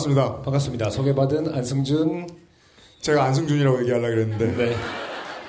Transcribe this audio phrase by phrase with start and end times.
[0.00, 0.14] 네.
[0.14, 0.42] 반갑습니다.
[0.42, 0.90] 반갑습니다.
[0.90, 2.26] 소개받은 안승준.
[3.00, 4.56] 제가 안승준이라고 얘기하려고 그랬는데.
[4.56, 4.76] 네.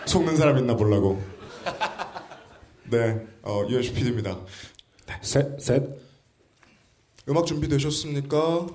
[0.05, 1.21] 속는 사람 있나 보려고.
[2.83, 3.25] 네.
[3.43, 4.37] 어, UMC PD입니다.
[5.07, 5.15] 네.
[5.21, 5.83] 셋, 셋.
[7.29, 8.67] 음악 준비되셨습니까?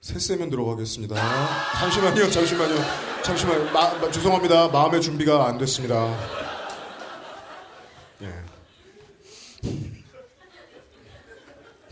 [0.00, 1.14] 셋세면 들어가겠습니다.
[1.78, 2.74] 잠시만요, 잠시만요.
[3.22, 3.64] 잠시만요.
[3.72, 4.68] 마, 마, 죄송합니다.
[4.68, 6.12] 마음의 준비가 안 됐습니다.
[8.22, 8.32] 예.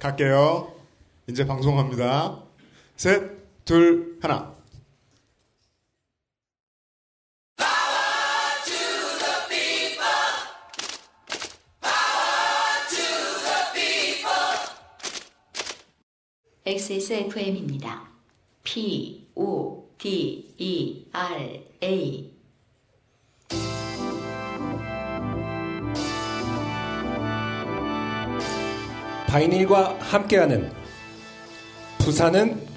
[0.00, 0.72] 갈게요.
[1.28, 2.49] 이제 방송합니다.
[3.00, 4.54] 셋, 둘, 하나.
[16.66, 18.06] XSFM입니다.
[18.64, 22.34] P, O, D, E, R, A.
[29.26, 30.70] 바이닐과 함께하는
[32.00, 32.69] 부산은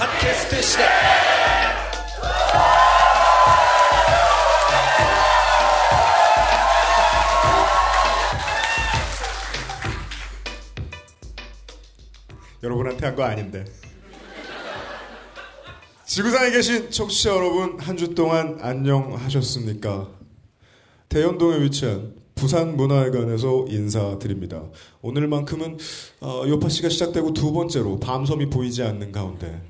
[0.00, 0.84] 팟캐스트 시대.
[12.62, 13.64] 여러분한테 한 거 아닌데.
[16.06, 20.08] 지구상에 계신 청취자 여러분, 한 주 동안 안녕하셨습니까?
[21.08, 24.62] 대연동에 위치한 부산문화회관에서 인사드립니다.
[25.02, 25.78] 오늘만큼은
[26.20, 29.60] 어, 요파 씨가 시작되고 두 번째로 밤섬이 보이지 않는 가운데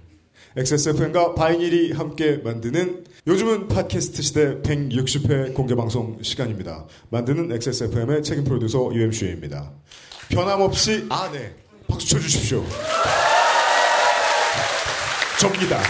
[0.56, 6.86] XSFM과 바이닐이 함께 만드는 요즘은 팟캐스트 시대 160회 공개방송 시간입니다.
[7.10, 9.70] 만드는 XSFM의 책임 프로듀서 UMC입니다.
[10.28, 11.54] 변함없이 아 네.
[11.86, 12.64] 박수 쳐주십시오.
[15.38, 15.80] 접니다.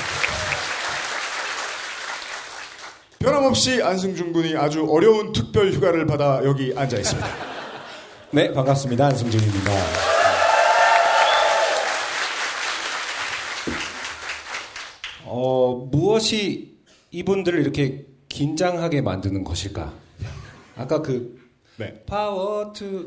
[3.19, 7.29] 변함없이 안승준 군이 아주 어려운 특별 휴가를 받아 여기 앉아 있습니다.
[8.33, 9.07] 네, 반갑습니다.
[9.07, 10.20] 안승준입니다.
[15.43, 16.77] 어, 무엇이
[17.13, 19.91] 이분들을 이렇게 긴장하게 만드는 것일까?
[20.77, 21.41] 아까 그
[21.79, 22.03] 네.
[22.05, 23.07] 파워 투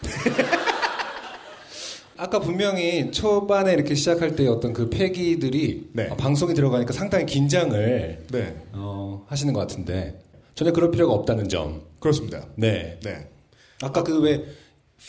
[2.16, 6.08] 아까 분명히 초반에 이렇게 시작할 때 어떤 그 패기들이 네.
[6.08, 8.56] 어, 방송이 들어가니까 상당히 긴장을 네.
[8.72, 10.22] 어, 하시는 것 같은데
[10.54, 11.82] 전혀 그럴 필요가 없다는 점.
[12.00, 12.46] 그렇습니다.
[12.56, 12.98] 네.
[13.02, 13.28] 네.
[13.82, 14.42] 아까 그 왜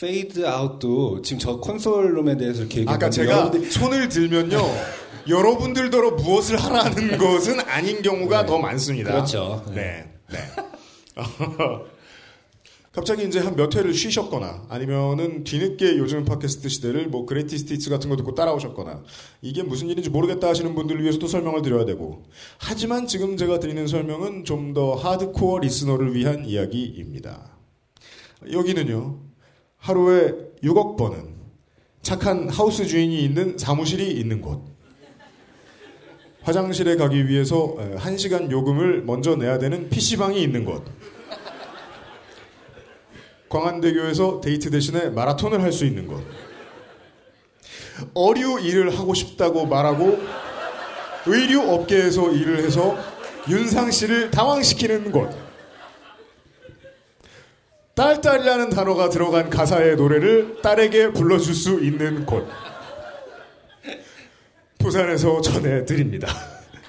[0.00, 4.58] 페이드 아웃도 지금 저 console room에 대해서 이렇게 아까 얘기했는데 제가 여러분들이- 손을 들면요.
[5.28, 8.46] 여러분들더러 무엇을 하라는 것은 아닌 경우가 네.
[8.46, 9.10] 더 많습니다.
[9.12, 9.64] 그렇죠.
[9.74, 10.08] 네.
[10.30, 10.38] 네.
[12.92, 18.08] 갑자기 이제 한 몇 회를 쉬셨거나 아니면은 뒤늦게 요즘 팟캐스트 시대를 뭐 greatest hits 같은
[18.08, 19.02] 거 듣고 따라오셨거나
[19.42, 22.22] 이게 무슨 일인지 모르겠다 하시는 분들을 위해서도 설명을 드려야 되고
[22.58, 27.56] 하지만 지금 제가 드리는 설명은 좀 더 하드코어 리스너를 위한 이야기입니다.
[28.52, 29.25] 여기는요.
[29.86, 31.36] 하루에 6억 번은
[32.02, 34.60] 착한 하우스 주인이 있는 사무실이 있는 곳.
[36.42, 40.84] 화장실에 가기 위해서 1시간 요금을 먼저 내야 되는 PC방이 있는 곳.
[43.48, 46.20] 광안대교에서 데이트 대신에 마라톤을 할 수 있는 곳.
[48.12, 50.18] 어류 일을 하고 싶다고 말하고
[51.26, 52.98] 의류 업계에서 일을 해서
[53.48, 55.45] 윤상 씨를 당황시키는 곳.
[57.96, 62.46] 딸딸이라는 단어가 들어간 가사의 노래를 딸에게 불러줄 수 있는 곳.
[64.78, 66.28] 부산에서 전해드립니다.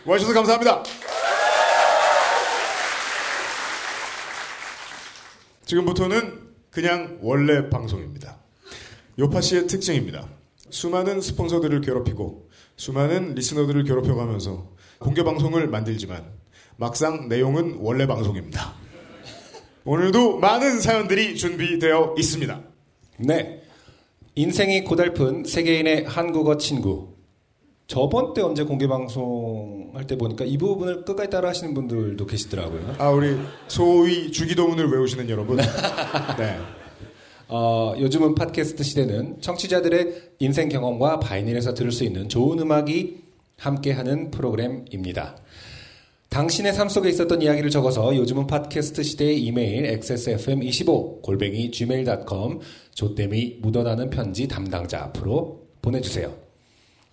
[0.06, 0.84] 와주셔서 감사합니다.
[5.66, 6.42] 지금부터는
[6.72, 8.40] 그냥 원래 방송입니다.
[9.18, 10.28] 요파 씨의 특징입니다.
[10.70, 16.34] 수많은 스폰서들을 괴롭히고 수많은 리스너들을 괴롭혀가면서 공개 방송을 만들지만
[16.76, 18.77] 막상 내용은 원래 방송입니다.
[19.98, 22.62] 오늘도 많은 사연들이 준비되어 있습니다.
[23.20, 23.62] 네.
[24.36, 27.14] 인생이 고달픈 세계인의 한국어 친구.
[27.88, 32.96] 저번 때 언제 공개 방송 할 때 보니까 이 부분을 끝까지 따라 하시는 분들도 계시더라고요.
[32.98, 33.38] 아 우리
[33.70, 35.56] 소위 주기도문을 외우시는 여러분.
[36.38, 36.58] 네.
[37.48, 43.20] 어, 요즘은 팟캐스트 시대는 청취자들의 인생 경험과 바이닐에서 들을 수 있는 좋은 음악이
[43.58, 45.38] 함께하는 프로그램입니다.
[46.30, 52.60] 당신의 삶 속에 있었던 이야기를 적어서 요즘은 팟캐스트 시대의 이메일 xsfm25 골뱅이 gmail.com
[52.94, 56.36] 조땜이 묻어나는 편지 담당자 앞으로 보내주세요.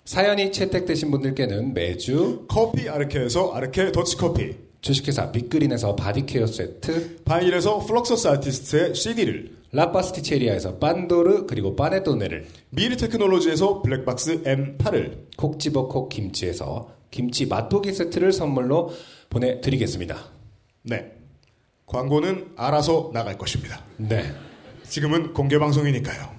[0.05, 8.29] 사연이 채택되신 분들께는 매주 커피 아르케에서 아르케 더치커피 주식회사 빅그린에서 body care 세트 바이닐에서 플럭서스
[8.29, 17.47] 아티스트의 CD를 라파스티체리아에서 pandoro 그리고 panettone를 미르 테크놀로지에서 블랙박스 M8을 콕 집어 콕 김치에서 김치
[17.47, 18.91] 맛보기 세트를 선물로
[19.31, 20.17] 보내드리겠습니다.
[20.83, 21.17] 네
[21.87, 23.85] 광고는 알아서 나갈 것입니다.
[23.99, 24.35] 네.
[24.83, 26.35] 지금은 공개 방송이니까요.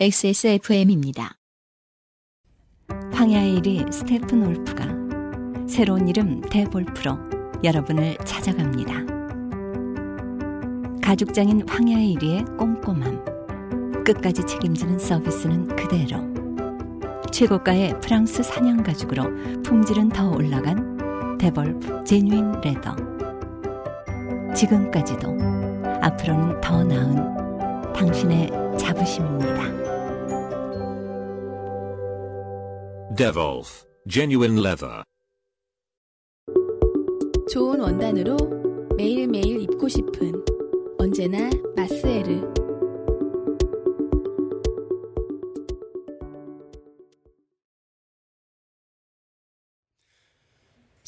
[0.00, 1.36] XSFM입니다.
[3.12, 4.86] 황야의 이리 스테픈울프가
[5.68, 7.18] 새로운 이름 데볼프로
[7.62, 8.94] 여러분을 찾아갑니다.
[11.02, 16.29] 가죽장인 황야의 이리의 꼼꼼함, 끝까지 책임지는 서비스는 그대로
[17.32, 22.96] 최고가의 프랑스 사냥 가죽으로 품질은 더 올라간 데볼프 genuine leather
[24.54, 25.36] 지금까지도
[26.02, 29.80] 앞으로는 더 나은 당신의 자부심입니다.
[33.16, 35.02] Devolf Genuine Leather.
[37.50, 38.36] 좋은 원단으로
[38.96, 40.32] 매일매일 입고 싶은
[40.98, 42.59] 언제나 마스에르.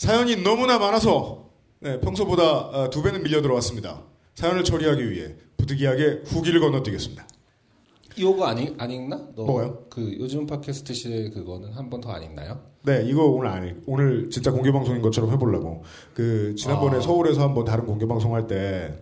[0.02, 4.02] 사연이 너무나 많아서 네, 평소보다 어, 두 배는 밀려 들어왔습니다.
[4.34, 7.24] 사연을 처리하기 위해 부득이하게 후기를 건너뛰겠습니다.
[8.16, 9.28] 이거 안, 읽, 안 읽나?
[9.36, 9.84] 너 뭐가요?
[9.90, 12.58] 그 요즘 팟캐스트 시대 그거는 한 번 더 안 읽나요?
[12.82, 15.84] 네, 이거 오늘 안 읽, 오늘 진짜 공개 방송인 것처럼 해보려고.
[16.14, 17.00] 그 지난번에 아.
[17.00, 18.92] 서울에서 한번 다른 공개 방송 할 때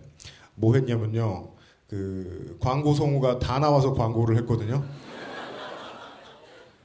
[0.53, 1.49] 뭐 했냐면요.
[1.87, 4.83] 그 광고 성우가 다 나와서 광고를 했거든요.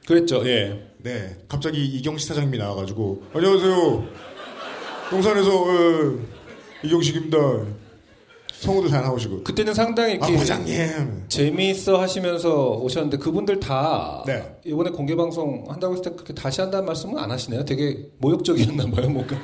[0.07, 0.47] 그랬죠.
[0.49, 0.89] 예.
[0.99, 4.05] 네, 갑자기 이경식 사장님이 나와가지고 안녕하세요.
[5.13, 6.19] 용산에서 어,
[6.85, 7.37] 이경식입니다.
[8.55, 9.45] 성우들 다 나오시고.
[9.45, 11.25] 그때는 상당히 아 이렇게 부장님.
[11.29, 14.57] 재미있어 하시면서 오셨는데 그분들 다 네.
[14.65, 17.65] 이번에 공개 방송 한다고 했을 때 그렇게 다시 한다는 말씀은 안 하시네요.
[17.65, 19.09] 되게 모욕적이었나 봐요.
[19.11, 19.37] 뭔가.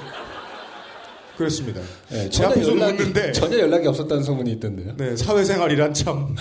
[1.36, 1.80] 그렇습니다.
[2.12, 4.96] 예, 제 앞에서 웃는데 전혀 연락이 없었다는 소문이 있던데요.
[4.96, 6.34] 네, 사회생활이란 참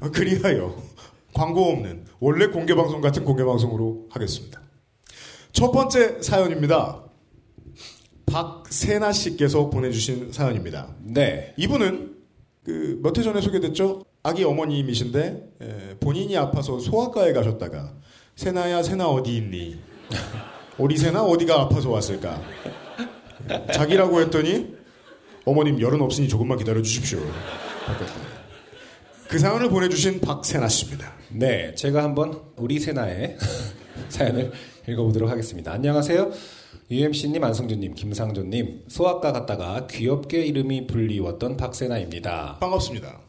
[0.00, 0.74] 어, 그리하여
[1.34, 4.60] 광고 없는 원래 공개 방송 같은 공개 방송으로 하겠습니다.
[5.52, 7.02] 첫 번째 사연입니다.
[8.26, 10.94] 박세나 씨께서 보내주신 사연입니다.
[11.02, 11.54] 네.
[11.56, 12.14] 이분은
[12.64, 14.04] 그 몇 해 전에 소개됐죠.
[14.22, 17.92] 아기 어머님이신데 에, 본인이 아파서 소아과에 가셨다가
[18.36, 19.78] 세나야 세나 어디 있니?
[20.78, 22.40] 우리 세나 어디가 아파서 왔을까?
[23.74, 24.74] 자기라고 했더니
[25.44, 27.20] 어머님 열은 없으니 조금만 기다려 주십시오.
[29.28, 31.12] 그 사연을 보내주신 박세나 씨입니다.
[31.36, 33.36] 네, 제가 한번 우리 세나의
[34.08, 34.52] 사연을
[34.88, 35.72] 읽어보도록 하겠습니다.
[35.72, 36.30] 안녕하세요.
[36.88, 42.58] UMC님, 안성준님, 김상조님, 소아과 갔다가 귀엽게 이름이 불리웠던 박세나입니다.
[42.60, 43.20] 반갑습니다.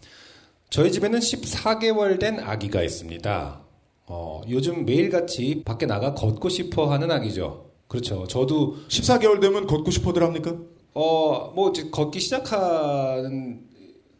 [0.69, 3.62] 저희 집에는 14개월 된 아기가 있습니다.
[4.06, 7.72] 어, 요즘 매일같이 밖에 나가 걷고 싶어 하는 아기죠.
[7.88, 8.28] 그렇죠.
[8.28, 10.56] 저도 14개월 되면 걷고 싶어들 합니까?
[10.94, 13.62] 어, 뭐, 걷기 시작하는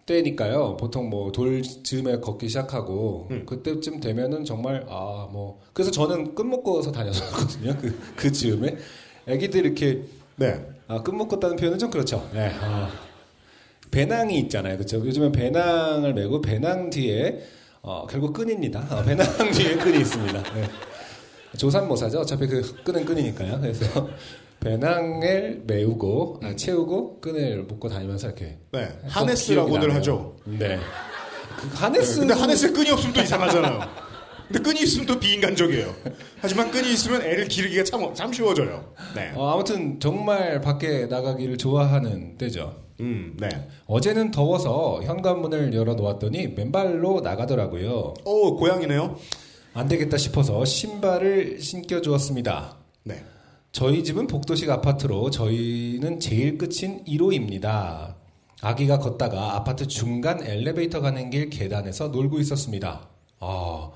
[0.06, 0.78] 때니까요.
[0.78, 3.46] 보통 뭐, 돌 즈음에 걷기 시작하고, 음.
[3.46, 7.76] 그때쯤 되면은 정말, 아, 뭐, 그래서 저는 끈 묶어서 다녔었거든요.
[7.82, 8.78] 그, 그 즈음에.
[9.28, 10.04] 애기들 이렇게,
[10.36, 10.64] 네.
[10.88, 12.30] 아, 끈 묶었다는 표현은 좀 그렇죠.
[12.34, 12.52] 네.
[12.62, 12.90] 아,
[13.90, 14.78] 배낭이 있잖아요.
[14.78, 14.98] 그렇죠.
[14.98, 17.42] 요즘엔 배낭을 메고 배낭 뒤에,
[17.82, 18.88] 어, 결국 끈입니다.
[18.92, 20.44] 어, 배낭 뒤에 끈이 있습니다.
[20.54, 20.70] 네.
[21.58, 22.20] 조산모사죠.
[22.20, 23.60] 어차피 그 끈은 끈이니까요.
[23.62, 24.10] 그래서
[24.66, 28.90] 배낭을 메우고 아, 채우고 끈을 묶고 다니면서 이렇게 네.
[29.04, 29.94] 하네스라고들.
[29.94, 30.36] 하죠.
[30.46, 30.58] 네.
[30.58, 33.80] 그 네, 하네스 근데 하네스에 끈이 없으면 또 이상하잖아요.
[34.48, 35.94] 근데 끈이 있으면 또 비인간적이에요.
[36.40, 38.94] 하지만 끈이 있으면 애를 기르기가 참, 참 쉬워져요.
[39.16, 39.32] 네.
[39.36, 42.76] 어, 아무튼 정말 밖에 나가기를 좋아하는 때죠.
[43.02, 43.50] 음, 네.
[43.86, 48.16] 어제는 더워서 현관문을 열어 놓았더니 맨발로 나가더라고요.
[48.26, 49.16] 오, 고양이네요.
[49.74, 52.85] 안 되겠다 싶어서 신발을 신겨 주었습니다.
[53.76, 53.80] 네.
[53.80, 58.16] 저희 집은 복도식 아파트로 저희는 제일 끝인 1호입니다.
[58.62, 63.10] 아기가 걷다가 아파트 중간 엘리베이터 가는 길 계단에서 놀고 있었습니다.
[63.42, 63.92] 아,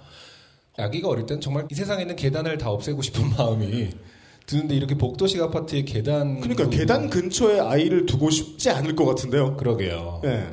[0.77, 3.89] 아기가 어릴 땐 정말 이 세상에 있는 계단을 다 없애고 싶은 마음이
[4.45, 9.55] 드는데 이렇게 복도식 아파트의 계단 그러니까 계단 근처에 아이를 두고 싶지 않을 것 같은데요.
[9.55, 10.19] 그러게요.
[10.23, 10.45] 네.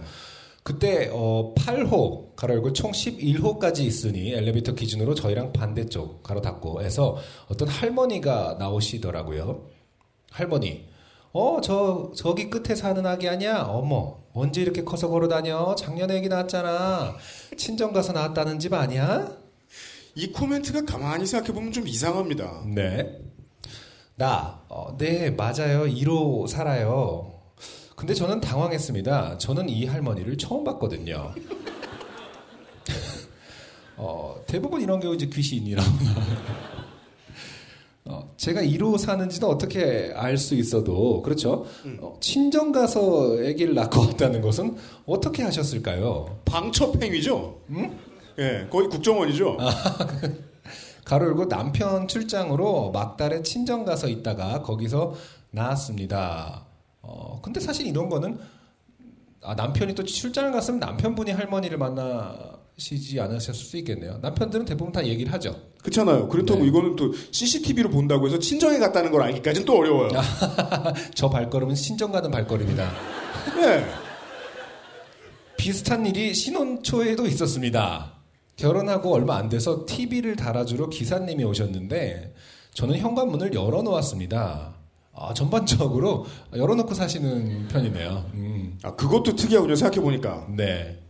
[0.67, 7.19] 그때 어 8호 가로 열고 총 11호까지 있으니 엘리베이터 기준으로 저희랑 반대쪽 가로 닫고 해서
[7.47, 9.69] 어떤 할머니가 나오시더라고요.
[10.33, 10.89] 할머니.
[11.33, 13.63] 어, 저, 저기 끝에 사는 아기 아니야?
[13.63, 15.77] 어머, 언제 이렇게 커서 걸어 다녀?
[15.77, 17.15] 작년에 애기 낳았잖아.
[17.57, 19.37] 친정 가서 낳았다는 집 아니야?
[20.17, 22.65] 이 코멘트가 가만히 생각해보면 좀 이상합니다.
[22.75, 23.21] 네.
[24.17, 25.85] 나, 어, 네, 맞아요.
[25.85, 27.36] 1호 살아요.
[27.97, 29.39] 근데 저는 당황했습니다.
[29.39, 31.33] 저는 이 할머니를 처음 봤거든요.
[33.97, 35.89] 어, 대부분 이런 경우 이제 귀신이라고.
[38.05, 41.65] 어, 제가 1호 사는지는 어떻게 알 수 있어도, 그렇죠.
[42.01, 44.77] 어, 친정 가서 아기를 낳고 왔다는 것은
[45.07, 46.39] 어떻게 하셨을까요?
[46.45, 47.59] 방첩행위죠?
[48.39, 49.57] 예, 거의 국정원이죠?
[51.05, 55.15] 가로 열고 남편 출장으로 막달에 친정 가서 있다가 거기서
[55.51, 56.66] 나왔습니다.
[57.07, 58.39] 어, 근데 사실 이런 거는
[59.43, 62.37] 아, 남편이 또 출장을 갔으면 남편분이 할머니를 만나
[62.77, 64.19] 시지 않으셨을 수 있겠네요.
[64.21, 65.55] 남편들은 대부분 다 얘기를 하죠.
[65.83, 66.29] 그렇잖아요.
[66.29, 66.67] 그렇다고 네.
[66.67, 70.11] 이거는 또 CCTV로 본다고 해서 친정에 갔다는 걸 알기까지는 또 어려워요.
[71.15, 72.93] 저 발걸음은 신정 가는 발걸음이다.
[73.57, 73.87] 네.
[75.57, 78.13] 비슷한 일이 신혼 초에도 있었습니다.
[78.57, 82.35] 결혼하고 얼마 안 돼서 TV를 달아주러 기사님이 오셨는데
[82.75, 84.75] 저는 현관문을 열어놓았습니다.
[85.19, 88.31] 아, 전반적으로 열어놓고 사시는 편이네요.
[88.35, 89.75] 음, 아, 그것도 특이하군요.
[89.75, 90.47] 생각해보니까.
[90.55, 91.03] 네.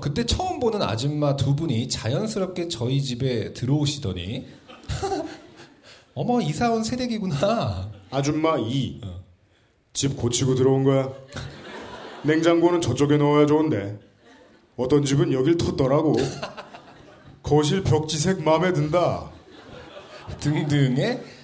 [0.00, 4.46] 그때 처음 보는 아줌마 두 분이 자연스럽게 저희 집에 들어오시더니
[6.14, 7.90] 어머 이사 온 새댁이구나.
[8.10, 9.00] 아줌마 2.
[9.92, 11.10] 집 고치고 들어온 거야.
[12.22, 13.98] 냉장고는 저쪽에 넣어야 좋은데.
[14.76, 16.16] 어떤 집은 여길 텄더라고.
[17.42, 19.30] 거실 벽지색 마음에 든다.
[20.38, 21.37] 등등의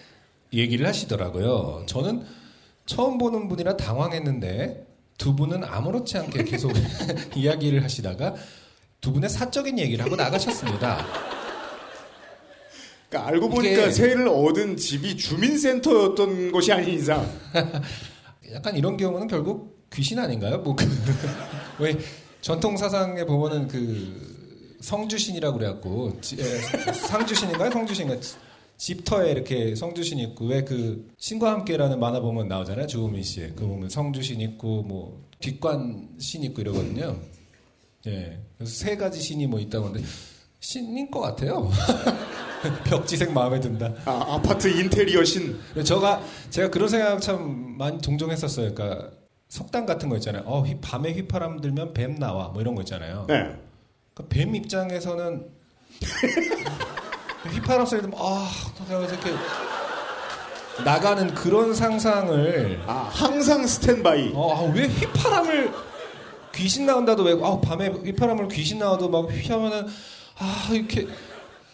[0.55, 1.85] 얘기를 하시더라고요.
[1.87, 2.25] 저는
[2.87, 4.87] 처음 보는 분이라 당황했는데
[5.19, 6.73] 두 분은 아무렇지 않게 계속
[7.35, 8.35] 이야기를 하시다가
[9.01, 11.07] 두 분의 사적인 얘기를 하고 나가셨습니다.
[13.09, 17.25] 그러니까 알고 보니까 새를 얻은 집이 주민센터였던 것이 아닌 이상.
[18.53, 20.59] 약간 이런 경우는 결국 귀신 아닌가요?
[20.59, 20.85] 뭐 그,
[21.79, 21.97] 왜
[22.41, 26.19] 전통 사상에 보면은 그 성주신이라고 그래갖고
[26.93, 27.71] 상주신인가요?
[27.71, 28.21] 성주신인가?
[28.21, 28.35] 지-
[28.77, 33.89] 집터에 이렇게 성주신 있고 왜 그 신과 함께라는 만화 보면 나오잖아요 주호민 씨의 그 보면
[33.89, 37.17] 성주신 있고 뭐 뒷관 신 있고 이러거든요.
[38.07, 40.07] 예, 그래서 세 가지 신이 뭐 있다고 하는데
[40.61, 41.71] 신인 것 같아요.
[42.85, 43.95] 벽지색 마음에 든다.
[44.07, 45.59] 아, 아파트 인테리어 신.
[45.85, 48.75] 제가 제가 그런 생각 참 많이 종종 했었어요.
[48.75, 49.11] 그러니까
[49.49, 50.43] 속담 같은 거 있잖아요.
[50.47, 52.49] 어, 휘- 밤에 휘파람 들면 뱀 나와.
[52.49, 53.27] 뭐 이런 거 있잖아요.
[53.29, 53.35] 네.
[54.15, 55.47] 그러니까 뱀 입장에서는
[57.51, 58.51] 휘파람 소리 들으면 아,
[58.91, 59.35] 이렇게
[60.85, 64.33] 나가는 그런 상상을 아, 항상 스탠바이.
[64.35, 65.73] 어, 아, 왜 휘파람을
[66.55, 69.87] 귀신 나온다도 왜 아, 밤에 휘파람을 귀신 나와도 막 휘하면은
[70.39, 71.07] 아, 이렇게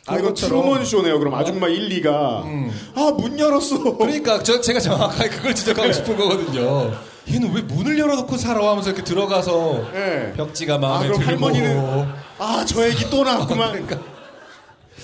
[0.06, 1.18] 아, 이건 트루먼 쇼네요.
[1.18, 2.44] 그럼 아줌마 1, 2가.
[2.44, 2.70] 음.
[2.94, 3.96] 아, 문 열었어.
[3.96, 6.92] 그러니까 저 제가 정확하게 그걸 지적하고 싶은 거거든요.
[7.30, 10.32] 얘는 왜 문을 열어놓고 살아 하면서 이렇게 들어가서 네.
[10.36, 12.08] 벽지가 아, 마음에 그럼 들고 할머니는
[12.38, 13.72] 아, 저 애기 또 나왔구만.
[13.72, 14.09] 그러니까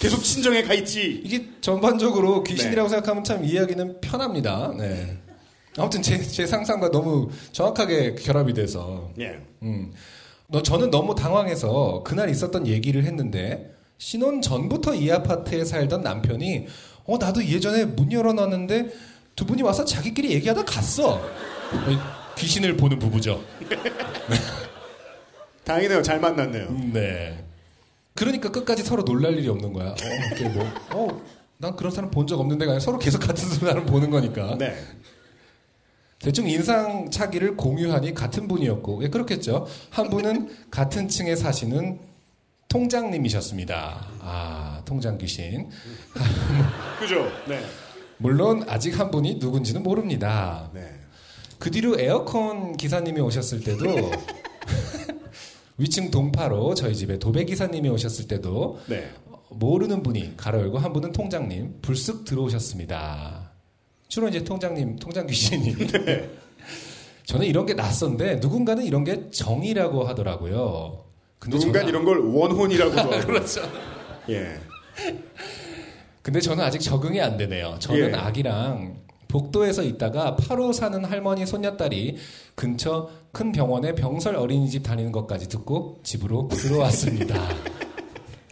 [0.01, 1.21] 계속 친정에 가 있지.
[1.25, 2.53] 이게 전반적으로 네.
[2.53, 4.73] 귀신이라고 생각하면 참 이해하기는 편합니다.
[4.77, 5.17] 네.
[5.79, 9.39] 아무튼 제, 제 상상과 너무 정확하게 결합이 돼서 예.
[9.63, 9.93] 음.
[10.49, 16.67] 너 저는 너무 당황해서 그날 있었던 얘기를 했는데 신혼 전부터 이 아파트에 살던 남편이
[17.05, 18.89] 어 나도 예전에 문 열어놨는데
[19.35, 21.17] 두 분이 와서 자기끼리 얘기하다 갔어.
[21.17, 23.43] 어, 귀신을 보는 부부죠.
[25.65, 26.03] 다행이네요.
[26.03, 26.67] 잘 만났네요.
[26.69, 27.45] 음, 네.
[28.17, 29.91] 그러니까 끝까지 서로 놀랄 일이 없는 거야.
[29.91, 29.95] 어,
[30.27, 31.23] 이렇게 뭐, 어,
[31.59, 34.57] 난 그런 사람 본 적 없는데가 아니라 서로 계속 같은 사람 보는 거니까.
[34.59, 34.75] 네.
[36.19, 39.67] 대충 인상 차기를 공유하니 같은 분이었고, 예, 그렇겠죠.
[39.91, 42.01] 한 분은 같은 층에 사시는
[42.69, 44.07] 통장님이셨습니다.
[44.21, 45.69] 아, 통장 귀신.
[46.99, 47.31] 그죠?
[47.47, 47.61] 네.
[48.19, 50.71] 물론 아직 한 분이 누군지는 모릅니다.
[50.73, 50.89] 네.
[51.59, 53.85] 그 뒤로 에어컨 기사님이 오셨을 때도
[55.79, 59.11] 위층 동파로 저희 집에 도배 기사님이 오셨을 때도 네.
[59.51, 63.53] 모르는 분이 가로 열고 한 분은 통장님 불쑥 들어오셨습니다.
[64.09, 65.75] 주로 이제 통장님, 통장 귀신이.
[67.27, 71.05] 저는 이런 게 낯선데 누군가는 이런 게 정이라고 하더라고요.
[71.39, 73.21] 근데 누군가 저는 이런 걸 원혼이라고도 하고.
[73.27, 73.63] 그렇죠.
[74.29, 74.59] 예.
[76.23, 77.77] 근데 저는 아직 적응이 안 되네요.
[77.81, 78.15] 저는 예.
[78.15, 78.97] 아기랑
[79.29, 82.17] 복도에서 있다가 8호 사는 할머니 손녀딸이
[82.55, 87.35] 근처 큰 병원에 병설 어린이집 다니는 것까지 듣고 집으로 들어왔습니다.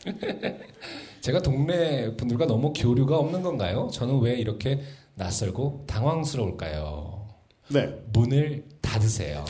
[1.23, 3.89] 제가 동네 분들과 너무 교류가 없는 건가요?
[3.95, 4.83] 저는 왜 이렇게
[5.15, 7.29] 낯설고 당황스러울까요?
[7.69, 7.95] 네.
[8.13, 9.47] 문을 닫으세요.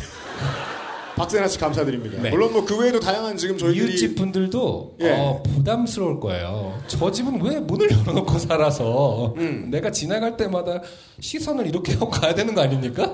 [1.17, 2.23] 박세나 씨 감사드립니다.
[2.23, 2.31] 네.
[2.31, 5.11] 물론 뭐 그 외에도 다양한 지금 저희들이 이웃집 분들도 예.
[5.11, 6.79] 어, 부담스러울 거예요.
[6.87, 9.69] 저 집은 왜 문을 열어놓고 살아서 음.
[9.71, 10.81] 내가 지나갈 때마다
[11.21, 13.14] 시선을 이렇게 하고 가야 되는 거 아닙니까?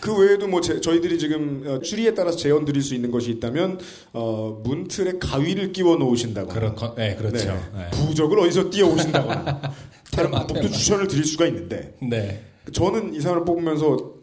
[0.00, 3.78] 그 외에도 뭐 제- 저희들이 지금 어, 추리에 따라서 재현 드릴 수 있는 것이 있다면
[4.12, 7.48] 어, 문틀에 가위를 끼워 놓으신다거나 그렇, 네, 그렇죠.
[7.48, 7.60] 네.
[7.74, 7.90] 네.
[7.90, 9.60] 부적을 어디서 띄워 오신다거나
[10.12, 10.68] 다른 테마.
[10.70, 12.42] 추천을 드릴 수가 있는데 네.
[12.72, 14.14] 저는 이 사람을 뽑으면서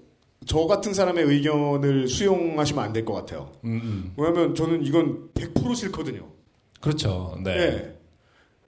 [0.45, 3.51] 저 같은 사람의 의견을 수용하시면 안 될 것 같아요.
[3.65, 4.13] 음, 음.
[4.17, 6.27] 왜냐하면 저는 이건 100% 싫거든요.
[6.79, 7.37] 그렇죠.
[7.43, 7.51] 네.
[7.57, 7.97] 예.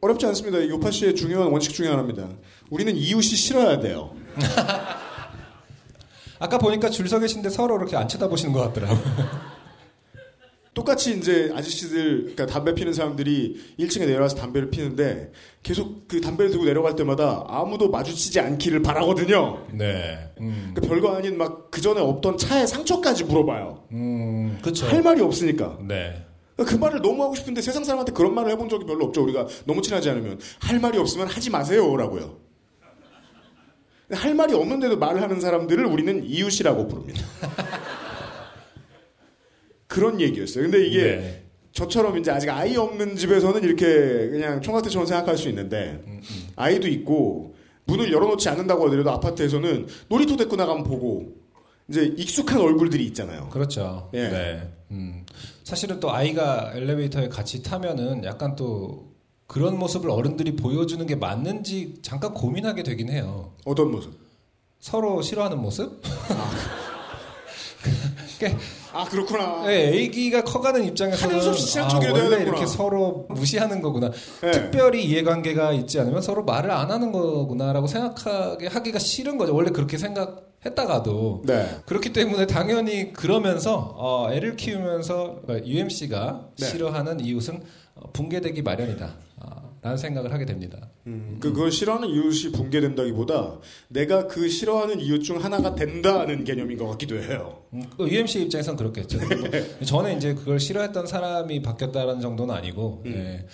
[0.01, 0.66] 어렵지 않습니다.
[0.68, 2.30] 요파 씨의 중요한 원칙 중에 하나입니다.
[2.70, 4.16] 우리는 이웃이 싫어야 돼요.
[6.39, 9.00] 아까 보니까 줄 서 계신데 서로 이렇게 안 쳐다보시는 것 같더라고요.
[10.74, 15.31] 똑같이 이제 아저씨들, 그러니까 담배 피는 사람들이 1층에 내려와서 담배를 피는데
[15.63, 19.65] 계속 그 담배를 들고 내려갈 때마다 아무도 마주치지 않기를 바라거든요.
[19.74, 20.31] 네.
[20.39, 23.84] 음, 그 별거 아닌 막 그 전에 없던 차의 상처까지 물어봐요.
[23.91, 24.86] 음, 그렇죠.
[24.88, 25.77] 할 말이 없으니까.
[25.88, 26.25] 네.
[26.55, 29.24] 그 말을 너무 하고 싶은데 세상 사람한테 그런 말을 해본 적이 별로 없죠.
[29.24, 32.38] 우리가 너무 친하지 않으면 할 말이 없으면 하지 마세요라고요.
[34.12, 37.22] 할 말이 없는데도 말을 하는 사람들을 우리는 이웃이라고 부릅니다.
[39.88, 40.63] 그런 얘기였어요.
[40.63, 41.44] 근데 이게 네.
[41.72, 43.86] 저처럼 이제 아직 아이 없는 집에서는 이렇게
[44.30, 46.22] 그냥 총각대처럼 생각할 수 있는데 음,
[46.56, 51.36] 아이도 있고 문을 열어놓지 않는다고 하더라도 아파트에서는 놀이터 데리고 나가면 보고
[51.88, 53.50] 이제 익숙한 얼굴들이 있잖아요.
[53.50, 54.10] 그렇죠.
[54.13, 54.30] 예.
[54.30, 54.74] 네.
[54.92, 55.25] 음.
[55.63, 59.09] 사실은 또 아이가 엘리베이터에 같이 타면은 약간 또
[59.50, 63.53] 그런 모습을 어른들이 보여주는 게 맞는지 잠깐 고민하게 되긴 해요.
[63.65, 64.13] 어떤 모습?
[64.79, 66.03] 서로 싫어하는 모습?
[68.38, 68.62] 그러니까
[68.94, 69.65] 아 그렇구나.
[69.65, 71.36] 네, 애기가 커가는 입장에서는
[72.12, 72.44] 아, 원래.
[72.44, 74.12] 이렇게 서로 무시하는 거구나.
[74.41, 74.51] 네.
[74.51, 79.56] 특별히 이해관계가 있지 않으면 서로 말을 안 하는 거구나라고 생각하게 하기가 싫은 거죠.
[79.56, 81.79] 원래 그렇게 생각했다가도 네.
[81.88, 86.68] 그렇기 때문에 당연히 그러면서 어, 애를 키우면서 UMC가 네.
[86.68, 87.63] 싫어하는 이웃은
[87.96, 89.29] 어, 붕괴되기 마련이다.
[89.82, 90.90] 아, 라는 생각을 하게 됩니다.
[91.08, 96.88] 음, 그, 그걸 싫어하는 이웃이 붕괴된다기보다 내가 그 싫어하는 이웃 중 하나가 된다는 개념인 것
[96.90, 97.64] 같기도 해요.
[97.74, 99.18] 음, 그 UMC 입장에선 그렇겠죠.
[99.28, 103.12] 뭐, 저는 이제 그걸 싫어했던 사람이 바뀌었다는 정도는 아니고, 음.
[103.12, 103.46] 예,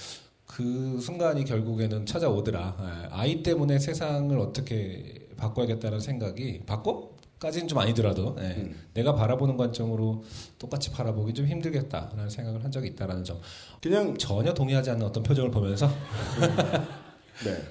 [0.45, 2.77] 그 순간이 결국에는 찾아오더라.
[2.79, 7.14] 예, 아이 때문에 세상을 어떻게 바꿔야겠다는 생각이, 바꿔?
[7.45, 8.75] 까지는 좀 아니더라도, 예, 음.
[8.95, 10.23] 내가 바라보는 관점으로
[10.57, 13.39] 똑같이 바라보기 좀 힘들겠다라는 생각을 한 적이 있다라는 점.
[13.83, 15.87] 그냥 전혀 동의하지 않는 어떤 표정을 보면서,
[17.45, 17.61] 네.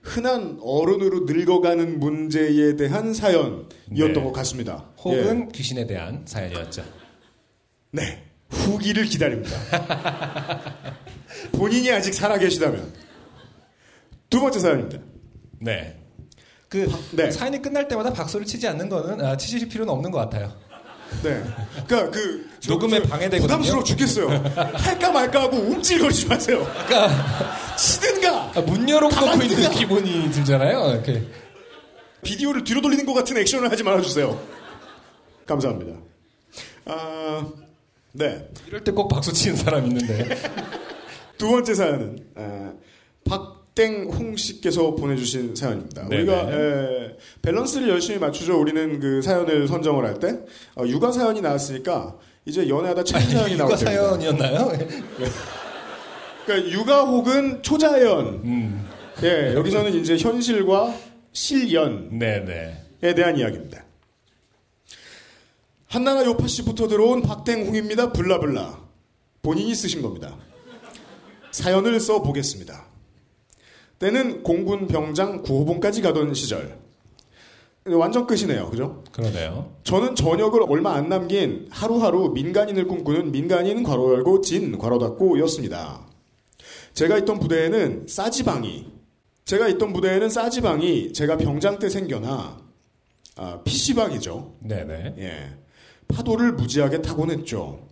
[0.00, 4.12] 흔한 어른으로 늙어가는 문제에 대한 사연이었던 네.
[4.14, 4.86] 것 같습니다.
[5.00, 6.80] 혹은 귀신에 대한 사연이었죠.
[6.80, 6.86] 예.
[7.90, 8.24] 네.
[8.48, 9.58] 후기를 기다립니다.
[11.52, 12.94] 본인이 아직 살아계시다면.
[14.30, 15.02] 두 번째 사연입니다.
[15.60, 16.00] 네.
[16.68, 17.30] 그, 네.
[17.30, 20.52] 사연이 끝날 때마다 박수를 치지 않는 거는, 아, 치실 필요는 없는 것 같아요.
[21.22, 21.42] 네.
[21.86, 22.46] 그니까 그.
[22.60, 23.40] 저- 녹음에 저 방해되거든요.
[23.46, 24.28] 부담스러워 죽겠어요.
[24.74, 26.66] 할까 말까 하고 움찔거리지 마세요.
[26.86, 28.52] 그러니까 치든가!
[28.54, 29.70] 아, 문 열어놓고 있는.
[29.70, 30.90] 기분이 들잖아요.
[30.92, 31.22] 이렇게.
[32.22, 34.38] 비디오를 뒤로 돌리는 것 같은 액션을 하지 말아주세요.
[35.46, 35.98] 감사합니다.
[36.84, 37.46] 아,
[38.12, 38.46] 네.
[38.66, 40.28] 이럴 때 꼭 박수 치는 사람 있는데.
[41.38, 42.72] 두 번째 사연은 아,
[43.24, 46.08] 박 땡홍 씨께서 보내주신 사연입니다.
[46.08, 46.22] 네네.
[46.22, 48.60] 우리가 에, 밸런스를 열심히 맞추죠.
[48.60, 50.40] 우리는 그 사연을 선정을 할때
[50.74, 54.08] 어, 육아 사연이 나왔으니까 이제 연애하다 책임 사연이 나올 육아 때입니다.
[54.08, 54.72] 사연이었나요?
[56.44, 58.88] 그러니까 육아 혹은 초자연에 음.
[59.22, 60.92] 여기서는 이제 현실과
[61.32, 63.14] 실연에 네네.
[63.14, 63.84] 대한 이야기입니다.
[65.86, 68.12] 한나라 요파 씨부터 들어온 박땡홍입니다.
[68.12, 68.88] 블라블라
[69.42, 70.36] 본인이 쓰신 겁니다.
[71.52, 72.87] 사연을 써 보겠습니다.
[73.98, 76.78] 때는 공군 병장 9호봉까지 가던 시절.
[77.86, 78.68] 완전 끝이네요.
[78.70, 79.02] 그죠?
[79.12, 79.72] 그러네요.
[79.84, 86.06] 저는 저녁을 얼마 안 남긴 하루하루 민간인을 꿈꾸는 민간인 괄호 열고 진 괄호 닫고 였습니다.
[86.92, 88.92] 제가 있던 부대에는 싸지방이
[89.44, 92.60] 제가 있던 부대에는 싸지방이 제가 병장 때 생겨나
[93.36, 94.56] 아, PC방이죠.
[94.60, 95.14] 네네.
[95.18, 95.56] 예.
[96.08, 97.86] 파도를 무지하게 타곤 했죠.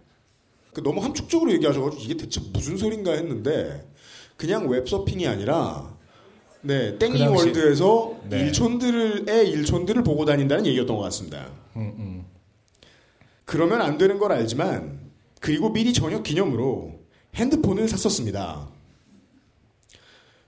[0.73, 3.89] 그 너무 함축적으로 얘기하셔가지고 이게 대체 무슨 소린가 했는데
[4.37, 5.96] 그냥 웹서핑이 아니라
[6.63, 8.41] 네그 땡이 당시- 월드에서 네.
[8.41, 11.47] 일촌들의 일촌들을 보고 다닌다는 얘기였던 것 같습니다.
[11.77, 12.25] 음, 음.
[13.45, 16.95] 그러면 안 되는 걸 알지만 그리고 미리 전역 기념으로
[17.35, 18.69] 핸드폰을 샀었습니다.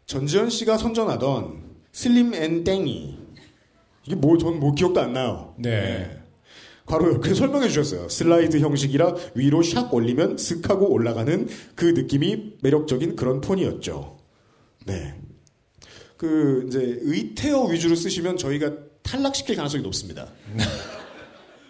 [0.06, 3.18] 전지현 씨가 선전하던 slim and 땡이
[4.06, 5.54] 이게 뭐 전 뭐 기억도 안 나요.
[5.58, 6.18] 네.
[6.86, 8.08] 바로 이렇게 설명해 주셨어요.
[8.08, 14.16] 슬라이드 형식이라 위로 샥 올리면 슥 하고 올라가는 그 느낌이 매력적인 그런 폰이었죠.
[14.86, 15.14] 네.
[16.18, 20.26] 그 이제 의태어 위주로 쓰시면 저희가 탈락시킬 가능성이 높습니다.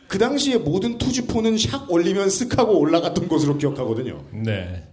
[0.08, 4.24] 그 당시에 모든 투지폰은 샥 올리면 슥 하고 올라갔던 것으로 기억하거든요.
[4.32, 4.88] 네.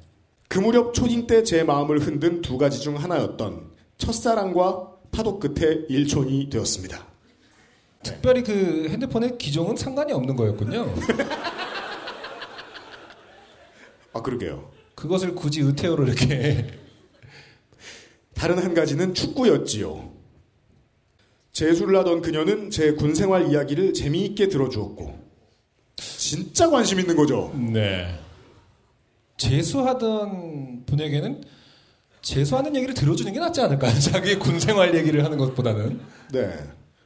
[0.50, 6.50] 그 무렵 초딩 때 제 마음을 흔든 두 가지 중 하나였던 첫사랑과 파도 끝에 일촌이
[6.50, 7.08] 되었습니다.
[8.04, 10.94] 특별히 그 핸드폰의 기종은 상관이 없는 거였군요.
[14.13, 14.70] 아 그러게요.
[14.96, 16.68] 그것을 굳이 의태어로 이렇게.
[18.36, 20.13] 다른 한 가지는 축구였지요.
[21.52, 25.17] 재수를 하던 그녀는 제 군 생활 이야기를 재미있게 들어주었고
[25.95, 27.54] 진짜 관심 있는 거죠.
[27.56, 28.19] 네.
[29.38, 31.43] 재수하던 분에게는
[32.21, 33.93] 재수하는 얘기를 들어주는 게 낫지 않을까요?
[34.00, 36.00] 자기의 군 생활 얘기를 하는 것보다는.
[36.34, 36.54] 네.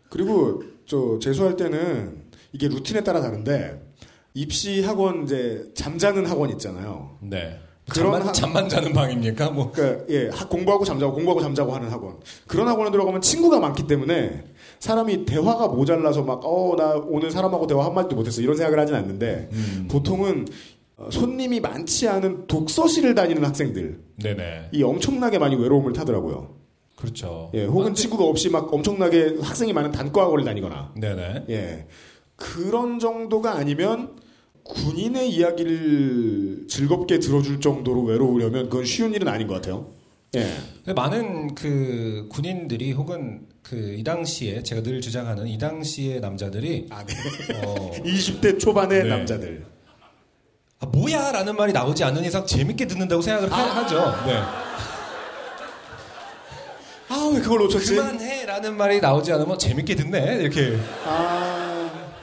[0.10, 3.88] 그리고 저 재수할 때는 이게 루틴에 따라 다른데
[4.34, 7.18] 입시 학원 이제 잠자는 학원 있잖아요.
[7.22, 7.60] 네.
[7.90, 9.50] 그런 잠만, 학- 잠만 자는 방입니까?
[9.52, 9.72] 뭐.
[9.72, 12.16] 그러니까 예 학- 공부하고 잠자고 공부하고 잠자고 하는 학원
[12.48, 14.44] 그런 학원에 들어가면 친구가 많기 때문에
[14.80, 18.96] 사람이 대화가 모자라서 막 어 나 오늘 사람하고 대화 한 마디도 못했어 이런 생각을 하진
[18.96, 19.88] 않는데 음.
[19.92, 20.48] 보통은
[20.98, 24.70] 어, 손님이 많지 않은 독서실을 다니는 학생들 네네.
[24.74, 26.56] 이 엄청나게 많이 외로움을 타더라고요.
[26.98, 27.50] 그렇죠.
[27.54, 31.46] 예, 혹은 아, 근데- 친구가 없이 막 엄청나게 학생이 많은 단과학원을 다니거나 네네.
[31.50, 31.88] 예
[32.36, 34.18] 그런 정도가 아니면
[34.70, 39.88] 군인의 이야기를 즐겁게 들어줄 정도로 외로우려면 그건 쉬운 일은 아닌 것 같아요.
[40.36, 40.94] 예.
[40.94, 47.14] 많은 그 군인들이 혹은 그 이 당시에 제가 늘 주장하는 이 당시의 남자들이 아, 네.
[47.64, 49.10] 어, 20대 초반의 네.
[49.10, 49.64] 남자들.
[50.80, 54.38] 아, 뭐야라는 말이 나오지 않는 이상 재밌게 듣는다고 생각을 하, 죠 네.
[57.10, 57.96] 아, 왜 그걸 놓쳤지?
[57.96, 60.78] 그만해라는 말이 나오지 않으면 재밌게 듣네 이렇게.
[61.06, 61.59] 아.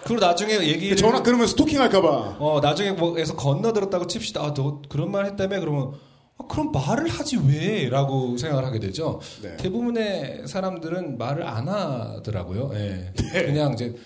[0.07, 2.37] 그리고 나중에 얘기 전화 끊으면 스토킹 할까봐.
[2.39, 4.41] 어 나중에 뭐에서 건너들었다고 칩시다.
[4.41, 5.93] 아, 너 그런 말 했다며 그러면
[6.39, 9.21] 아, 그럼 말을 하지 왜라고 생각을 하게 되죠.
[9.43, 9.57] 네.
[9.57, 12.71] 대부분의 사람들은 말을 안 하더라고요.
[12.75, 13.13] 예.
[13.33, 13.97] 그냥 이제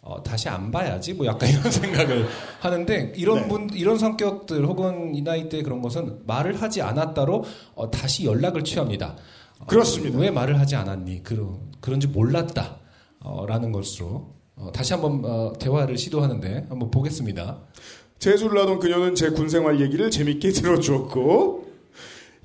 [0.00, 2.26] 어, 다시 안 봐야지 뭐 약간 이런 생각을
[2.60, 3.48] 하는데 이런 네.
[3.48, 7.44] 분 이런 성격들 혹은 이 나이 때 그런 것은 말을 하지 않았다로
[7.76, 9.16] 어, 다시 연락을 취합니다.
[9.60, 10.18] 어, 그렇습니다.
[10.18, 11.22] 왜 말을 하지 않았니?
[11.22, 12.78] 그런 그런지 몰랐다.
[13.20, 17.60] 어, 라는 것으로 어, 다시 한번 어, 대화를 시도하는데 한번 보겠습니다.
[18.18, 21.64] 재수를 하던 그녀는 제 군생활 얘기를 재밌게 들어주었고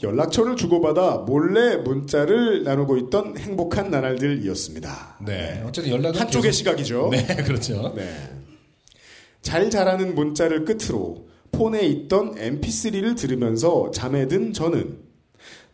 [0.02, 5.18] 연락처를 주고받아 몰래 문자를 나누고 있던 행복한 나날들이었습니다.
[5.26, 5.62] 네.
[5.66, 7.10] 어쨌든 연락은 한쪽의 계속- 시각이죠.
[7.12, 7.94] 네, 그렇죠.
[7.96, 8.10] 네.
[9.42, 15.00] 잘 자라는 문자를 끝으로 폰에 있던 mp3를 들으면서 잠에 든 저는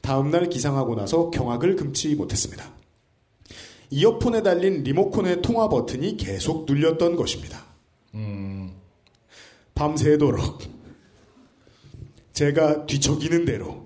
[0.01, 2.63] 다음날 기상하고 나서 경악을 금치 못했습니다.
[3.89, 7.63] 이어폰에 달린 리모컨의 통화 버튼이 계속 눌렸던 것입니다.
[8.13, 8.71] 음,
[9.73, 10.59] 밤새도록
[12.33, 13.85] 제가 뒤척이는 대로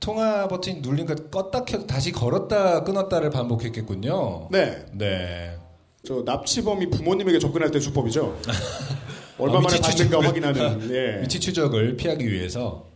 [0.00, 4.48] 통화 버튼이 눌리니까 껐다 켜도 다시 걸었다 끊었다를 반복했겠군요.
[4.50, 5.56] 네, 네.
[6.04, 8.38] 저 납치범이 부모님에게 접근할 때 수법이죠.
[9.38, 11.22] 얼마 어, 만에 받는가 확인하는 예.
[11.22, 12.86] 위치 추적을 피하기 위해서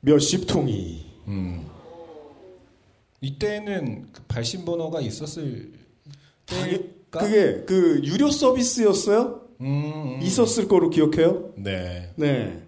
[0.00, 1.71] 몇십 통이 음.
[3.22, 5.72] 이때는 그 발신 번호가 있었을
[6.44, 7.20] 때일까?
[7.20, 9.40] 그게 그 유료 서비스였어요?
[9.60, 10.20] 음, 음.
[10.22, 11.52] 있었을 거로 기억해요?
[11.56, 12.10] 네.
[12.16, 12.62] 네.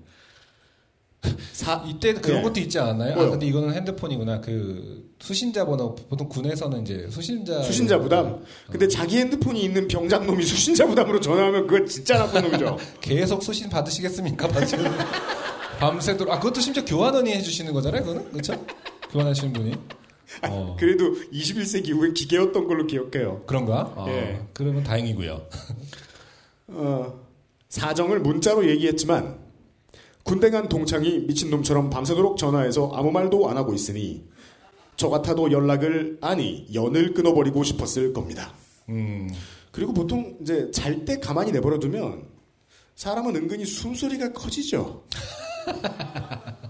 [1.52, 2.42] 사, 이때 그런 네.
[2.42, 3.14] 것도 있지 않았나요?
[3.14, 3.26] 뭐요?
[3.26, 4.40] 아, 근데 이거는 핸드폰이구나.
[4.42, 8.44] 그 수신자 번호 보통 군에서는 이제 수신자 수신자 부담.
[8.70, 12.78] 근데 자기 핸드폰이 있는 병장 놈이 수신자 부담으로 전화하면 그거 진짜 나쁜 놈이죠.
[13.00, 14.48] 계속 수신 받으시겠습니까?
[15.78, 18.64] 밤새도록 아 그것도 심지어 교환원이 해주시는 거잖아요, 그거는 그렇죠?
[19.10, 19.72] 교환하시는 분이
[20.42, 23.42] 어, 그래도 21세기 이후엔 기계였던 걸로 기억해요.
[23.46, 23.92] 그런가?
[23.96, 24.42] 어, 예.
[24.52, 25.48] 그러면 다행이고요.
[26.68, 27.20] 어,
[27.68, 29.38] 사정을 문자로 얘기했지만
[30.22, 34.24] 군대 간 동창이 미친놈처럼 밤새도록 전화해서 아무 말도 안 하고 있으니
[34.96, 38.54] 저 같아도 연락을 아니 연을 끊어버리고 싶었을 겁니다.
[38.88, 39.28] 음,
[39.70, 42.28] 그리고 보통 이제 잘 때 가만히 내버려두면
[42.94, 45.04] 사람은 은근히 숨소리가 커지죠.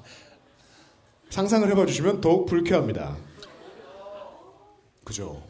[1.30, 3.16] 상상을 해봐 주시면 더욱 불쾌합니다.
[5.04, 5.42] 그죠?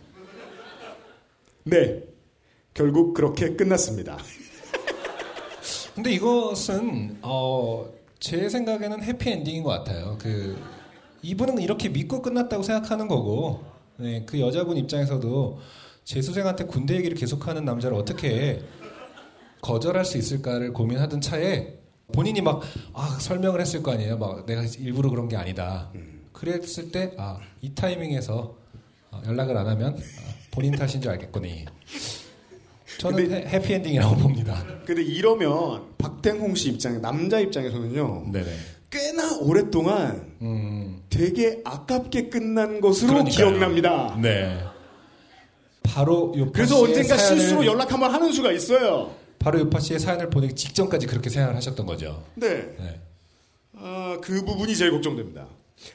[1.64, 2.02] 네.
[2.74, 4.18] 결국 그렇게 끝났습니다.
[5.94, 7.88] 근데 이것은 어,
[8.18, 10.18] 제 생각에는 해피 엔딩인 것 같아요.
[10.20, 10.60] 그
[11.22, 13.64] 이분은 이렇게 믿고 끝났다고 생각하는 거고,
[13.96, 15.60] 네, 그 여자분 입장에서도
[16.02, 18.60] 재수생한테 군대 얘기를 계속하는 남자를 어떻게
[19.62, 21.78] 거절할 수 있을까를 고민하던 차에
[22.12, 22.62] 본인이 막
[22.92, 24.18] 아, 설명을 했을 거 아니에요.
[24.18, 25.90] 막 내가 일부러 그런 게 아니다.
[26.32, 28.63] 그랬을 때 아, 이 타이밍에서 어,
[29.26, 31.64] 연락을 안 하면 아, 본인 탓인 줄 알겠거니.
[32.98, 34.64] 저는 근데- 해, 해피엔딩이라고 봅니다.
[34.86, 38.30] 근데 이러면 박땡홍 씨 입장에 남자 입장에서는요.
[38.32, 38.46] 네네.
[38.90, 43.36] 꽤나 오랫동안 음, 되게 아깝게 끝난 것으로 그러니까요.
[43.48, 44.16] 기억납니다.
[44.22, 44.60] 네.
[45.82, 49.14] 바로 그래서 언젠가 실수로 연락 한번 하는 수가 있어요.
[49.38, 52.24] 바로 요파 씨의 사연을 보내기 직전까지 그렇게 생각을 하셨던 거죠.
[52.34, 52.48] 네.
[52.78, 53.00] 네.
[53.76, 55.46] 아, 그 부분이 제일 걱정됩니다.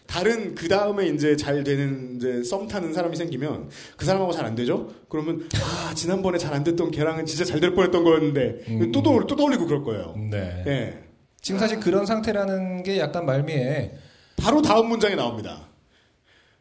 [0.05, 4.55] 다른 그 다음에 이제 잘 되는 이제 썸 타는 사람이 생기면 그 사람하고 잘 안
[4.55, 4.89] 되죠?
[5.09, 8.91] 그러면 아 지난번에 잘 안 됐던 걔랑은 진짜 잘 될 뻔했던 거였는데 음.
[8.91, 10.15] 또, 떠올, 또 떠올리고 그럴 거예요.
[10.29, 10.63] 네.
[10.67, 11.03] 예.
[11.41, 13.93] 지금 사실 그런 상태라는 게 약간 말미에
[14.37, 15.67] 바로 다음 문장에 나옵니다.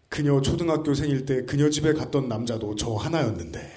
[0.09, 3.73] 그녀 초등학교 생일 때 그녀 집에 갔던 남자도 저 하나였는데.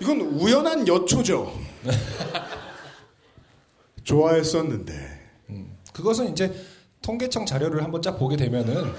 [0.00, 1.52] 이건 우연한 여초죠.
[4.04, 5.17] 좋아했었는데.
[5.98, 6.54] 그것은 이제
[7.02, 8.92] 통계청 자료를 한번 쫙 보게 되면은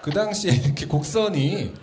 [0.00, 1.74] 그 당시에 이렇게 곡선이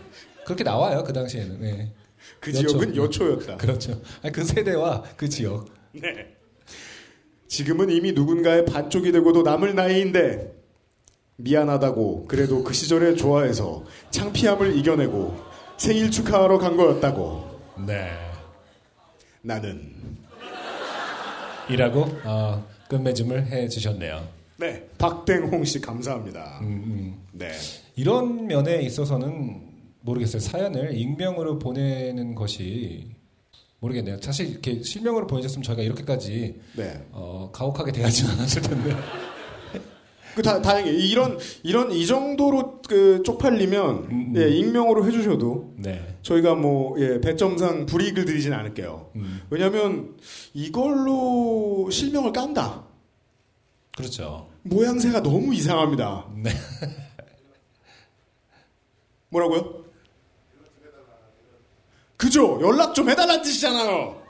[0.44, 1.04] 그렇게 나와요.
[1.04, 1.62] 그 당시에는.
[1.62, 1.94] 네.
[2.40, 2.68] 그 여초.
[2.68, 3.58] 지역은 여초였다.
[3.58, 4.02] 그렇죠.
[4.24, 5.66] 아니, 그 세대와 그 지역.
[5.92, 6.36] 네.
[7.48, 10.52] 지금은 이미 누군가의 반쪽이 되고도 남을 나이인데
[11.36, 15.38] 미안하다고 그래도 그 시절에 좋아해서 창피함을 이겨내고
[15.78, 18.10] 생일 축하하러 간 거였다고 네.
[19.44, 19.94] 나는
[21.70, 24.28] 이라고 어, 끝맺음을 해 주셨네요.
[24.58, 26.60] 네, 박땡홍 씨 감사합니다.
[26.62, 27.18] 음, 음.
[27.32, 27.52] 네,
[27.96, 29.62] 이런 면에 있어서는
[30.02, 30.40] 모르겠어요.
[30.40, 33.08] 사연을 익명으로 보내는 것이
[33.80, 34.18] 모르겠네요.
[34.22, 37.06] 사실 이렇게 실명으로 보내줬으면 저희가 이렇게까지 네.
[37.12, 38.96] 어, 가혹하게 대하지 않았을 텐데.
[40.36, 44.34] 그 다, 다행히 이런 이런 이 정도로 그 쪽팔리면 음, 음.
[44.38, 46.18] 예, 익명으로 해주셔도 네.
[46.22, 49.12] 저희가 뭐 예, 배점상 불이익을 드리진 않을게요.
[49.16, 50.16] 음, 왜냐하면
[50.54, 52.86] 이걸로 실명을 깐다.
[53.96, 54.50] 그렇죠.
[54.64, 56.26] 모양새가 너무 이상합니다.
[56.36, 56.52] 네.
[59.30, 59.84] 뭐라고요?
[62.18, 62.60] 그죠?
[62.62, 64.23] 연락 좀 해달라는 뜻이잖아요.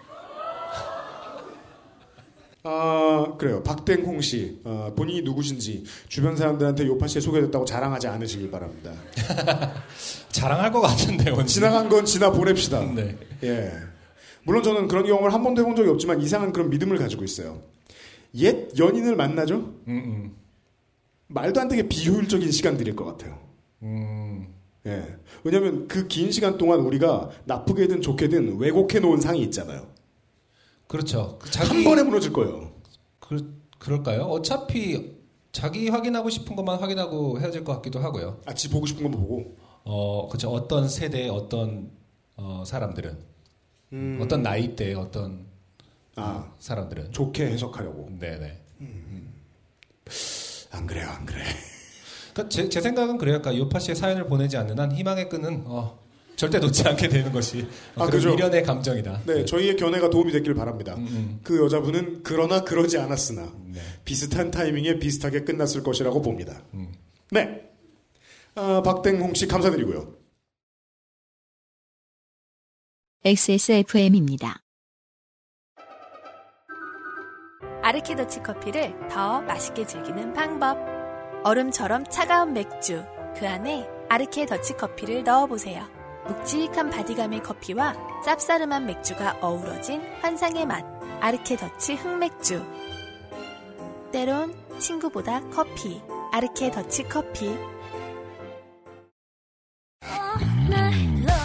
[2.65, 3.61] 아 그래요.
[3.63, 8.93] 박땡홍 씨 아, 본인이 누구신지 주변 사람들한테 요파 씨에 소개됐다고 자랑하지 않으시길 바랍니다.
[10.31, 12.79] 자랑할 것 같은데 요 지나간 건 지나 보냅시다.
[12.95, 13.17] 네.
[13.43, 13.73] 예.
[14.45, 17.61] 물론 저는 그런 경험을 한 번도 해본 적이 없지만 이상한 그런 믿음을 가지고 있어요.
[18.35, 19.55] 옛 연인을 만나죠?
[19.55, 20.35] 음, 음,
[21.27, 23.39] 말도 안 되게 비효율적인 시간들일 것 같아요.
[23.83, 24.47] 음,
[24.85, 25.17] 예.
[25.43, 29.92] 왜냐하면 그긴 시간 동안 우리가 나쁘게든 좋게든 왜곡해 놓은 상이 있잖아요.
[30.87, 31.37] 그렇죠.
[31.39, 32.71] 그 자기 한 번에 무너질 거예요.
[33.19, 34.23] 그, 그럴까요?
[34.23, 35.17] 어차피
[35.51, 38.41] 자기 확인하고 싶은 것만 확인하고 헤어질 것 같기도 하고요.
[38.45, 39.55] 아, 지 보고 싶은 것만 보고.
[39.83, 40.49] 어, 그렇죠.
[40.49, 41.91] 어떤 세대, 어떤
[42.35, 43.17] 어, 사람들은
[43.93, 45.45] 음, 어떤 나이대, 어떤
[46.15, 48.09] 아, 사람들은 좋게 해석하려고.
[48.19, 48.59] 네네.
[50.71, 51.43] 안 그래요, 안 그래.
[52.33, 53.39] 그러니까 제, 제 생각은 그래요.
[53.41, 55.99] 그러니까 요파 씨의 사연을 보내지 않는 한 희망의 끈은 어,
[56.35, 58.31] 절대 놓지 않게 되는 것이 어, 아, 그죠.
[58.31, 59.21] 미련의 감정이다.
[59.25, 60.95] 네, 저희의 견해가 도움이 됐길 바랍니다.
[60.95, 61.39] 음, 음.
[61.43, 63.81] 그 여자분은 그러나 그러지 않았으나 네.
[64.03, 66.63] 비슷한 타이밍에 비슷하게 끝났을 것이라고 봅니다.
[66.73, 66.91] 음.
[67.31, 67.69] 네.
[68.55, 70.13] 아, 박땡홍 씨 감사드리고요.
[73.25, 74.59] XSFM입니다.
[77.81, 80.77] 아르케더치 커피를 더 맛있게 즐기는 방법.
[81.43, 83.03] 얼음처럼 차가운 맥주.
[83.35, 85.92] 그 안에 아르케 더치 커피를 넣어보세요.
[86.27, 90.83] 묵직한 body감의 커피와 쌉싸름한 맥주가 어우러진 환상의 맛.
[91.19, 92.63] 아르케 더치 흑맥주.
[94.11, 96.01] 때론 친구보다 커피.
[96.31, 97.55] 아르케 더치 커피.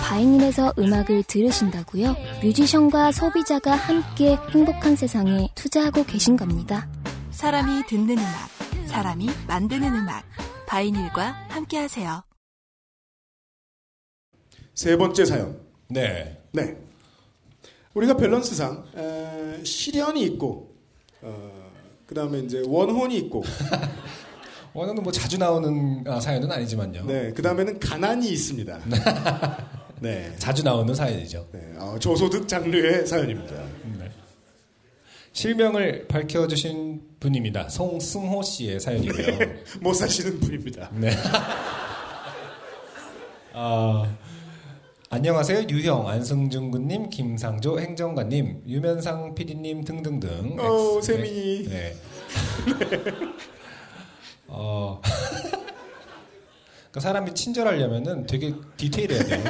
[0.08, 2.16] 바이닐에서 음악을 들으신다고요?
[2.42, 6.88] 뮤지션과 소비자가 함께 행복한 세상에 투자하고 계신 겁니다.
[7.30, 8.88] 사람이 듣는 음악.
[8.88, 10.24] 사람이 만드는 음악.
[10.66, 12.27] 바이닐과 함께하세요.
[14.78, 15.58] 세 번째 사연.
[15.88, 16.38] 네.
[16.52, 16.76] 네.
[17.94, 20.72] 우리가 밸런스상 에, 시련이 있고
[22.06, 23.42] 그 다음에 이제 원혼이 있고
[24.74, 27.06] 원어는 뭐 자주 나오는 아, 사연은 아니지만요.
[27.06, 28.78] 네, 그 다음에는 가난이 있습니다.
[29.98, 30.32] 네.
[30.38, 31.48] 자주 나오는 사연이죠.
[31.50, 33.56] 네, 어, 저소득 장르의 사연입니다.
[35.32, 37.68] 실명을 밝혀주신 분입니다.
[37.68, 39.38] 송승호 씨의 사연이고요.
[39.82, 40.88] 못 사시는 분입니다.
[40.94, 41.10] 네.
[43.54, 44.16] 아,
[45.10, 45.68] 안녕하세요.
[45.70, 50.56] 유형, 안승준 군님, 김상조 행정관님, 유면상 PD님 등등등.
[50.60, 51.66] 어, 세민이.
[51.68, 51.94] 네.
[54.48, 55.00] 어.
[56.90, 59.44] 그러니까 사람이 친절하려면은 되게 디테일해야 돼요.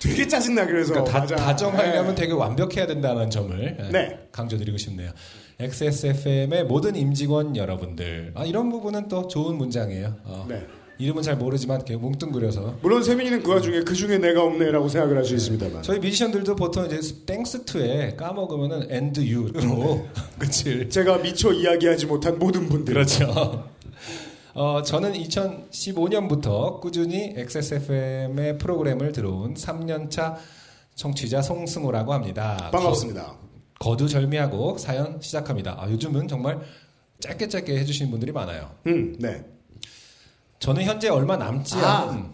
[0.00, 1.36] 되게 짜증나 그래서 그러니까 다.
[1.36, 2.22] 다정하려면 네.
[2.22, 4.18] 되게 완벽해야 된다는 점을 예, 네.
[4.32, 5.10] 강조드리고 싶네요.
[5.58, 8.32] XSFM의 모든 임직원 여러분들.
[8.34, 10.16] 아, 이런 부분은 또 좋은 문장이에요.
[10.24, 10.66] 어, 네.
[11.00, 12.76] 이름은 잘 모르지만 이렇게 뭉뚱그려서.
[12.82, 15.82] 물론 세민이는 그 와중에 그 중에 내가 없네라고 생각을 할 수 있습니다만.
[15.82, 20.06] 저희 뮤지션들도 보통 이제 thanks to에 까먹으면은 and you로
[20.38, 20.88] 그치.
[20.90, 22.92] 제가 미처 이야기하지 못한 모든 분들.
[22.92, 23.64] 그렇죠.
[24.52, 30.36] 어, 저는 2015년부터 꾸준히 XSFM의 프로그램을 들어온 3년차
[30.96, 32.68] 청취자 송승호라고 합니다.
[32.72, 33.36] 반갑습니다.
[33.78, 35.76] 거, 두절미하고 사연 시작합니다.
[35.80, 36.60] 아, 요즘은 정말
[37.20, 38.70] 짧게 짧게 해주시는 분들이 많아요.
[38.86, 39.42] 음, 네.
[40.60, 42.02] 저는 현재 얼마 남지 아.
[42.02, 42.24] 않은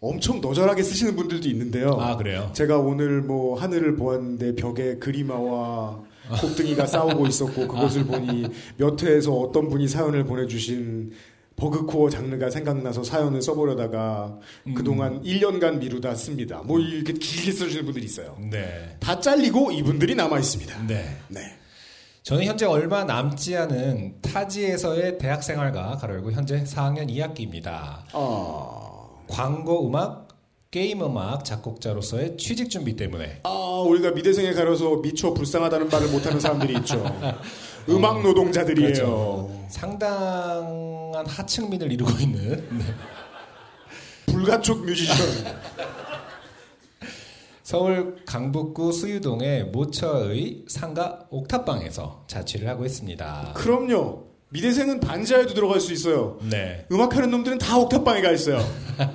[0.00, 1.96] 엄청 너절하게 쓰시는 분들도 있는데요.
[1.98, 2.50] 아 그래요.
[2.52, 6.02] 제가 오늘 뭐 하늘을 보았는데 벽에 그리마와
[6.40, 11.12] 곱등이가 싸우고 있었고 그것을 보니 몇 회에서 어떤 분이 사연을 보내주신
[11.56, 14.74] 버그코어 장르가 생각나서 사연을 써보려다가 음.
[14.74, 16.62] 그동안 1년간 미루다 씁니다.
[16.64, 18.36] 뭐 이렇게 길게 써주시는 분들이 있어요.
[18.50, 18.96] 네.
[19.00, 20.86] 다 잘리고 이분들이 남아 있습니다.
[20.86, 21.16] 네.
[21.28, 21.40] 네.
[22.24, 27.98] 저는 현재 얼마 남지 않은 타지에서의 대학생활과 가로열고 현재 4학년 2학기입니다.
[28.14, 30.28] 아, 광고 음악,
[30.70, 33.50] 게임 음악 작곡자로서의 취직 준비 때문에 아
[33.86, 37.04] 우리가 미대생에 가려서 미처 불쌍하다는 말을 못하는 사람들이 있죠.
[37.90, 38.92] 음악 노동자들이에요.
[38.94, 39.66] 그렇죠.
[39.68, 42.84] 상당한 하층민을 이루고 있는 네.
[44.32, 45.14] 불가촉 뮤지션.
[47.64, 53.54] 서울 강북구 수유동의 모처의 상가 옥탑방에서 자취를 하고 있습니다.
[53.56, 54.24] 그럼요.
[54.50, 56.38] 미대생은 반지하에도 들어갈 수 있어요.
[56.42, 56.86] 네.
[56.92, 58.58] 음악하는 놈들은 다 옥탑방에 가 있어요.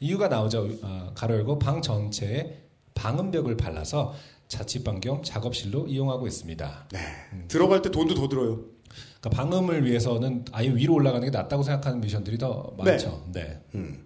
[0.00, 0.70] 이유가 나오죠.
[0.82, 4.12] 어, 가로 열고 방 전체에 방음벽을 발라서
[4.48, 6.88] 자취방 겸 작업실로 이용하고 있습니다.
[6.90, 6.98] 네.
[7.46, 8.64] 들어갈 때 돈도 더 들어요.
[9.20, 13.24] 그러니까 방음을 위해서는 아예 위로 올라가는 게 낫다고 생각하는 뮤지션들이 더 많죠.
[13.32, 13.60] 네.
[13.76, 14.04] 음.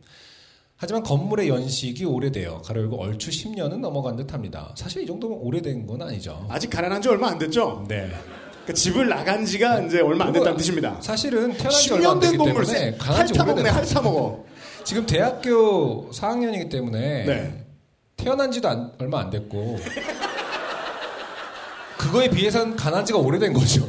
[0.78, 2.60] 하지만 건물의 연식이 오래돼요.
[2.62, 4.74] 가로 열고 얼추 10년은 넘어간 듯합니다.
[4.76, 6.46] 사실 이 정도면 오래된 건 아니죠.
[6.50, 7.84] 아직 가난한 지 얼마 안 됐죠?
[7.88, 8.08] 네.
[8.50, 10.98] 그러니까 집을 나간 지가 이제 얼마 안 됐다는 뜻입니다.
[11.00, 14.44] 사실은 태어난 지 얼마 안 10년 됐기 된 건물 때문에 세- 강아지 핥아먹네, 오래된 핥아먹어.
[14.84, 17.64] 지금 대학교 4학년이기 때문에 네.
[18.16, 19.78] 태어난 지도 안- 얼마 안 됐고
[21.96, 23.88] 그거에 비해서는 가난 지가 오래된 거죠.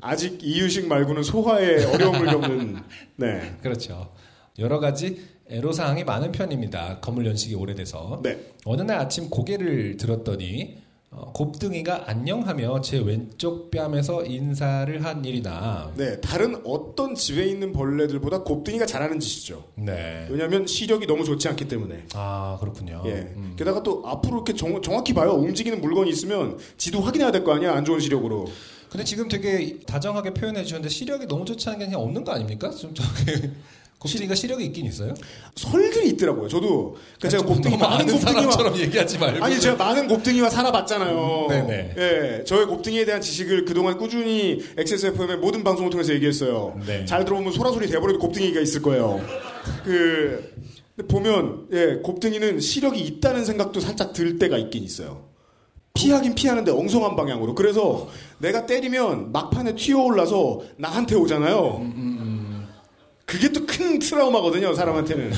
[0.00, 2.82] 아직 이유식 말고는 소화에 어려움을 겪는,
[3.16, 3.56] 네.
[3.62, 4.12] 그렇죠.
[4.58, 5.24] 여러 가지
[5.56, 6.98] 애로사항이 많은 편입니다.
[7.00, 8.20] 건물 연식이 오래돼서.
[8.22, 8.38] 네.
[8.64, 10.78] 어느 날 아침 고개를 들었더니
[11.10, 16.18] 어, 곱등이가 안녕하며 제 왼쪽 뺨에서 인사를 한 일이나 네.
[16.22, 19.62] 다른 어떤 집에 있는 벌레들보다 곱등이가 잘하는 짓이죠.
[19.74, 20.26] 네.
[20.30, 22.04] 왜냐하면 시력이 너무 좋지 않기 때문에.
[22.14, 23.02] 아 그렇군요.
[23.04, 23.10] 예.
[23.36, 23.52] 음.
[23.58, 25.32] 게다가 또 앞으로 이렇게 정, 정확히 봐요.
[25.32, 27.74] 움직이는 물건이 있으면 지도 확인해야 될 거 아니야.
[27.74, 28.46] 안 좋은 시력으로.
[28.88, 32.70] 근데 지금 되게 다정하게 표현해 주셨는데 시력이 너무 좋지 않은 게 그냥 없는 거 아닙니까?
[32.70, 33.50] 좀 저기
[34.02, 35.14] 곱등이가 시력이 있긴 있어요?
[35.54, 36.48] 설들이 있더라고요.
[36.48, 36.96] 저도.
[37.18, 39.44] 그러니까 제가 좀 곱등이 많은 사람처럼 얘기하지 말고.
[39.44, 41.46] 아니 제가 많은 곱등이와 살아봤잖아요.
[41.48, 41.94] 네네.
[41.96, 46.76] 예, 저의 곱등이에 대한 지식을 그동안 꾸준히 XSFM의 모든 방송을 통해서 얘기했어요.
[46.84, 47.04] 네.
[47.04, 49.20] 잘 들어보면 소라소리 대버려도 곱등이가 있을 거예요.
[49.84, 50.52] 그
[51.08, 55.30] 보면 예, 곱등이는 시력이 있다는 생각도 살짝 들 때가 있긴 있어요.
[55.94, 57.54] 피하긴 피하는데 엉성한 방향으로.
[57.54, 62.11] 그래서 내가 때리면 막판에 튀어올라서 나한테 오잖아요.
[63.32, 65.32] 그게 또 큰 트라우마거든요, 사람한테는.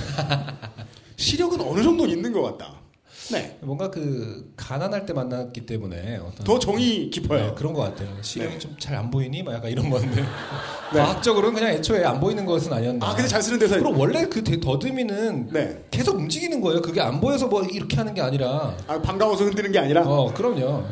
[1.16, 2.74] 시력은 어느 정도 있는 것 같다.
[3.30, 3.57] 네.
[3.62, 7.46] 뭔가 그 가난할 때 만났기 때문에 더 정이 깊어요.
[7.46, 8.09] 네, 그런 것 같아요.
[8.20, 8.59] 시력이 네.
[8.59, 9.44] 좀잘 안 보이니?
[9.44, 10.24] 막 약간 이런 건데
[10.92, 13.07] 과학적으로는 그냥 애초에 안 보이는 것은 아니었나.
[13.07, 13.78] 아, 근데 잘 쓰는 대사.
[13.78, 15.85] 그럼 원래 그 대- 더듬이는 네.
[15.92, 16.83] 계속 움직이는 거예요.
[16.83, 18.76] 그게 안 보여서 뭐 이렇게 하는 게 아니라.
[18.88, 20.02] 아, 반가워서 흔드는 게 아니라.
[20.02, 20.85] 어, 그럼요.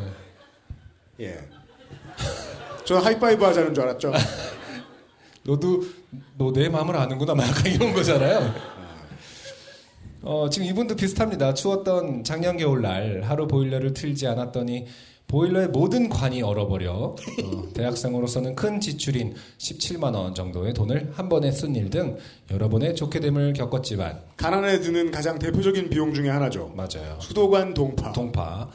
[1.19, 1.37] 예.
[2.85, 4.13] 저는 하이파이브 하자는 줄 알았죠.
[5.43, 5.83] 너도
[6.37, 7.35] 너 내 마음을 아는구나.
[7.35, 8.53] 막 이런 거잖아요.
[10.21, 11.53] 어, 지금 이분도 비슷합니다.
[11.53, 14.85] 추웠던 작년 겨울날 하루 보일러를 틀지 않았더니
[15.27, 17.15] 보일러의 모든 관이 얼어버려 어,
[17.73, 22.17] 대학생으로서는 큰 지출인 17만 원 정도의 돈을 한 번에 쓴 일 등
[22.51, 26.71] 여러 번의 좋게 됨을 겪었지만 가난에 드는 가장 대표적인 비용 중에 하나죠.
[26.75, 27.17] 맞아요.
[27.19, 28.11] 수도관 동파.
[28.11, 28.69] 동파.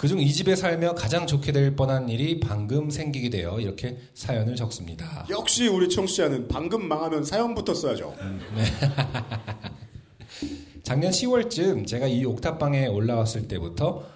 [0.00, 5.26] 그중 이 집에 살며 가장 좋게 될 뻔한 일이 방금 생기게 되어 이렇게 사연을 적습니다.
[5.28, 8.16] 역시 우리 청취자는 방금 망하면 사연부터 써야죠.
[10.82, 14.06] 작년 10월쯤 제가 이 옥탑방에 올라왔을 때부터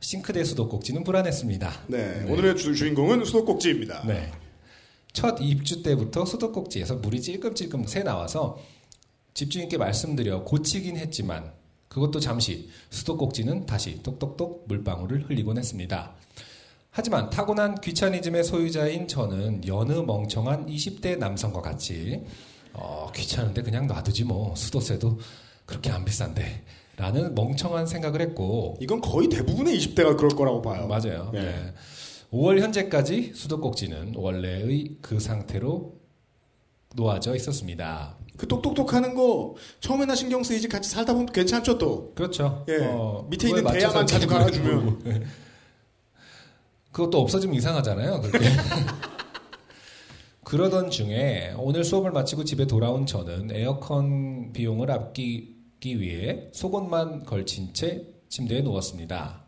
[0.00, 1.72] 싱크대 수도꼭지는 불안했습니다.
[1.86, 2.26] 네.
[2.28, 4.06] 오늘의 주, 주인공은 수도꼭지입니다.
[4.06, 4.30] 네.
[5.14, 8.58] 첫 입주 때부터 수도꼭지에서 물이 찔끔찔끔 새 나와서
[9.32, 11.61] 집주인께 말씀드려 고치긴 했지만
[11.92, 16.14] 그것도 잠시 수도꼭지는 다시 똑똑똑 물방울을 흘리곤 했습니다.
[16.90, 22.24] 하지만 타고난 귀차니즘의 소유자인 저는 여느 멍청한 20대 남성과 같이
[22.72, 25.20] 어, 귀찮은데 그냥 놔두지 뭐 수도세도
[25.66, 26.64] 그렇게 안 비싼데
[26.96, 30.86] 라는 멍청한 생각을 했고 이건 거의 대부분의 20대가 그럴 거라고 봐요.
[30.86, 31.30] 맞아요.
[31.34, 31.42] 네.
[31.42, 31.74] 네.
[32.32, 36.00] 5월 현재까지 수도꼭지는 원래의 그 상태로
[36.96, 38.16] 놓아져 있었습니다.
[38.42, 42.12] 그 똑똑똑하는 거 처음에나 신경 쓰이지 같이 살다 보면 괜찮죠 또.
[42.16, 42.64] 그렇죠.
[42.68, 42.78] 예.
[42.86, 44.84] 어, 밑에 있는 대야만 자주 갈아주면.
[44.84, 44.98] 보고.
[46.90, 48.20] 그것도 없어지면 이상하잖아요.
[48.20, 48.44] 그렇게.
[50.42, 58.02] 그러던 중에 오늘 수업을 마치고 집에 돌아온 저는 에어컨 비용을 아끼기 위해 속옷만 걸친 채
[58.28, 59.44] 침대에 누웠습니다.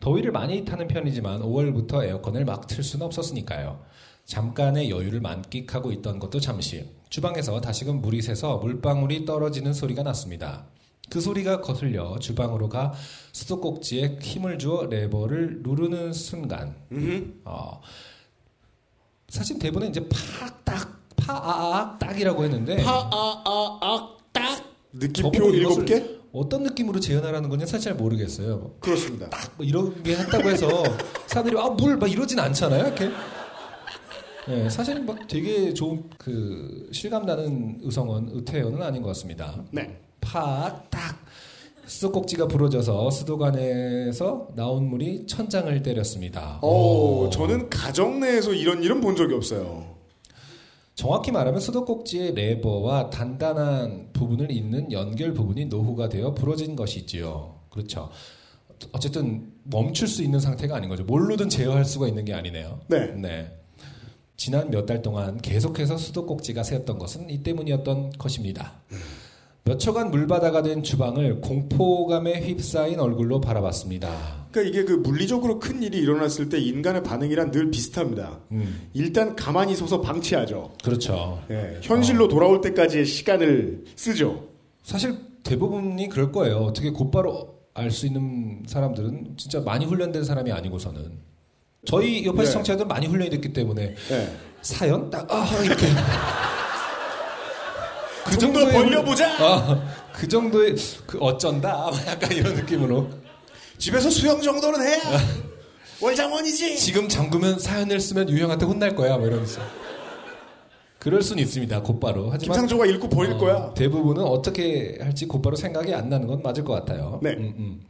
[0.00, 3.80] 더위를 많이 타는 편이지만 5월부터 에어컨을 막 틀 수는 없었으니까요.
[4.26, 10.66] 잠깐의 여유를 만끽하고 있던 것도 잠시 주방에서 다시금 물이 새서 물방울이 떨어지는 소리가 났습니다.
[11.08, 12.92] 그 소리가 거슬려 주방으로 가
[13.32, 16.74] 수도꼭지에 힘을 주어 레버를 누르는 순간
[17.44, 17.80] 어,
[19.28, 24.16] 사실 대본에 이제 팍딱 파아악 딱이라고 했는데 파아아악
[24.92, 26.16] 느낌표 저분은 일곱 이것을 개?
[26.32, 28.56] 어떤 느낌으로 재현하라는 건지 사실 잘 모르겠어요.
[28.58, 29.28] 뭐 그렇습니다.
[29.56, 30.68] 뭐 이런 게 했다고 해서
[31.26, 32.86] 사람들이 아물막 이러진 않잖아요.
[32.86, 33.10] 이렇게.
[34.48, 39.62] 네, 사실 막 되게 좋은 그 실감 나는 의성은 의태어는 아닌 것 같습니다.
[39.72, 39.98] 네.
[40.20, 41.26] 팍딱
[41.86, 46.58] 수도꼭지가 부러져서 수도관에서 나온 물이 천장을 때렸습니다.
[46.62, 49.96] 어, 저는 가정 내에서 이런 일은 본 적이 없어요.
[50.94, 57.60] 정확히 말하면 수도꼭지의 레버와 단단한 부분을 잇는 연결 부분이 노후가 되어 부러진 것이지요.
[57.70, 58.10] 그렇죠.
[58.92, 61.04] 어쨌든 멈출 수 있는 상태가 아닌 거죠.
[61.04, 62.80] 뭘로든 제어할 수가 있는 게 아니네요.
[62.88, 63.12] 네.
[64.36, 68.82] 지난 몇 달 동안 계속해서 수도꼭지가 새었던 것은 이 때문이었던 것입니다.
[69.64, 74.46] 몇 초간 물바다가 된 주방을 공포감에 휩싸인 얼굴로 바라봤습니다.
[74.52, 78.38] 그러니까 이게 그 물리적으로 큰 일이 일어났을 때 인간의 반응이란 늘 비슷합니다.
[78.52, 80.72] 음, 일단 가만히 서서 방치하죠.
[80.84, 81.42] 그렇죠.
[81.50, 84.44] 예, 현실로 돌아올 때까지의 시간을 쓰죠.
[84.84, 86.58] 사실 대부분이 그럴 거예요.
[86.58, 91.18] 어떻게 곧바로 알 수 있는 사람들은 진짜 많이 훈련된 사람이 아니고서는
[91.86, 92.46] 저희 옆에 네.
[92.46, 94.36] 시청자들 많이 훈련이 됐기 때문에 예.
[94.60, 95.86] 사연 딱 아, 이렇게
[98.26, 99.36] 그 정도의 벌려보자!
[99.38, 99.82] 아,
[100.12, 100.74] 그 정도의
[101.06, 103.08] 그 어쩐다 약간 이런 느낌으로
[103.78, 105.00] 집에서 수영 정도는 해야
[106.00, 106.76] 월장원이지.
[106.76, 109.60] 지금 잠그면 사연을 쓰면 유형한테 혼날 거야 뭐 이러면서
[110.98, 113.74] 그럴 수는 있습니다 곧바로 하지만 김상조가 읽고 버릴 어, 거야.
[113.74, 117.20] 대부분은 어떻게 할지 곧바로 생각이 안 나는 건 맞을 것 같아요.
[117.22, 117.30] 네.
[117.30, 117.80] 음, 음.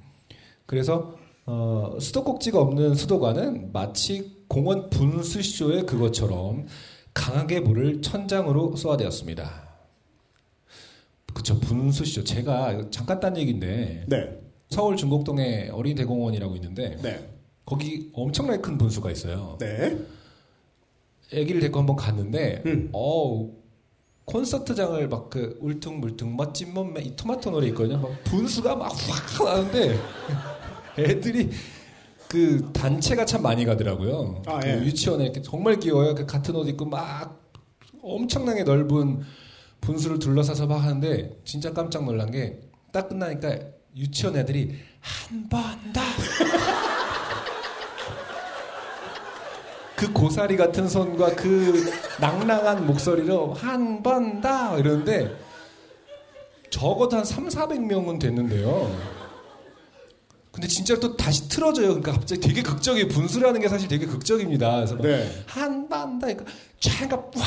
[0.66, 1.14] 그래서
[1.46, 6.66] 어, 수도꼭지가 없는 수도관은 마치 공원 분수쇼의 그것처럼
[7.14, 9.66] 강하게 물을 천장으로 쏘아대었습니다.
[11.32, 14.40] 그쵸 분수쇼 제가 잠깐 딴 얘기인데 네.
[14.70, 17.30] 서울 중곡동에 어린이 대공원이라고 있는데 네.
[17.64, 19.56] 거기 엄청나게 큰 분수가 있어요.
[19.60, 19.96] 네.
[21.32, 22.88] 아기를 데리고 한번 갔는데 음.
[22.92, 23.52] 어우
[24.24, 27.98] 콘서트장을 막 그 울퉁불퉁 멋진 몸매 이 토마토 노래 있거든요.
[27.98, 29.96] 막 분수가 막 확 나는데
[30.98, 31.50] 애들이
[32.28, 34.42] 그 단체가 참 많이 가더라고요.
[34.46, 34.78] 아, 그 예.
[34.82, 36.14] 유치원에 이렇게 정말 귀여워요.
[36.14, 37.40] 그 같은 옷 입고 막
[38.02, 39.20] 엄청나게 넓은
[39.80, 42.60] 분수를 둘러싸서 막 하는데 진짜 깜짝 놀란 게
[42.92, 43.58] 딱 끝나니까
[43.94, 45.60] 유치원 애들이 한 번
[45.92, 46.00] 더.
[49.96, 51.90] 그 고사리 같은 손과 그
[52.20, 55.34] 낭낭한 목소리로 한 번 더 이러는데
[56.70, 58.94] 적어도 한 3, 400명은 됐는데요.
[60.56, 61.88] 근데 진짜 또 다시 틀어져요.
[61.88, 63.08] 그러니까 갑자기 되게 극적이에요.
[63.08, 64.76] 분수라는 게 사실 되게 극적입니다.
[64.76, 65.30] 그래서 네.
[65.46, 66.44] 더, 그러니까
[66.80, 67.44] 촤가 와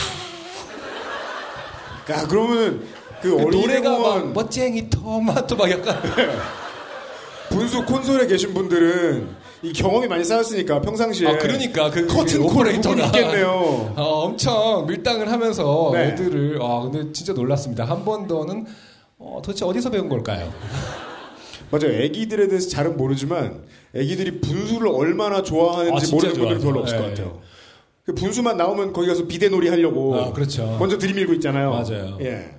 [2.12, 2.84] 야, 그러면
[3.22, 5.99] 그 노래가 막 어린이대공원 멋쟁이 토마토 막 약간
[7.49, 9.28] 분수 콘솔에 계신 분들은
[9.64, 12.76] 이 경험이 많이 쌓였으니까 평상시에 아 그러니까 그 커튼 부분이
[13.07, 13.49] 있겠네요.
[13.97, 16.10] 어, 엄청 밀당을 하면서 네.
[16.10, 17.86] 애들을 아 근데 진짜 놀랐습니다.
[17.86, 18.68] 한 번 더는
[19.18, 20.53] 어, 도대체 어디서 배운 걸까요?
[21.72, 21.91] 맞아요.
[22.01, 23.63] 애기들에 대해서 잘은 모르지만
[23.95, 26.65] 애기들이 분수를 얼마나 아, 좋아하는지 진짜 모르는 분들 좋아하죠.
[26.67, 27.09] 별로 없을 것 네.
[27.09, 27.41] 같아요.
[28.05, 30.78] 그 분수만 나오면 거기 가서 비대놀이 하려고 아, 그렇죠.
[30.80, 31.70] 먼저 들이밀고 있잖아요.
[31.72, 32.17] 맞아요.
[32.22, 32.55] 예.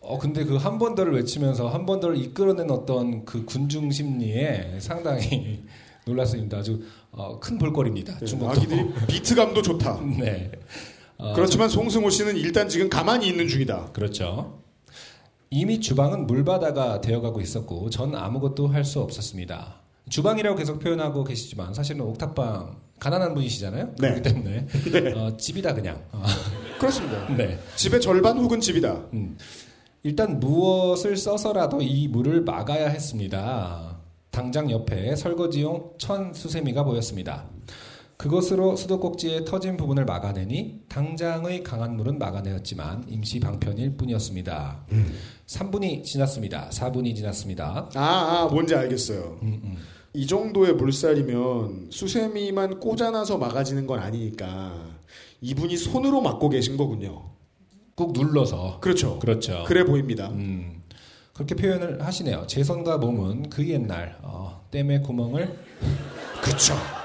[0.00, 4.76] 어 근데 그 한 번 더를 외치면서 한 번 더를 이끌어낸 어떤 그 군중 심리에
[4.80, 5.62] 상당히
[6.06, 6.58] 놀랐습니다.
[6.58, 6.80] 아주
[7.12, 8.18] 어, 큰 볼거리입니다.
[8.20, 8.50] 예, 중국도.
[8.52, 10.00] 아기들이 비트감도 좋다.
[10.18, 10.50] 네.
[11.18, 13.90] 어, 그렇지만 송승호 씨는 일단 지금 가만히 있는 중이다.
[13.92, 14.61] 그렇죠.
[15.54, 19.74] 이미 주방은 물바다가 되어가고 있었고 전 아무것도 할 수 없었습니다.
[20.08, 23.94] 주방이라고 계속 표현하고 계시지만 사실은 옥탑방 가난한 분이시잖아요.
[23.98, 24.08] 네.
[24.14, 24.66] 그렇기 때문에
[25.14, 26.02] 어, 집이다 그냥.
[26.12, 26.22] 어,
[26.78, 27.28] 그렇습니다.
[27.36, 27.58] 네.
[27.76, 28.92] 집의 절반 혹은 집이다.
[29.12, 29.36] 음.
[30.02, 33.98] 일단 무엇을 써서라도 이 물을 막아야 했습니다.
[34.30, 37.44] 당장 옆에 설거지용 천 수세미가 보였습니다.
[38.22, 44.86] 그것으로 수도꼭지의 터진 부분을 막아내니 당장의 강한 물은 막아내었지만 임시 방편일 뿐이었습니다.
[45.48, 46.68] 3분이 지났습니다.
[46.70, 47.90] 4분이 지났습니다.
[47.96, 49.40] 아, 아 뭔지 알겠어요.
[49.42, 49.76] 음, 음.
[50.12, 54.72] 이 정도의 물살이면 수세미만 꽂아놔서 막아지는 건 아니니까
[55.40, 57.28] 이분이 손으로 막고 계신 거군요.
[57.96, 58.78] 꾹 눌러서.
[58.80, 59.18] 그렇죠.
[59.18, 59.64] 그렇죠.
[59.66, 60.28] 그래 보입니다.
[60.28, 60.84] 음,
[61.34, 62.44] 그렇게 표현을 하시네요.
[62.46, 65.58] 제 손과 몸은 그 옛날 어, 댐의 구멍을
[66.40, 67.01] 그렇죠.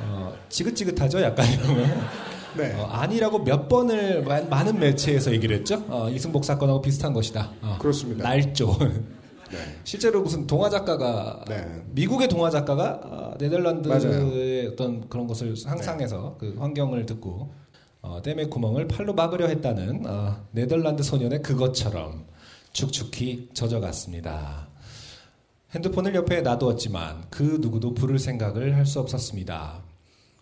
[0.00, 1.90] 어, 지긋지긋하죠, 약간 이러면.
[2.56, 2.74] 네.
[2.74, 5.82] 어, 아니라고 몇 번을 마- 많은 매체에서 얘기를 했죠.
[5.88, 7.50] 어, 이승복 사건하고 비슷한 것이다.
[7.62, 8.24] 어, 그렇습니다.
[8.24, 8.76] 날조.
[9.84, 11.82] 실제로 무슨 동화 작가가 네.
[11.90, 14.68] 미국의 동화 작가가 어, 네덜란드의.
[14.68, 17.52] 어떤 그런 것을 상상해서 그 환경을 듣고
[18.00, 22.24] 어, 댐의 구멍을 팔로 막으려 했다는 어, 네덜란드 소년의 그것처럼
[22.72, 24.68] 축축히 젖어갔습니다.
[25.74, 29.82] 핸드폰을 옆에 놔두었지만 그 누구도 부를 생각을 할 수 없었습니다.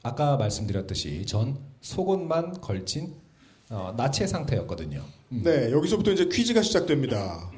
[0.02, 3.14] 아까 말씀드렸듯이 전 속옷만 걸친
[3.68, 5.04] 어, 나체 상태였거든요.
[5.32, 5.42] 음.
[5.44, 7.50] 네, 여기서부터 이제 퀴즈가 시작됩니다.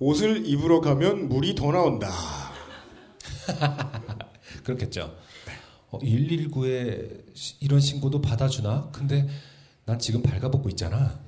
[0.00, 2.08] 옷을 입으러 가면 물이 더 나온다.
[4.64, 5.14] 그렇겠죠.
[5.90, 7.22] 어, 119에
[7.60, 8.88] 이런 신고도 받아주나?
[8.92, 9.28] 근데
[9.84, 11.20] 난 지금 발가벗고 있잖아.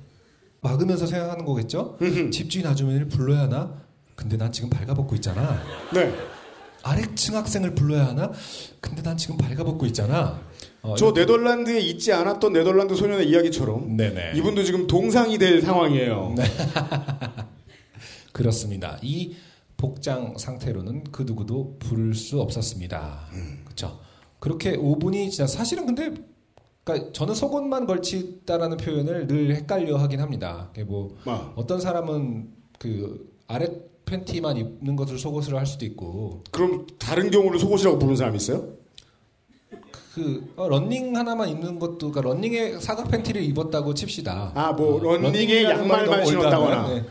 [0.61, 1.97] 막으면서 생각하는 거겠죠?
[2.31, 3.82] 집주인 아주머니를 불러야 하나?
[4.15, 5.61] 근데 난 지금 발가벗고 있잖아.
[5.93, 6.13] 네.
[6.83, 8.31] 아래층 학생을 불러야 하나?
[8.81, 10.41] 근데 난 지금 발가벗고 있잖아.
[10.81, 14.33] 어, 저 네덜란드에 있지 않았던 네덜란드 소년의 이야기처럼 네네.
[14.35, 16.35] 이분도 지금 동상이 될 상황이에요.
[18.33, 18.97] 그렇습니다.
[19.01, 19.35] 이
[19.77, 23.27] 복장 상태로는 그 누구도 부를 수 없었습니다.
[23.63, 23.99] 그렇죠.
[24.39, 26.13] 그렇게 5분이 지나 사실은 근데
[26.83, 30.69] 그러니까 저는 속옷만 걸치다라는 표현을 늘 헷갈려 하긴 합니다.
[30.85, 33.69] 뭐 아, 어떤 사람은 그 아래
[34.13, 38.67] 팬티만 입는 것을 속옷으로 할 수도 있고 그럼 다른 경우를 속옷이라고 부르는 사람 있어요?
[40.13, 44.51] 그 어, 런닝 하나만 입는 것도 그러니까 런닝에 사각 팬티를 입었다고 칩시다.
[44.53, 46.87] 아, 뭐 어, 런닝에 양말만 신었다거나.
[46.89, 47.03] 네.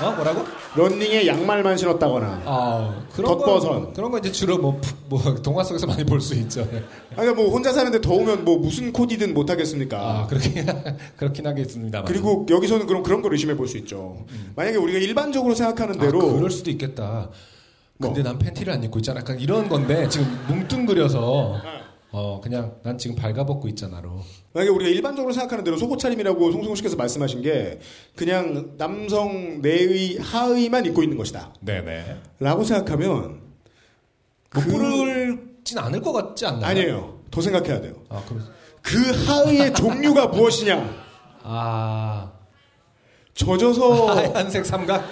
[0.00, 0.06] 어?
[0.06, 0.12] 어?
[0.14, 0.59] 뭐라고?
[0.76, 2.42] 런닝에 양말만 신었다거나.
[2.44, 3.80] 아 그런 덧버선.
[3.86, 6.66] 거 그런 거 이제 주로 뭐, 푸- 뭐 동화 속에서 많이 볼 수 있죠.
[6.70, 6.82] 네.
[7.16, 9.98] 아니 뭐 혼자 사는데 더우면 뭐 무슨 코디든 못 하겠습니까?
[10.00, 10.66] 아 그렇긴
[11.16, 12.02] 그렇긴 하겠습니다.
[12.04, 14.24] 그리고 여기서는 그럼 그런 걸 의심해 볼 수 있죠.
[14.56, 17.30] 만약에 우리가 일반적으로 생각하는 대로 아, 그럴 수도 있겠다.
[18.00, 18.30] 근데 뭐?
[18.30, 19.20] 난 팬티를 안 입고 있잖아.
[19.20, 21.56] 약간 이런 건데 지금 뭉뚱그려서
[22.12, 24.20] 어 그냥 난 지금 발가벗고 있잖아로.
[24.52, 27.78] 만약에 우리가 일반적으로 생각하는 대로 속옷 차림이라고 송승호 씨께서 말씀하신 게
[28.16, 31.54] 그냥 남성 내의 하의만 입고 있는 것이다.
[31.60, 32.16] 네네.
[32.40, 33.40] 라고 생각하면
[34.52, 36.66] 못 그- 부르진 않을 것 같지 않나요?
[36.66, 37.20] 아니에요.
[37.30, 37.94] 더 생각해야 돼요.
[38.08, 38.44] 아 그럼
[38.82, 38.96] 그
[39.26, 40.92] 하의의 종류가 무엇이냐?
[41.44, 42.32] 아
[43.34, 45.04] 젖어서 하얀색 삼각.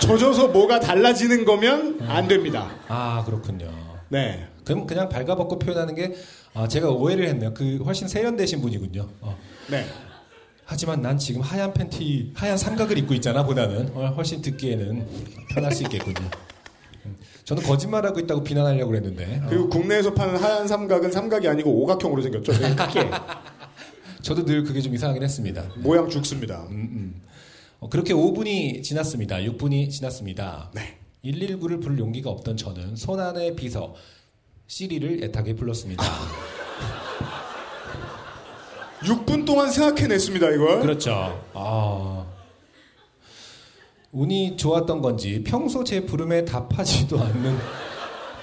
[0.00, 2.68] 젖어서 뭐가 달라지는 거면 안 됩니다.
[2.88, 3.70] 아 그렇군요.
[4.08, 4.48] 네.
[4.64, 6.14] 그럼 그냥 발가벗고 표현하는 게
[6.54, 7.54] 아, 제가 오해를 했네요.
[7.54, 9.08] 그 훨씬 세련되신 분이군요.
[9.20, 9.38] 어.
[9.70, 9.86] 네.
[10.64, 15.06] 하지만 난 지금 하얀 팬티, 하얀 삼각을 입고 있잖아 보다는 어, 훨씬 듣기에는
[15.50, 16.28] 편할 수 있겠군요.
[17.06, 17.16] 음.
[17.44, 22.52] 저는 거짓말하고 있다고 비난하려고 그랬는데 어, 그리고 국내에서 파는 하얀 삼각은 삼각이 아니고 오각형으로 생겼죠.
[22.52, 23.10] 크게.
[24.22, 25.64] 저도 늘 그게 좀 이상하긴 했습니다.
[25.78, 26.66] 모양 죽습니다.
[27.80, 29.38] 어, 그렇게 5분이 지났습니다.
[29.38, 30.70] 6분이 지났습니다.
[30.74, 30.98] 네.
[31.24, 33.94] 119를 부를 용기가 없던 저는 손안의 비서
[34.72, 36.02] 시리를 애타게 불렀습니다.
[39.04, 40.80] 6분 동안 생각해냈습니다, 이걸.
[40.80, 41.44] 그렇죠.
[41.52, 42.24] 아.
[44.12, 47.58] 운이 좋았던 건지 평소 제 부름에 답하지도 않는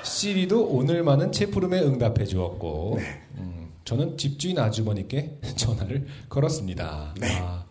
[0.03, 2.99] 시리도 오늘만은 제 부름에 응답해 주었고
[3.37, 7.15] 음, 저는 집주인 아주머니께 전화를 걸었습니다.
[7.23, 7.65] 아,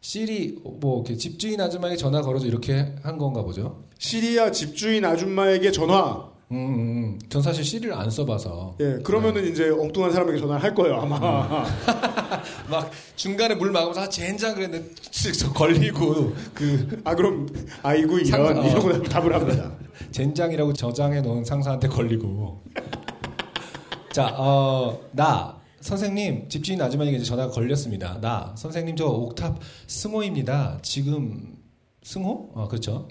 [0.00, 3.88] 시리 뭐 이렇게 집주인 아줌마에게 전화 걸어서 이렇게 한 건가 보죠.
[3.98, 6.33] 시리아 집주인 아줌마에게 전화.
[6.50, 7.18] 음, 음, 음.
[7.28, 11.18] 전 사실 시리를 안 써봐서 예, 그러면은 이제 엉뚱한 사람에게 전화를 할 거예요, 아마.
[12.70, 14.90] 막 중간에 물 막으면서 아 젠장 그랬는데
[15.38, 17.48] 저 걸리고 그 아, 그럼,
[17.82, 18.68] 아이고, 이런, 상상- 어.
[18.68, 19.72] 이러고 답을 합니다.
[20.12, 22.62] 젠장이라고 저장해 놓은 상사한테 걸리고.
[24.12, 28.18] 자, 어, 나, 선생님, 집주인 아주머니에게 이제 전화가 걸렸습니다.
[28.20, 30.78] 나, 선생님, 저 옥탑 승호입니다.
[30.82, 31.56] 지금,
[32.02, 32.50] 승호?
[32.54, 33.08] 아, 그렇죠.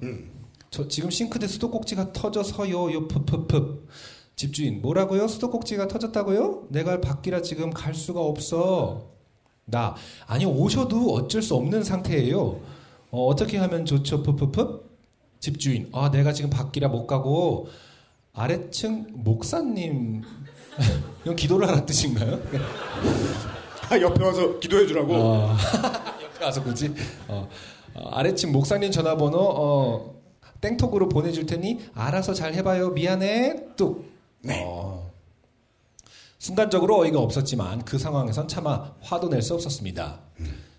[0.74, 3.86] 저 지금 싱크대 수도꼭지가 터져서요, 요, 푸푸푸.
[4.36, 5.28] 집주인, 뭐라고요?
[5.28, 6.70] 수도꼭지가 터졌다고요?
[6.70, 9.12] 내가 밖이라 지금 갈 수가 없어.
[9.66, 9.96] 나,
[10.26, 12.60] 아니, 오셔도 어쩔 수 없는 상태예요.
[13.12, 14.82] 어, 어떻게 하면 좋죠, 푸푸푸?
[15.40, 17.68] 집주인, 아, 내가 지금 밖이라 못 가고,
[18.34, 20.24] 아래층 목사님,
[21.22, 22.42] 이건 기도를 하라 뜻인가요?
[23.92, 25.14] 아, 옆에 와서 기도해 주라고.
[25.14, 25.56] 어,
[26.24, 26.92] 옆에 와서 굳이,
[27.28, 27.48] 어,
[27.94, 30.23] 어, 아래층 목사님 전화번호, 어,
[30.68, 32.92] 땡톡으로 보내줄 테니, 알아서 잘 해봐요.
[32.92, 33.76] 미안해.
[33.76, 34.10] 뚝.
[34.50, 35.12] 어,
[36.40, 40.22] 순간적으로 어이가 없었지만, 그 상황에선 차마 화도 낼 수 없었습니다.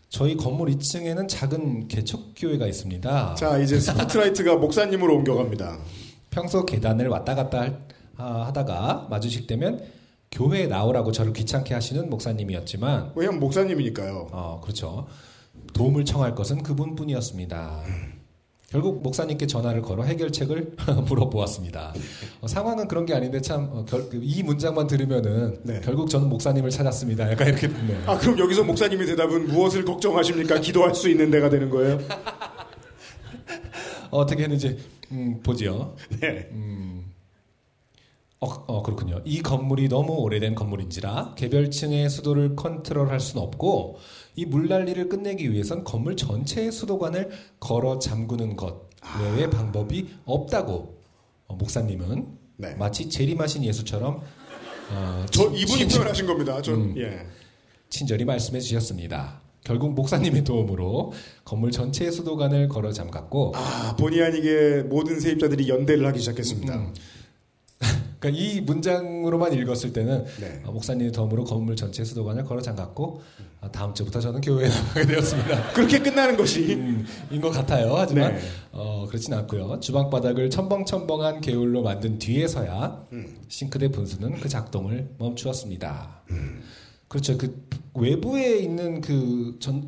[0.09, 3.35] 저희 건물 2층에는 작은 개척교회가 있습니다.
[3.35, 5.78] 자, 이제 스포트라이트가 목사님으로 옮겨갑니다.
[6.30, 7.80] 평소 계단을 왔다 갔다 할-
[8.16, 9.85] 아, 하다가 마주칠 때면
[10.30, 14.28] 교회에 나오라고 저를 귀찮게 하시는 목사님이었지만 왜냐면 목사님이니까요.
[14.32, 15.07] 어, 그렇죠.
[15.74, 17.82] 도움을 청할 것은 그분뿐이었습니다.
[18.75, 20.75] 결국 목사님께 전화를 걸어 해결책을
[21.07, 21.95] 물어보았습니다.
[22.41, 25.81] 어, 상황은 그런 게 아닌데 참이 문장만 들으면은 네.
[25.85, 27.31] 결국 저는 목사님을 찾았습니다.
[27.31, 28.03] 약간 이렇게 듣네요.
[28.07, 30.59] 아, 그럼 여기서 목사님의 대답은 무엇을 걱정하십니까?
[30.59, 32.01] 기도할 수 있는 데가 되는 거예요?
[34.11, 34.77] 어떻게 했는지
[35.12, 35.95] 음, 보지요.
[36.20, 36.49] 네.
[38.41, 39.20] 어, 어, 그렇군요.
[39.25, 43.99] 이 건물이 너무 오래된 건물인지라 개별층의 수도를 컨트롤할 수는 없고
[44.37, 47.30] 이 물난리를 끝내기 위해선 건물 전체의 수도관을
[47.61, 48.89] 걸어 잠그는 것
[49.37, 50.99] 외에 방법이 없다고
[51.47, 52.26] 어, 목사님은
[52.57, 52.74] 네.
[52.74, 54.20] 마치 재림하신 예수처럼
[54.93, 56.62] 어, 저 친- 이분이 친절- 표현하신 겁니다.
[56.62, 56.95] 전 음.
[56.99, 57.26] 예.
[57.89, 59.41] 친절히 말씀해 주셨습니다.
[59.62, 61.12] 결국 목사님의 도움으로
[61.45, 66.74] 건물 전체의 수도관을 걸어 잠갔고 아, 본의 아니게 모든 세입자들이 연대를 하기 시작했습니다.
[66.76, 66.93] 음.
[68.25, 70.62] 그러니까 이 문장으로만 읽었을 때는 네.
[70.64, 73.20] 어, 목사님의 도움으로 건물 전체 수도관을 걸어 잠갔고
[73.61, 75.72] 아, 다음 주부터 저는 교회에 나가게 되었습니다.
[75.72, 77.95] 그렇게 끝나는 것이 음, 인것 같아요.
[77.97, 78.41] 하지만 네.
[78.72, 79.79] 어, 그렇진 않고요.
[79.81, 83.37] 주방 바닥을 첨벙첨벙한 개울로 만든 뒤에서야 음.
[83.49, 86.22] 싱크대 분수는 그 작동을 멈추었습니다.
[87.09, 87.37] 그렇죠.
[87.37, 89.87] 그 외부에 있는 그 전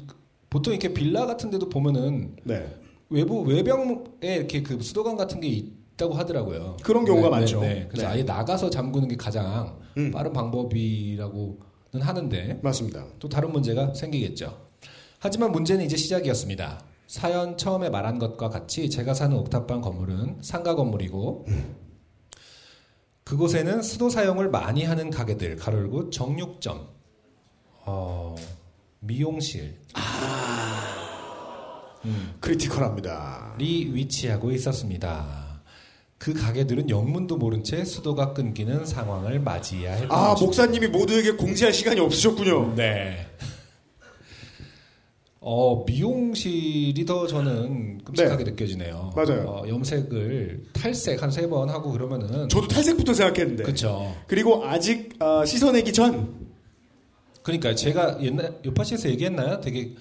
[0.51, 2.67] 보통 이렇게 빌라 같은 데도 보면은 네.
[3.09, 6.77] 외부 외벽에 이렇게 그 수도관 같은 게 있 다고 하더라고요.
[6.83, 7.61] 그런 경우가 네, 많죠.
[7.61, 7.89] 네, 네.
[7.89, 8.15] 그래서 네.
[8.15, 10.11] 아예 나가서 잠그는 게 가장 음.
[10.11, 11.57] 빠른 방법이라고는
[12.01, 13.07] 하는데 맞습니다.
[13.19, 14.67] 또 다른 문제가 생기겠죠.
[15.19, 16.85] 하지만 문제는 이제 시작이었습니다.
[17.07, 21.47] 사연 처음에 말한 것과 같이 제가 사는 옥탑방 건물은 상가 건물이고
[23.25, 26.89] 그곳에는 수도 사용을 많이 하는 가게들 가로열고 정육점,
[27.87, 28.35] 어,
[29.01, 29.81] 미용실,
[32.41, 33.55] 크리티컬합니다.
[33.59, 35.46] 리 위치하고 있었습니다.
[36.19, 40.35] 그 가게들은 영문도 모른 채 수도가 끊기는 상황을 맞이해야 했던 아.
[40.41, 42.75] 목사님이 모두에게 공지할 시간이 없으셨군요.
[42.75, 43.27] 네.
[45.41, 49.13] 어, 미용실이 더 저는 끔찍하게 느껴지네요.
[49.15, 49.45] 맞아요.
[49.47, 52.49] 어, 염색을 탈색 한 세 번 하고 그러면은.
[52.49, 53.63] 저도 탈색부터 생각했는데.
[53.63, 54.17] 그쵸.
[54.27, 56.47] 그리고 아직 아, 씻어내기 전
[57.43, 59.61] 그러니까 제가 옛날, 요파시에서 얘기했나요?
[59.61, 59.95] 되게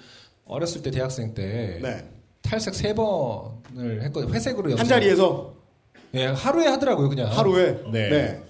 [0.46, 1.78] 어렸을 때 대학생 때.
[1.80, 2.08] 네.
[2.42, 4.32] 탈색 세 번을 했거든요.
[4.32, 4.80] 회색으로 염색.
[4.80, 5.54] 한 자리에서
[6.14, 7.30] 예, 하루에 하더라고요, 그냥.
[7.30, 8.08] 하루에 네.
[8.08, 8.42] 네.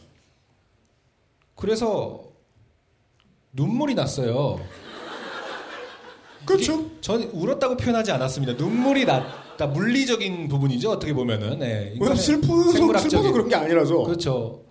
[1.55, 2.23] 그래서
[3.53, 4.61] 눈물이 났어요.
[6.45, 6.91] 그렇죠.
[7.01, 8.53] 전 울었다고 표현하지 않았습니다.
[8.55, 9.67] 눈물이 났다.
[9.67, 10.91] 물리적인 부분이죠.
[10.91, 11.59] 어떻게 보면은.
[11.59, 11.67] 네.
[11.67, 14.05] 왜냐면 이거는 슬프서 슬퍼서 그런 게 아니라서.
[14.05, 14.63] 그렇죠.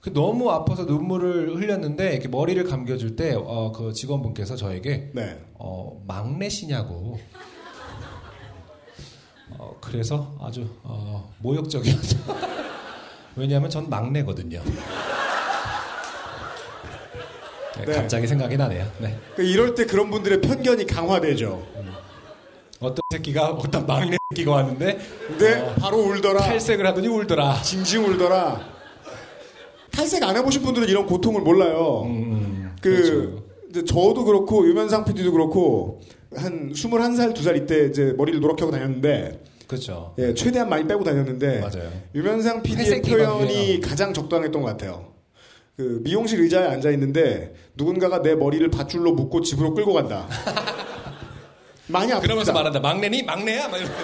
[0.00, 5.38] 그 너무 아파서 눈물을 흘렸는데 이렇게 머리를 감겨줄 때 어, 그 직원분께서 저에게 네.
[5.54, 7.18] 어, 막내시냐고.
[9.80, 12.18] 어, 그래서 아주 어, 모욕적이었죠.
[13.36, 14.62] 왜냐하면 전 막내거든요.
[17.78, 17.92] 네, 네.
[17.94, 18.86] 갑자기 생각이 나네요.
[18.98, 19.18] 네.
[19.34, 21.66] 그 이럴 때 그런 분들의 편견이 강화되죠.
[22.80, 26.40] 어떤 새끼가 어떤 막내 새끼가 왔는데 근데 어, 바로 울더라.
[26.40, 27.62] 탈색을 하더니 울더라.
[27.62, 28.68] 징징 울더라.
[29.92, 32.02] 탈색 안 해보신 분들은 이런 고통을 몰라요.
[32.06, 33.84] 음, 그 그렇죠.
[33.86, 36.00] 저도 그렇고 유면상 PD도 그렇고
[36.34, 40.16] 한 21살, 2살 이때 이제 머리를 노랗게 하고 다녔는데 그렇죠.
[40.18, 41.92] 예, 최대한 많이 빼고 다녔는데 맞아요.
[42.12, 43.80] 유면상 PD의 회색 표현이.
[43.80, 45.12] 가장 적당했던 것 같아요.
[45.76, 50.26] 그 미용실 의자에 앉아 있는데 누군가가 내 머리를 밧줄로 묶고 집으로 끌고 간다.
[51.86, 52.20] 많이 아프다.
[52.20, 52.80] 그러면서 말한다.
[52.80, 53.68] 막내니 막내야.
[53.68, 54.02] 막 이러면서.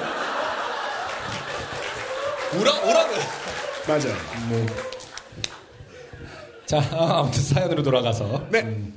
[2.61, 3.07] 울어 울어.
[3.89, 4.15] 맞아요.
[6.65, 8.61] 자 아무튼 사연으로 돌아가서 네.
[8.61, 8.96] 음,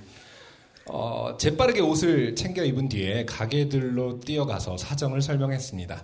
[0.92, 6.04] 어, 재빠르게 옷을 챙겨 입은 뒤에 가게들로 뛰어가서 사정을 설명했습니다.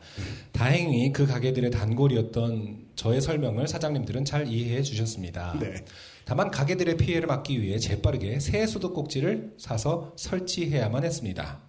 [0.52, 5.58] 다행히 그 가게들의 단골이었던 저의 설명을 사장님들은 잘 이해해 주셨습니다.
[5.60, 5.74] 네.
[6.26, 11.60] 다만 가게들의 피해를 막기 위해 재빠르게 새 수도꼭지를 사서 설치해야만 했습니다.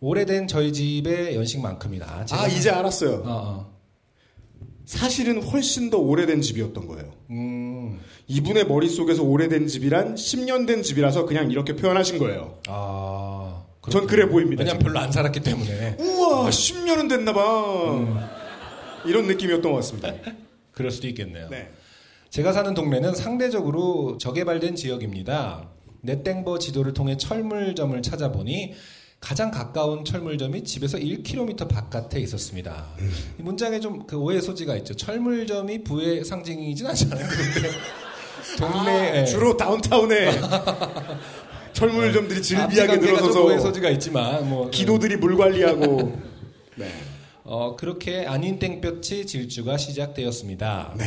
[0.00, 3.16] 오래된 저희 집의 연식만큼이나 아 이제 알았어요.
[3.16, 3.79] 어, 어.
[4.90, 7.12] 사실은 훨씬 더 오래된 집이었던 거예요.
[7.30, 12.58] 음, 이분의 머릿속에서 오래된 집이란 10년 된 집이라서 그냥 이렇게 표현하신 거예요.
[12.66, 14.64] 아, 전 그래 보입니다.
[14.64, 14.82] 왜냐면.
[14.82, 18.30] 별로 안 살았기 때문에 우와 10년은 됐나봐.
[19.06, 20.12] 이런 느낌이었던 것 같습니다.
[20.74, 21.48] 그럴 수도 있겠네요.
[21.50, 21.70] 네.
[22.30, 25.68] 제가 사는 동네는 상대적으로 저개발된 지역입니다.
[26.00, 28.74] 넷땡버 지도를 통해 철물점을 찾아보니
[29.20, 32.86] 가장 가까운 철물점이 집에서 1km 바깥에 있었습니다.
[33.38, 34.94] 이 문장에 좀 그 오해 소지가 있죠.
[34.94, 37.26] 철물점이 부의 상징이진 않잖아요.
[37.28, 37.70] 근데
[38.58, 40.30] 동네 에 주로 다운타운에
[41.72, 46.18] 철물점들이 질비하게 늘어서서 오해 소지가 있지만 뭐 기도들이 물 관리하고
[46.76, 46.90] 네.
[47.44, 50.94] 어, 그렇게 아닌 땡볕이 질주가 시작되었습니다.
[50.98, 51.04] 네.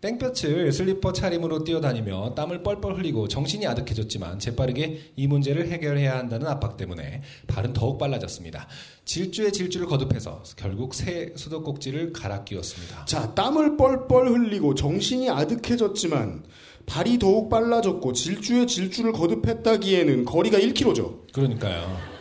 [0.00, 6.76] 땡볕을 슬리퍼 차림으로 뛰어다니며 땀을 뻘뻘 흘리고 정신이 아득해졌지만 재빠르게 이 문제를 해결해야 한다는 압박
[6.76, 8.68] 때문에 발은 더욱 빨라졌습니다.
[9.04, 13.04] 질주에 질주를 거듭해서 결국 새 수도꼭지를 갈아 끼웠습니다.
[13.06, 16.44] 자, 땀을 뻘뻘 흘리고 정신이 아득해졌지만
[16.86, 21.32] 발이 더욱 빨라졌고 질주에 질주를 거듭했다기에는 거리가 1km죠.
[21.32, 22.18] 그러니까요.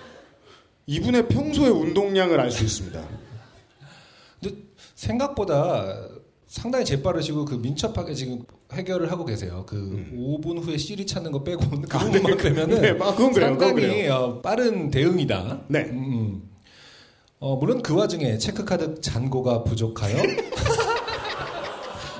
[0.88, 3.07] 이분의 평소의 운동량을 알 수 있습니다.
[4.41, 4.55] 근데
[4.95, 6.16] 생각보다
[6.48, 8.41] 상당히 재빠르시고 그 민첩하게 지금
[8.72, 9.66] 해결을 하고 계세요.
[9.68, 12.12] 그 5분 후에 시리 찾는 거 빼고는 그 아, 네.
[12.22, 13.54] 부분만 빼면은 네, 아, 그건 그래요.
[13.54, 14.14] 그건 상당히 그래요.
[14.14, 15.62] 어, 빠른 대응이다.
[15.68, 15.80] 네.
[15.82, 16.50] 음, 음.
[17.39, 20.16] 어, 물론 그 와중에 체크카드 잔고가 부족하여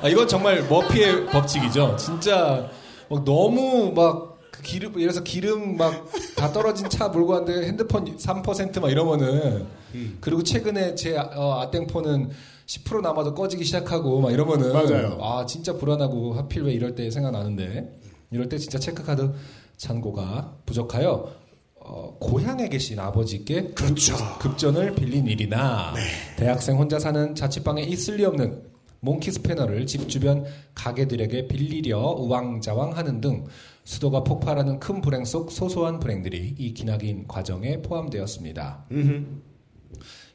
[0.01, 1.95] 아, 이건 정말 머피의 법칙이죠.
[1.97, 2.69] 진짜
[3.09, 8.91] 막 너무 막그 기름 예를 들어서 기름 막 다 떨어진 차 몰고 왔는데 핸드폰 3%막
[8.91, 9.65] 이러면은
[9.95, 10.17] 음.
[10.21, 12.30] 그리고 최근에 제 아, 어, 아땡폰은
[12.68, 15.18] 10% 남아도 꺼지기 시작하고 막 이러면은 맞아요.
[15.22, 17.97] 아 진짜 불안하고 하필 왜 이럴 때 생각나는데
[18.30, 19.32] 이럴 때 진짜 체크카드
[19.78, 21.32] 잔고가 부족하여
[21.80, 24.15] 어, 고향에 계신 아버지께 그렇죠.
[24.39, 25.93] 급전을 빌린 일이나
[26.36, 28.63] 대학생 혼자 사는 자취방에 있을 리 없는
[28.99, 30.43] 몽키 스패너를 집 주변
[30.76, 33.45] 가게들에게 빌리려 우왕좌왕 하는 등
[33.86, 38.88] 수도가 폭발하는 큰 불행 속 소소한 불행들이 이 기나긴 과정에 포함되었습니다.
[38.91, 39.26] 음흠.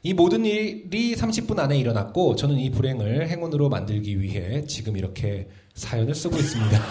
[0.03, 6.13] 이 모든 일이 30분 안에 일어났고 저는 이 불행을 행운으로 만들기 위해 지금 이렇게 사연을
[6.13, 6.77] 쓰고 있습니다.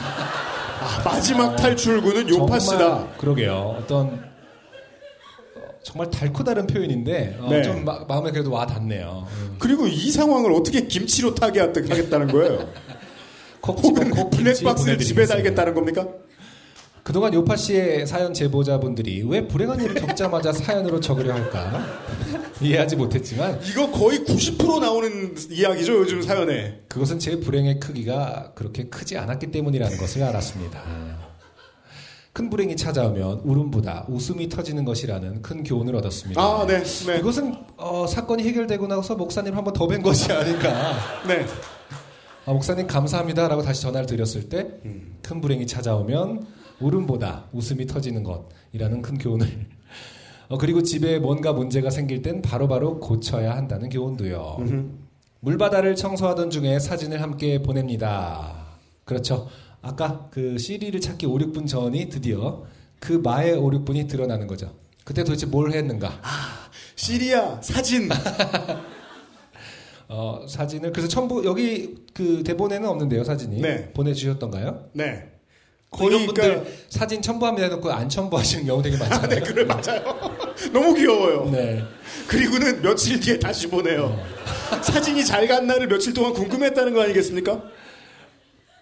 [0.83, 2.79] 아, 마지막 탈출구는 요파 씨다.
[2.79, 3.77] 정말 그러게요.
[3.79, 4.07] 어떤
[5.55, 7.63] 어, 정말 달고 다른 표현인데 어, 네.
[7.63, 9.27] 좀 마, 음에 그래도 와 닿네요.
[9.31, 9.57] 음.
[9.59, 12.69] 그리고 이 상황을 어떻게 김치로 타게 하- 하겠다는 거예요?
[13.65, 15.25] 혹은 블랙박스를 집에.
[15.25, 16.09] 달겠다는 겁니까?
[17.03, 21.85] 그동안 요파 씨의 사연 제보자분들이 왜 불행한 일을 겪자마자 사연으로 적으려 할까
[22.63, 26.81] 이해하지 못했지만 이거 거의 90% 나오는 이야기죠, 요즘 사연에.
[26.89, 30.81] 그것은 제 불행의 크기가 그렇게 크지 않았기 때문이라는 것을 알았습니다.
[32.33, 36.41] 큰 불행이 찾아오면 울음보다 웃음이 터지는 것이라는 큰 교훈을 얻었습니다.
[36.41, 37.19] 아, 네, 네.
[37.19, 40.95] 이것은 어, 사건이 해결되고 나서 목사님 한번 더 뵌 것이 아닐까.
[41.29, 41.45] 네.
[42.47, 46.47] 아, 목사님 감사합니다라고 다시 전화를 드렸을 때큰 불행이 찾아오면
[46.83, 49.47] 울음보다 웃음이 터지는 것이라는 큰 교훈을
[50.49, 54.59] 어, 그리고 집에 뭔가 문제가 생길 땐 바로바로 고쳐야 한다는 교훈도요.
[55.41, 58.67] 물바다를 청소하던 중에 사진을 함께 보냅니다.
[59.05, 59.49] 그렇죠.
[59.81, 62.65] 아까 그 CD를 찾기 5, 6분 전이 드디어
[63.01, 64.71] 그 마의 5, 6분이 드러나는 거죠.
[65.05, 66.21] 그때 도대체 뭘 했는가?
[66.95, 68.09] 시리아 사진.
[70.09, 73.91] 어, 사진을 그래서 첨부 여기 그 대본에는 없는데요 사진이 네.
[73.95, 74.91] 보내 주셨던가요?
[74.93, 75.32] 네.
[75.93, 79.43] 거의 거의 분들 그러니까 사진 첨부합니다 해놓고 안 첨부하시는 경우 되게 많잖아요.
[79.45, 80.03] 그래 맞아요.
[80.73, 81.51] 너무 귀여워요.
[81.51, 81.85] 네.
[82.27, 84.19] 그리고는 며칠 뒤에 다시 보내요.
[84.83, 87.63] 사진이 잘 갔나를 며칠 동안 궁금했다는 거 아니겠습니까?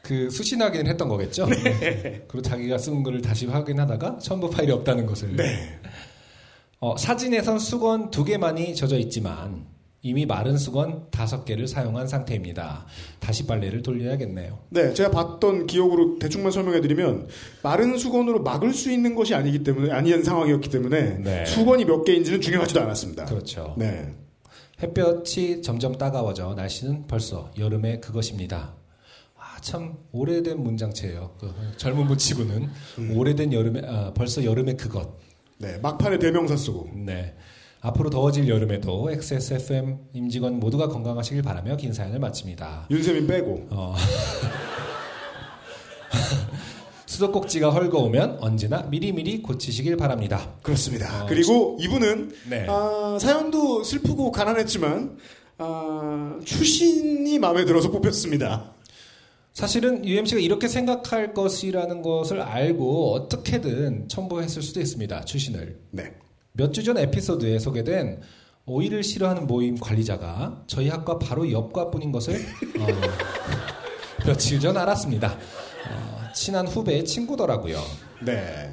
[0.02, 1.46] 그 수신하기는 했던 거겠죠.
[1.46, 2.24] 네.
[2.28, 5.36] 그리고 자기가 쓴 거를 다시 확인하다가 첨부 파일이 없다는 것을.
[5.36, 5.78] 네.
[6.78, 9.66] 어, 사진에선 수건 두 개만이 젖어 있지만
[10.02, 12.86] 이미 마른 수건 다섯 개를 사용한 상태입니다.
[13.18, 14.58] 다시 빨래를 돌려야겠네요.
[14.70, 17.28] 네, 제가 봤던 기억으로 대충만 설명해드리면
[17.62, 21.44] 마른 수건으로 막을 수 있는 것이 아니기 때문에 아니한 상황이었기 때문에 네.
[21.44, 23.26] 수건이 몇 개인지는 중요하지도 않았습니다.
[23.26, 23.74] 그렇죠.
[23.76, 24.14] 네,
[24.82, 28.74] 햇볕이 점점 따가워져 날씨는 벌써 여름의 그것입니다.
[29.36, 31.36] 아, 참 오래된 문장체예요.
[31.38, 32.70] 그 젊은 분치고는
[33.14, 35.18] 오래된 여름에 아, 벌써 여름의 그것.
[35.58, 37.34] 네, 막판에 대명사 쓰고 네.
[37.80, 42.86] 앞으로 더워질 여름에도 XSFM 임직원 모두가 건강하시길 바라며 긴 사연을 마칩니다.
[42.90, 43.94] 윤세민 빼고 어.
[47.06, 50.54] 수도꼭지가 헐거우면 언제나 미리미리 고치시길 바랍니다.
[50.62, 51.24] 그렇습니다.
[51.24, 52.66] 어, 그리고 이분은 네.
[52.68, 55.18] 아, 사연도 슬프고 가난했지만
[55.58, 58.74] 아, 추신이 마음에 들어서 뽑혔습니다.
[59.52, 65.24] 사실은 UMC가 이렇게 생각할 것이라는 것을 알고 어떻게든 첨부했을 수도 있습니다.
[65.24, 65.78] 추신을.
[65.90, 66.14] 네,
[66.52, 68.20] 몇 주 전 에피소드에 소개된
[68.66, 72.34] 오이를 싫어하는 모임 관리자가 저희 학과 바로 옆과뿐인 것을
[72.78, 72.86] 어,
[74.26, 75.32] 며칠 전 알았습니다.
[75.32, 77.78] 어, 친한 후배의 친구더라고요.
[78.24, 78.70] 네,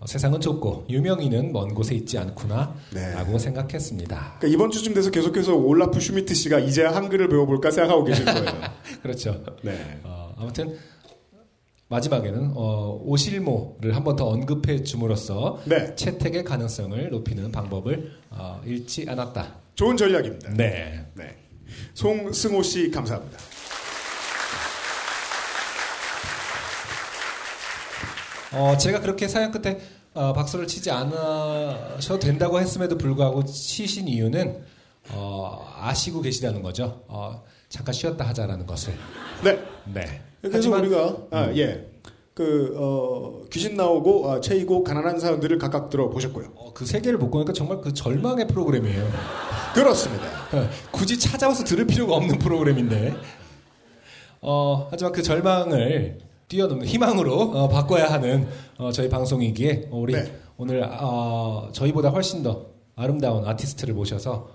[0.00, 3.12] 어, 세상은 좁고 유명인은 먼 곳에 있지 않구나 네.
[3.14, 4.36] 라고 생각했습니다.
[4.38, 8.50] 그러니까 이번 주쯤 돼서 계속해서 올라프 슈미트 씨가 이제야 한글을 배워볼까 생각하고 계실 거예요.
[9.02, 9.42] 그렇죠.
[9.62, 10.76] 네, 어, 아무튼
[11.94, 19.06] 마지막에는 어, 오실모를 한 번 더 언급해 줌으로써 네, 채택의 가능성을 높이는 방법을 어, 잃지
[19.08, 19.54] 않았다.
[19.74, 20.50] 좋은 전략입니다.
[20.54, 21.06] 네.
[21.14, 21.36] 네.
[21.94, 23.38] 송승호 씨 감사합니다.
[28.52, 29.80] 어, 제가 그렇게 사연 끝에
[30.14, 34.62] 어, 박수를 치지 않으셔도 된다고 했음에도 불구하고 치신 이유는
[35.10, 37.04] 어, 아시고 계시다는 거죠.
[37.08, 38.94] 어, 잠깐 쉬었다 하자라는 것을.
[39.42, 39.58] 네.
[39.92, 40.20] 네.
[40.40, 41.86] 그래서 하지만 우리가 아, 예.
[42.34, 46.48] 그 어, 귀신 나오고 아, 체이고 가난한 사연들을 각각 들어보셨고요.
[46.56, 49.08] 어, 그 세계를 못 보니까 정말 그 절망의 프로그램이에요.
[49.74, 50.24] 그렇습니다.
[50.52, 53.14] 어, 굳이 찾아와서 들을 필요가 없는 프로그램인데.
[54.40, 56.18] 어, 하지만 그 절망을
[56.48, 60.24] 뛰어넘는 희망으로 어, 바꿔야 하는 어, 저희 방송이기에 우리 네.
[60.56, 62.66] 오늘 어, 저희보다 훨씬 더
[62.96, 64.48] 아름다운 아티스트를 모셔서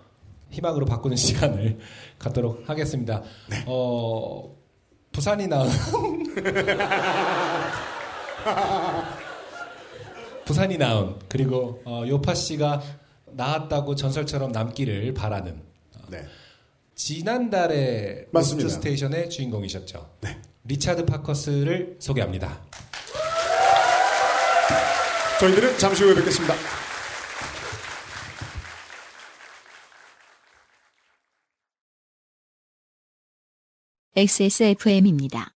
[0.52, 1.80] 희망으로 바꾸는 시간을
[2.20, 3.24] 갖도록 하겠습니다.
[3.66, 4.59] 어,
[5.12, 5.70] 부산이 나은
[10.46, 12.82] 부산이 낳은 그리고 어, 요파 씨가
[13.28, 15.62] 낳았다고 전설처럼 남기를 바라는
[16.10, 16.26] 네.
[16.96, 18.64] 지난달에 맞습니다.
[18.64, 20.10] 로스트 스테이션의 주인공이셨죠.
[20.22, 20.38] 네.
[20.66, 22.62] 리차드 파커스를 소개합니다.
[25.40, 26.79] 저희들은 잠시 후에 뵙겠습니다.
[34.20, 35.59] XSFM입니다.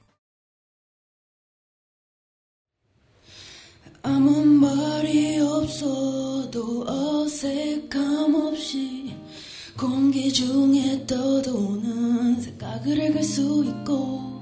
[4.03, 9.13] 아무 말이 없어도 어색함 없이
[9.77, 14.41] 공기 중에 떠도는 생각을 읽을 수 있고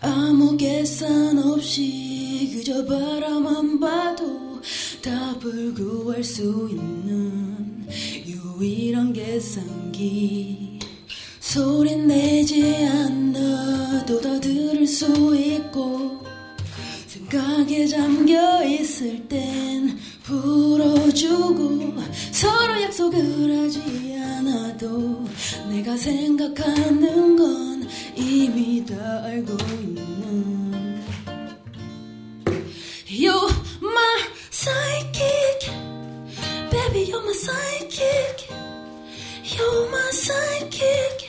[0.00, 4.60] 아무 계산 없이 그저 바라만 봐도
[5.02, 7.86] 답을 구할 수 있는
[8.26, 10.78] 유일한 계산기.
[11.40, 16.27] 소리 내지 않아도 다 들을 수 있고
[17.30, 21.94] 생각에 잠겨 있을 땐 풀어주고
[22.32, 23.18] 서로 약속을
[23.58, 25.26] 하지 않아도
[25.68, 31.04] 내가 생각하는 건 이미 다 알고 있는
[33.06, 33.52] You're
[33.82, 34.20] my
[34.50, 35.70] psychic
[36.70, 38.48] Baby you're my psychic
[39.44, 41.28] You're my psychic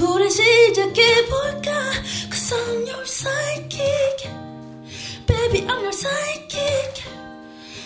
[0.00, 1.72] 우리 시작해볼까
[2.28, 4.47] Cause I'm your psychic
[5.28, 7.04] Baby I'm your psychic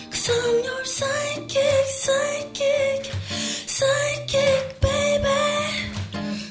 [0.09, 3.11] Cause I'm your psychic Psychic
[3.67, 5.29] Psychic baby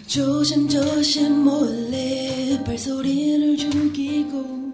[0.06, 4.72] 조심조심 몰래 발소리를 죽이고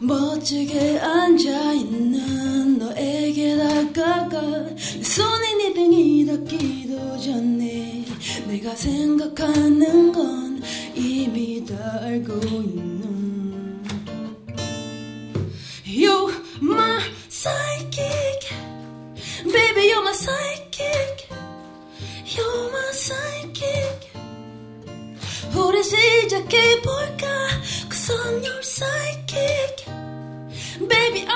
[0.00, 8.04] 멋지게 앉아있는 너에게 다가가 내 손에 네 등이 닿기도 전에
[8.46, 10.62] 내가 생각하는 건
[10.94, 12.97] 이미 다 알고 있는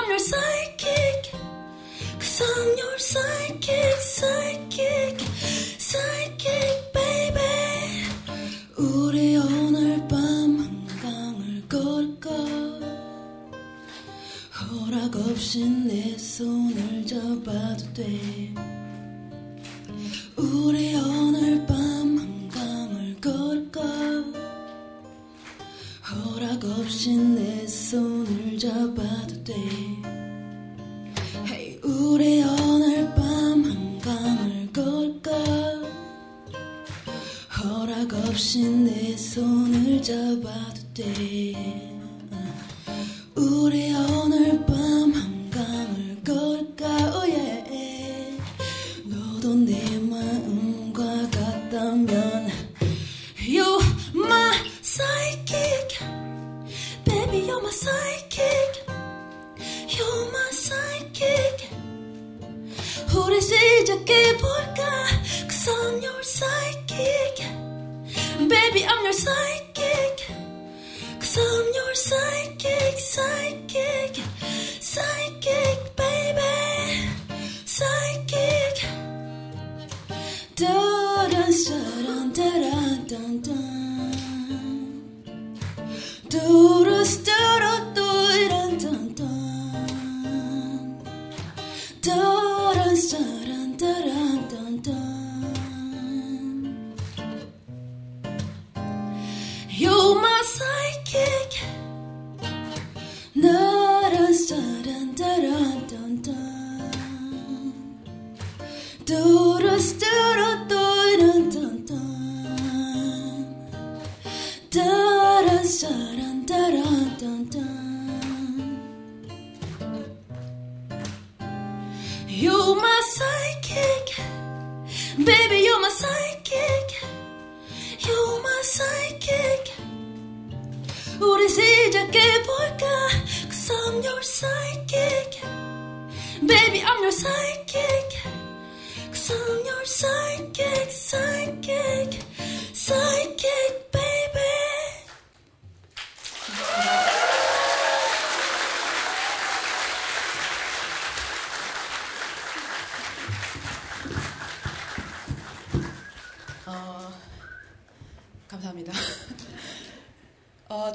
[0.03, 1.33] I'm your psychic.
[2.19, 5.22] Cause I'm your psychic Psychic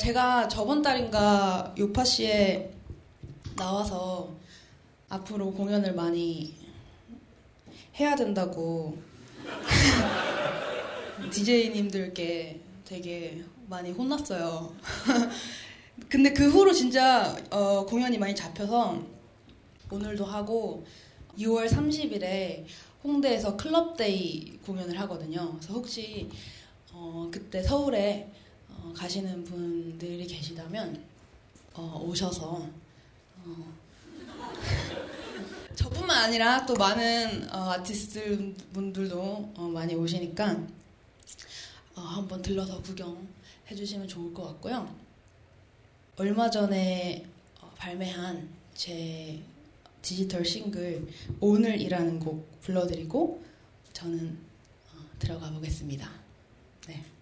[0.08, 2.72] 제가 저번 달인가 요파 씨에
[3.58, 4.34] 나와서
[5.10, 6.56] 앞으로 공연을 많이
[8.00, 8.98] 해야 된다고
[11.30, 14.74] DJ님들께 되게 많이 혼났어요.
[16.08, 19.04] 근데 그 후로 진짜 어, 공연이 많이 잡혀서
[19.92, 20.86] 오늘도 하고
[21.38, 22.64] 6월 30일에
[23.04, 25.52] 홍대에서 클럽데이 공연을 하거든요.
[25.58, 26.30] 그래서 혹시
[26.94, 28.32] 어, 그때 서울에
[28.88, 31.04] 어, 가시는 분들이 계시다면
[31.74, 32.68] 어, 오셔서
[33.46, 33.74] 어,
[35.76, 40.66] 저뿐만 아니라 또 많은 어, 아티스트 분들도 어, 많이 오시니까
[41.96, 44.96] 어, 한번 들러서 구경해 주시면 좋을 것 같고요.
[46.16, 47.26] 얼마 전에
[47.62, 49.42] 어, 발매한 제
[50.02, 51.08] 디지털 싱글
[51.42, 53.44] 오늘이라는 곡 불러드리고
[53.94, 54.38] 저는
[54.94, 56.10] 어, 들어가 보겠습니다.
[56.88, 57.17] 네.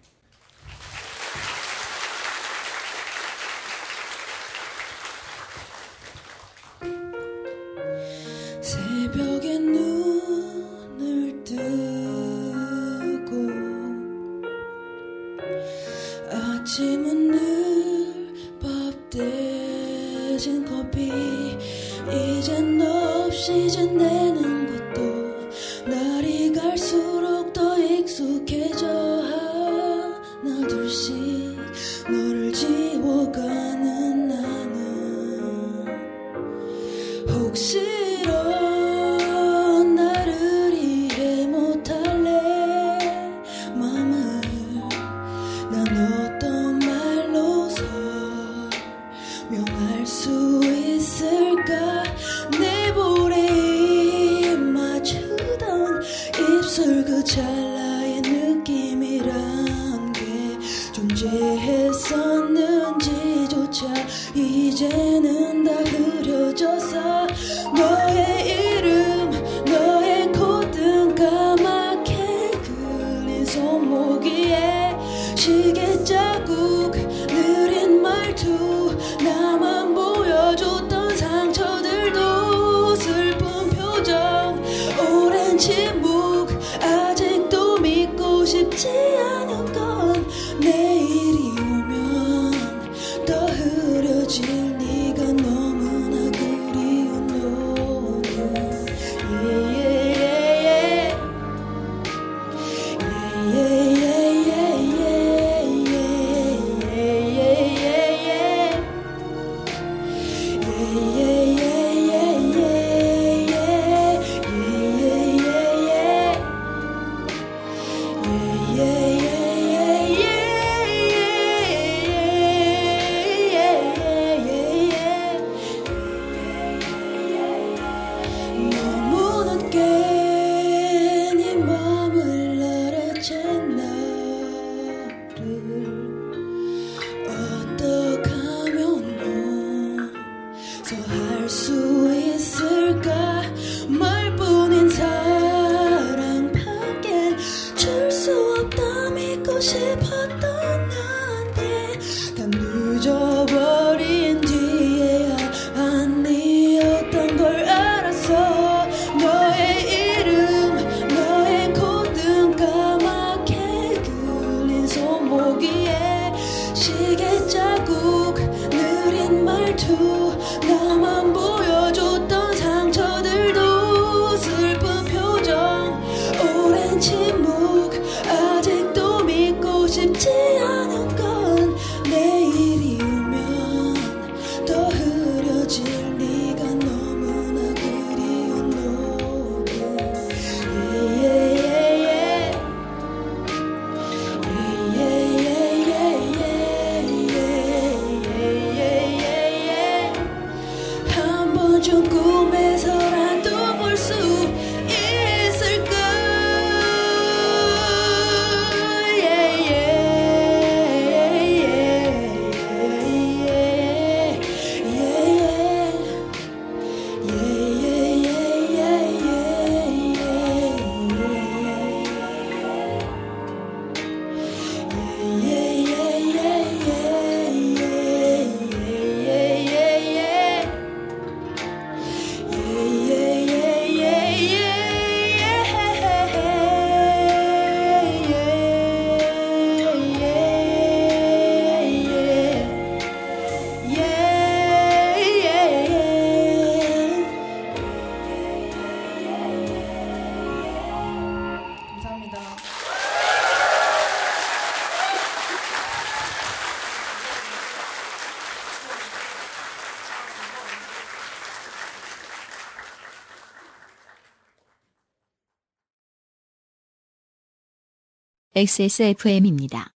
[268.58, 269.92] XSFM입니다.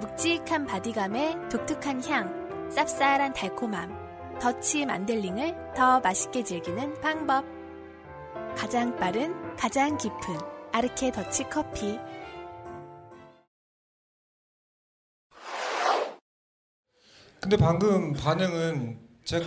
[0.00, 7.44] 묵직한 body감에 독특한 향, 쌉쌀한 달콤함, 더치 만델링을 더 맛있게 즐기는 방법.
[8.56, 10.18] 가장 빠른, 가장 깊은
[10.72, 11.98] 아르케 더치 커피.
[17.38, 19.44] 근데 방금 반응은 제가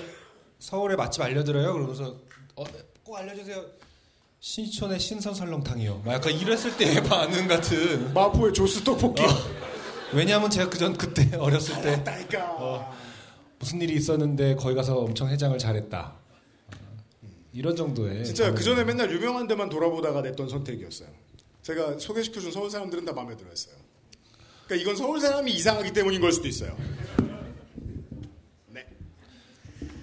[0.59, 1.73] 서울에 맛집 알려드려요.
[1.73, 2.21] 그러면서
[2.55, 2.63] 어,
[3.03, 3.94] 꼭 알려주세요.
[4.45, 6.03] 신촌의 신선 설렁탕이요.
[6.05, 8.13] 막 약간 이랬을 때의 반응 같은.
[8.13, 9.23] 마포의 조스 떡볶이.
[9.23, 9.27] 어.
[10.13, 12.95] 왜냐하면 제가 그전 그때 어렸을 때 어,
[13.57, 16.13] 무슨 일이 있었는데 거기 가서 엄청 해장을 잘했다.
[17.53, 18.23] 이런 정도의.
[18.23, 18.53] 진짜.
[18.53, 21.09] 그 전에 맨날 유명한 데만 돌아보다가 냈던 선택이었어요.
[21.63, 23.73] 제가 소개시켜준 서울 사람들은 다 마음에 들어했어요.
[24.67, 26.77] 그러니까 이건 서울 사람이 이상하기 때문인 걸 수도 있어요.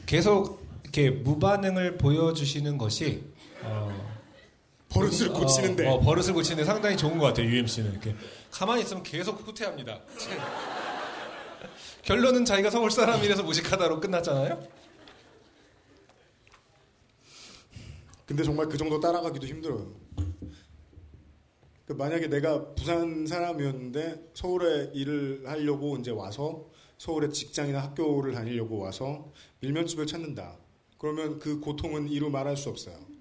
[0.05, 3.22] 계속 이렇게 무반응을 보여주시는 것이
[3.62, 4.12] 어,
[4.93, 5.88] 버릇을 어, 고치는데.
[5.88, 7.47] 어, 버릇을 고치는데 상당히 좋은 것 같아요.
[7.47, 8.14] UMC는 이렇게
[8.51, 10.01] 가만히 있으면 계속 후퇴합니다.
[12.03, 14.62] 결론은 자기가 서울 사람이라서 무식하다로 끝났잖아요.
[18.26, 19.93] 근데 정말 그 정도 따라가기도 힘들어요.
[21.86, 29.32] 그 만약에 내가 부산 사람이었는데 서울에 일을 하려고 이제 와서 서울에 직장이나 학교를 다니려고 와서
[29.61, 30.57] 밀면집을 찾는다.
[30.99, 33.12] 그러면 그 고통은 이루 말할 수 없어요.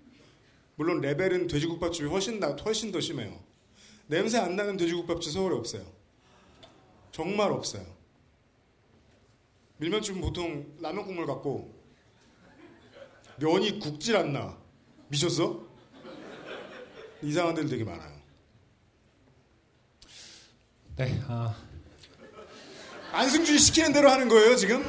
[0.75, 3.39] 물론 레벨은 돼지국밥집이 훨씬 나, 훨씬 더 심해요.
[4.07, 5.85] 냄새 안 나는 돼지국밥집 서울에 없어요.
[7.11, 7.85] 정말 없어요.
[9.77, 11.73] 밀면집은 보통 라면 국물 같고
[13.37, 14.57] 면이 굵질 않나.
[15.07, 15.65] 미쳤어?
[17.21, 18.11] 이상한 데들 되게 많아요.
[20.95, 21.55] 네, 아,
[23.11, 24.83] 안승준이 시키는 대로 하는 거예요, 지금?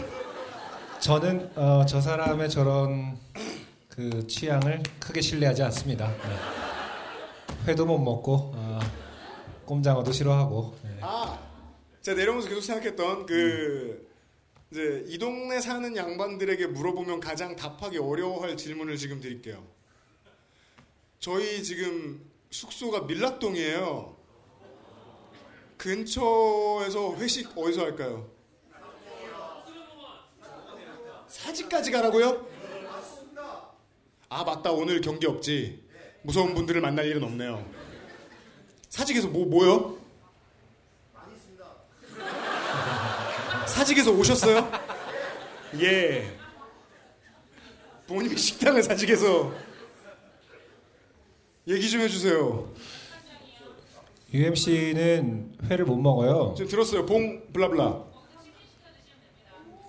[1.01, 3.19] 저는 어, 저 사람의 저런
[3.95, 6.09] 그 취향을 크게 신뢰하지 않습니다.
[6.09, 7.67] 네.
[7.67, 8.79] 회도 못 먹고 어,
[9.67, 10.75] 꼼장어도 싫어하고.
[10.83, 10.97] 네.
[11.03, 11.39] 아,
[12.01, 14.11] 제가 내려오면서 계속 생각했던 그
[14.71, 19.63] 이제 이 동네 사는 양반들에게 물어보면 가장 답하기 어려워할 질문을 지금 드릴게요.
[21.19, 24.17] 저희 지금 숙소가 밀락동이에요.
[25.77, 28.31] 근처에서 회식 어디서 할까요?
[31.29, 32.52] 사지까지 가라고요?
[34.35, 35.83] 아 맞다 오늘 경기 없지.
[36.23, 37.63] 무서운 분들을 만날 일은 없네요.
[38.89, 39.99] 사직에서 뭐 뭐요?
[43.67, 44.73] 사직에서 오셨어요?
[45.81, 46.35] 예.
[48.07, 49.53] 부모님이 식당을 사직해서
[51.69, 52.73] 얘기 좀 해주세요.
[54.33, 56.55] UMC는 회를 못 먹어요.
[56.57, 57.05] 지금 들었어요.
[57.05, 58.03] 봉 블라블라.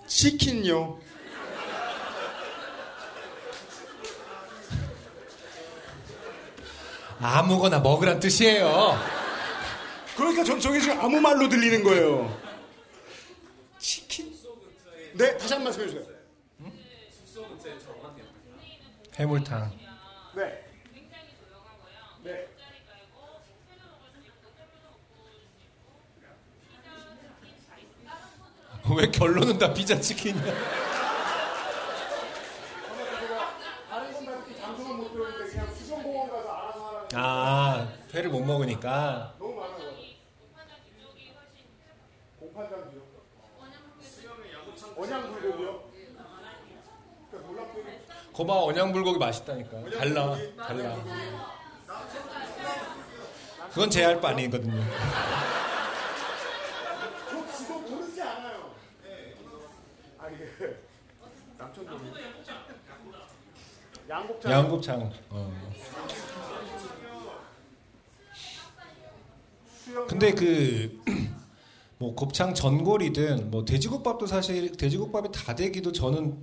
[0.06, 1.03] 치킨요.
[7.20, 8.98] 아무거나 먹으란 뜻이에요.
[10.16, 12.36] 그러니까 전 저게 지금 아무 말로 들리는 거예요.
[13.78, 14.32] 치킨?
[15.14, 16.04] 네, 다시 한 번 말씀해 주세요.
[19.16, 19.70] 해물탕.
[20.34, 20.64] 네.
[22.24, 22.46] 네.
[28.96, 30.42] 왜 결론은 다 피자 치킨이야?
[33.88, 36.74] 다른 건다 이렇게 장소만 못 들었는데 그냥 수정공원 가서 알
[37.14, 39.34] 아, 회를 못 먹으니까.
[39.38, 39.94] 너무 많아요.
[42.40, 43.02] 공판장지요.
[44.96, 45.84] 언양 불고기요.
[47.30, 47.84] 그러니까 몰락불이
[48.32, 49.90] 거봐 언양 불고기 맛있다니까.
[49.98, 50.96] 달라, 달라.
[53.70, 54.80] 그건 제 할 바 아니거든요.
[57.30, 58.74] 저 지도 모르지 않아요.
[60.18, 60.86] 아니 그
[61.58, 62.00] 남천동
[64.08, 65.12] 양곱창 양곱창.
[65.30, 65.52] 어.
[70.08, 71.00] 근데 그,
[71.98, 76.36] 뭐, 곱창 전골이든, 뭐, 돼지국밥도 사실, 돼지국밥의 다대기도 저는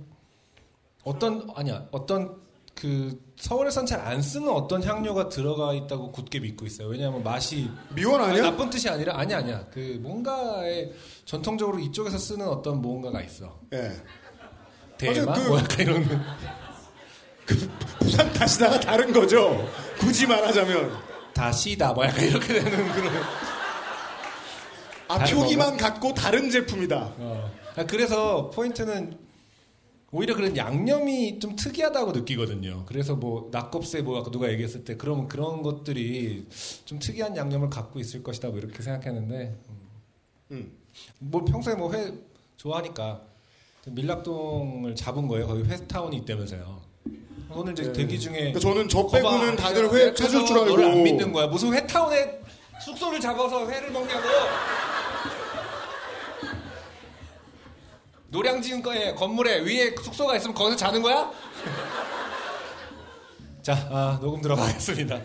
[1.04, 2.40] 어떤, 아니야, 어떤
[2.74, 6.88] 그, 서울에선 잘 안 쓰는 어떤 향료가 들어가 있다고 굳게 믿고 있어요.
[6.88, 7.68] 왜냐하면 맛이.
[7.94, 8.42] 미원 아니야?
[8.42, 9.66] 나쁜 뜻이 아니라, 아니, 아니야.
[9.70, 10.90] 그, 뭔가에,
[11.24, 13.58] 전통적으로 이쪽에서 쓰는 어떤 뭔가가 있어.
[13.74, 13.90] 예.
[14.98, 15.32] 대마?
[15.34, 16.04] 그- 뭐 약간 이런.
[17.98, 19.68] 부산 다시다가 다른 거죠.
[19.98, 20.92] 굳이 말하자면
[21.34, 23.12] 다시다, 뭐 약간 이렇게 되는 그런.
[25.08, 27.14] 아 표기만 같고 다른 제품이다.
[27.18, 27.50] 어.
[27.76, 29.18] 아, 그래서 포인트는
[30.10, 32.84] 오히려 그런 양념이 좀 특이하다고 느끼거든요.
[32.86, 36.46] 그래서 뭐 낙곱새 뭐 아까 누가 얘기했을 때 그러면 그런 것들이
[36.84, 39.58] 좀 특이한 양념을 갖고 있을 것이다 뭐 이렇게 생각했는데
[40.50, 40.72] 음.
[41.18, 42.12] 뭐 평소에 뭐 회
[42.58, 43.22] 좋아하니까
[43.86, 45.46] 밀락동을 잡은 거예요.
[45.46, 46.80] 거기 회타운이 있다면서요.
[47.54, 47.92] 오늘 이제 네.
[47.92, 51.46] 대기 중에 그러니까 저는 저 빼고는 다들 회 찾을 줄 알고 너를 안 믿는 거야.
[51.46, 52.40] 무슨 회타운에
[52.84, 54.28] 숙소를 잡아서 회를 먹냐고.
[58.28, 61.30] 노량진 거에 건물에 위에 숙소가 있으면 거기서 자는 거야?
[63.60, 65.20] 자, 아, 녹음 들어가겠습니다.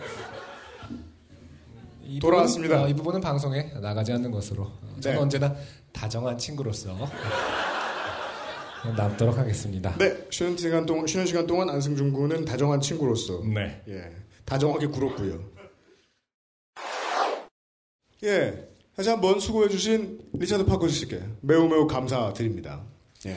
[2.03, 2.75] 이 돌아왔습니다.
[2.75, 5.21] 부분은, 어, 이 부분은 방송에 나가지 않는 것으로 어, 저는 네.
[5.21, 5.55] 언제나
[5.91, 6.95] 다정한 친구로서
[8.95, 9.95] 남도록 하겠습니다.
[9.97, 13.81] 네, 쉬는 시간 동안 쉬는 시간 동안 안승준 군은 다정한 친구로서 네.
[13.87, 14.11] 예,
[14.45, 15.57] 다정하게 굴었고요.
[18.23, 22.83] 예, 다시 한번 수고해주신 리차드 파커스 씨께 매우 매우 감사드립니다.
[23.25, 23.35] 예.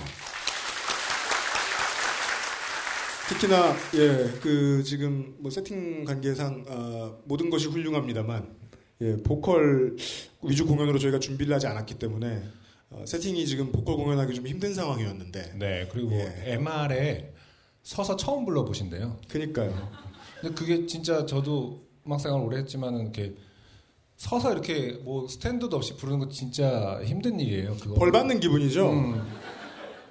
[3.29, 8.57] 특히나 예, 그 지금 뭐 세팅 관계상 아, 모든 것이 훌륭합니다만
[9.03, 9.97] 예, 보컬
[10.43, 12.43] 위주 공연으로 저희가 준비를 하지 않았기 때문에
[12.91, 16.55] 어, 세팅이 지금 보컬 공연하기 좀 힘든 상황이었는데 네, 그리고 예.
[16.55, 17.33] MR에
[17.83, 19.19] 서서 처음 불러보신대요.
[19.29, 19.91] 그니까요.
[20.41, 23.35] 근데 그게 진짜 저도 음악생활 오래 했지만은 이렇게
[24.17, 27.77] 서서 이렇게 뭐 스탠드도 없이 부르는 거 진짜 힘든 일이에요.
[27.77, 27.95] 그거.
[27.95, 28.91] 벌 받는 기분이죠.
[28.91, 29.27] 음,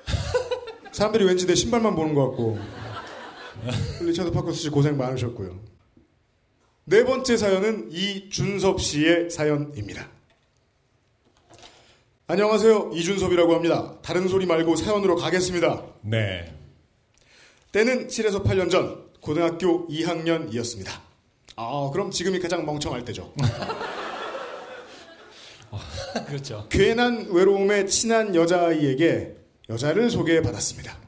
[0.91, 2.57] 사람들이 왠지 내 신발만 보는 것 같고.
[4.01, 5.60] 리차드 파커스 씨 고생 많으셨고요.
[6.85, 10.10] 네 번째 사연은 이준섭 씨의 사연입니다.
[12.31, 12.91] 안녕하세요.
[12.93, 13.95] 이준섭이라고 합니다.
[14.03, 15.84] 다른 소리 말고 사연으로 가겠습니다.
[16.01, 16.53] 네.
[17.72, 20.91] 때는 7에서 8년 전 고등학교 2학년이었습니다.
[21.56, 23.34] 아, 그럼 지금이 가장 멍청할 때죠.
[26.27, 26.68] 그렇죠.
[26.69, 29.35] 괜한 외로움에 친한 여자아이에게
[29.68, 30.99] 여자를 소개받았습니다.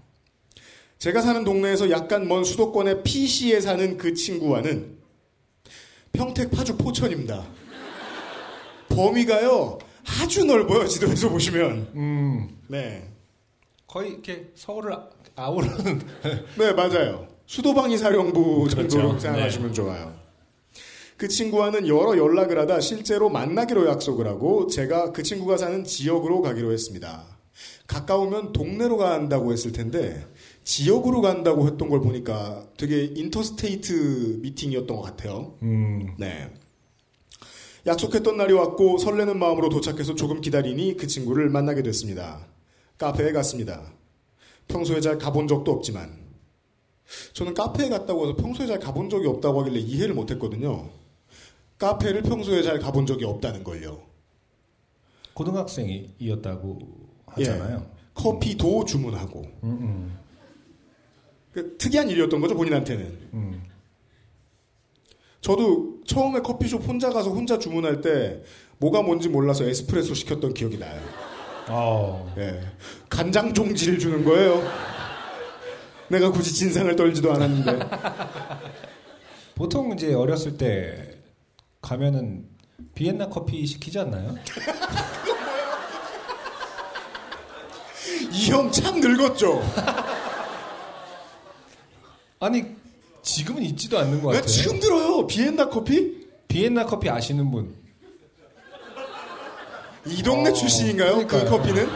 [0.98, 4.98] 제가 사는 동네에서 약간 먼 수도권의 PC에 사는 그 친구와는
[6.14, 7.46] 평택 파주 포천입니다.
[8.90, 11.92] 범위가요 아주 넓어요 지도에서 보시면.
[11.96, 13.08] 음, 네,
[13.88, 16.02] 거의 이렇게 서울을 아- 아우르는.
[16.58, 17.28] 네 맞아요.
[17.46, 18.88] 수도방위 사령부 그렇죠.
[18.90, 20.14] 정도로 생각하시면 좋아요.
[21.18, 26.72] 그 친구와는 여러 연락을 하다 실제로 만나기로 약속을 하고 제가 그 친구가 사는 지역으로 가기로
[26.72, 27.26] 했습니다.
[27.88, 30.26] 가까우면 동네로 간다고 했을 텐데
[30.64, 35.58] 지역으로 간다고 했던 걸 보니까 되게 인터스테이트 미팅이었던 것 같아요.
[35.62, 36.50] 음, 네.
[37.86, 42.46] 약속했던 날이 왔고 설레는 마음으로 도착해서 조금 기다리니 그 친구를 만나게 됐습니다.
[42.98, 43.92] 카페에 갔습니다.
[44.68, 46.22] 평소에 잘 가본 적도 없지만
[47.34, 50.90] 저는 카페에 갔다고 해서 평소에 잘 가본 적이 없다고 하길래 이해를 못했거든요.
[51.78, 54.04] 카페를 평소에 잘 가본 적이 없다는 걸요.
[55.34, 56.80] 고등학생이었다고
[57.26, 57.86] 하잖아요.
[58.14, 60.20] 커피도 주문하고 음, 음,
[61.52, 63.30] 그 특이한 일이었던 거죠 본인한테는.
[63.34, 63.64] 음.
[65.42, 68.42] 저도 처음에 커피숍 혼자 가서 혼자 주문할 때
[68.78, 71.02] 뭐가 뭔지 몰라서 에스프레소 시켰던 기억이 나요.
[71.68, 72.62] 어, 예.
[73.10, 74.62] 간장 종지를 주는 거예요.
[76.10, 77.80] 내가 굳이 진상을 떨지도 않았는데.
[79.56, 81.18] 보통 이제 어렸을 때
[81.82, 82.46] 가면은
[82.96, 84.36] 비엔나 커피 시키지 않나요?
[88.32, 89.62] 이 형 참 늙었죠?
[92.40, 92.76] 아니
[93.22, 94.48] 지금은 있지도 않는 것나 같아요.
[94.48, 95.28] 지금 들어요.
[95.28, 96.28] 비엔나 커피?
[96.48, 97.76] 비엔나 커피 아시는 분?
[100.06, 101.18] 이 동네 어, 출신인가요?
[101.20, 101.50] 그 그러니까요.
[101.58, 101.88] 커피는?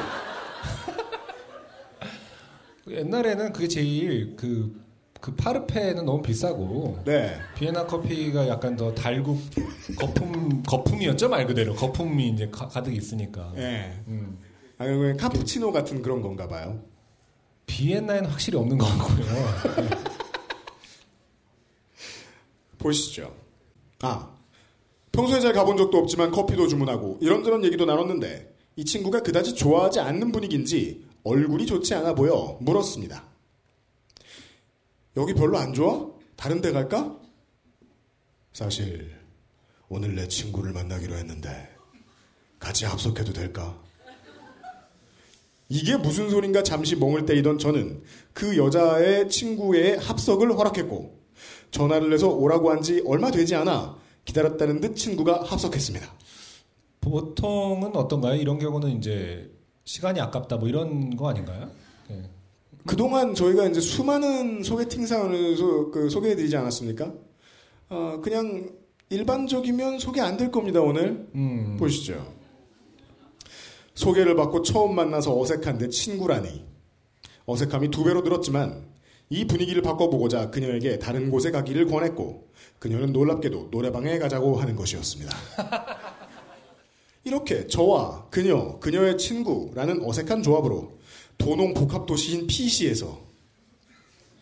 [2.90, 4.80] 옛날에는 그게 제일 그,
[5.20, 7.36] 그 파르페는 너무 비싸고 네.
[7.56, 9.40] 비엔나 커피가 약간 더 달고
[9.98, 13.52] 거품 거품이었죠 말 그대로 거품이 이제 가, 득 있으니까.
[13.58, 14.00] 예.
[14.08, 14.38] 음.
[14.78, 14.86] 아,
[15.18, 16.80] 카푸치노 같은 그런 건가 봐요.
[17.66, 19.26] 비엔나에는 확실히 없는 것 같고요.
[22.86, 23.36] 보시죠.
[24.02, 24.32] 아,
[25.12, 30.32] 평소에 잘 가본 적도 없지만 커피도 주문하고 이런저런 얘기도 나눴는데 이 친구가 그다지 좋아하지 않는
[30.32, 33.24] 분위기인지 얼굴이 좋지 않아 보여 물었습니다.
[35.18, 36.12] 여기 별로 안 좋아?
[36.36, 37.18] 다른 데 갈까?
[38.54, 39.16] 사실
[39.90, 41.70] 오늘 내 친구를 만나기로 했는데
[42.60, 43.82] 같이 합석해도 될까?
[45.70, 48.04] 이게 무슨 소린가 잠시 멍을 때리던 저는
[48.34, 51.15] 그 여자의 친구의 합석을 허락했고
[51.76, 56.06] 전화를 해서 오라고 한 지 얼마 되지 않아 기다렸다는 듯 친구가 합석했습니다.
[57.02, 58.36] 보통은 어떤가요?
[58.40, 59.52] 이런 경우는 이제
[59.84, 61.70] 시간이 아깝다 뭐 이런 거 아닌가요?
[62.10, 62.24] 네.
[62.88, 67.12] 그동안 저희가 이제 수많은 소개팅 사연을 소, 그 소개해드리지 않았습니까?
[67.90, 68.70] 어, 그냥
[69.10, 71.28] 일반적이면 소개 안 될 겁니다, 오늘.
[71.36, 71.76] 음.
[71.80, 72.26] 보시죠.
[73.96, 76.64] 소개를 받고 처음 만나서 어색한 내 친구라니.
[77.46, 78.86] 어색함이 두 배로 늘었지만
[79.30, 82.48] 이 분위기를 바꿔보고자 그녀에게 다른 곳에 가기를 권했고
[82.80, 85.36] 그녀는 놀랍게도 노래방에 가자고 하는 것이었습니다.
[87.24, 91.00] 이렇게 저와 그녀, 그녀의 친구라는 어색한 조합으로
[91.38, 93.26] 도농 복합 도시인 PC에서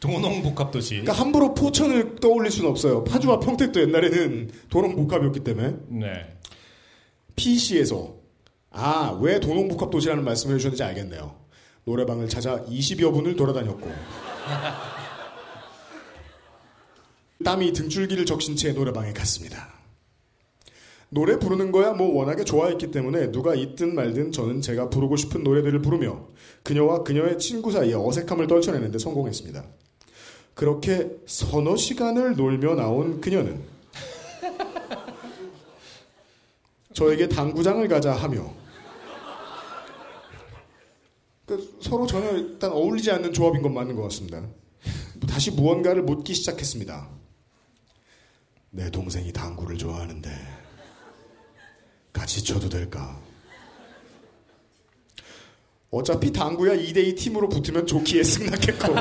[0.02, 0.96] 도농복합도시.
[0.96, 3.06] 그러니까 함부로 포천을 떠올릴 수는 없어요.
[3.06, 6.38] 파주와 평택도 옛날에는 도농복합이었기 때문에 네.
[7.38, 8.16] PC에서
[8.72, 11.36] 아 왜 도농복합도시라는 말씀을 해주셨는지 알겠네요.
[11.86, 13.90] 노래방을 찾아 20여 분을 돌아다녔고
[17.44, 19.72] 땀이 등줄기를 적신 채 노래방에 갔습니다.
[21.10, 25.82] 노래 부르는 거야 뭐 워낙에 좋아했기 때문에 누가 있든 말든 저는 제가 부르고 싶은 노래들을
[25.82, 26.28] 부르며
[26.64, 29.64] 그녀와 그녀의 친구 사이에 어색함을 떨쳐내는데 성공했습니다.
[30.56, 33.62] 그렇게 서너 시간을 놀며 나온 그녀는
[36.94, 38.63] 저에게 당구장을 가자 하며
[41.46, 44.42] 그 서로 전혀 일단 어울리지 않는 조합인 건 맞는 것 같습니다.
[45.28, 47.10] 다시 무언가를 묻기 시작했습니다.
[48.72, 50.30] 내 동생이 당구를 좋아하는데
[52.12, 53.20] 같이 쳐도 될까?
[55.92, 58.96] 어차피 당구야 2대2 팀으로 붙으면 좋기에 승낙했고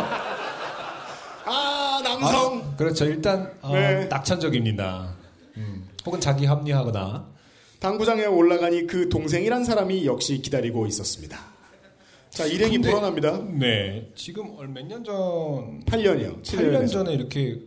[1.47, 3.06] 아 남성 아, 그렇죠.
[3.06, 4.05] 일단 어, 네.
[4.06, 5.16] 낙천적입니다.
[5.56, 7.31] 음, 혹은 자기 합리하거나
[7.78, 11.51] 당구장에 올라가니 그 동생이란 사람이 역시 기다리고 있었습니다.
[12.32, 13.42] 자 일행이 근데- 불어납니다.
[13.59, 14.10] 네.
[14.14, 16.42] 지금 몇 년 전, 8년이요.
[16.42, 17.60] 8년 전에 이렇게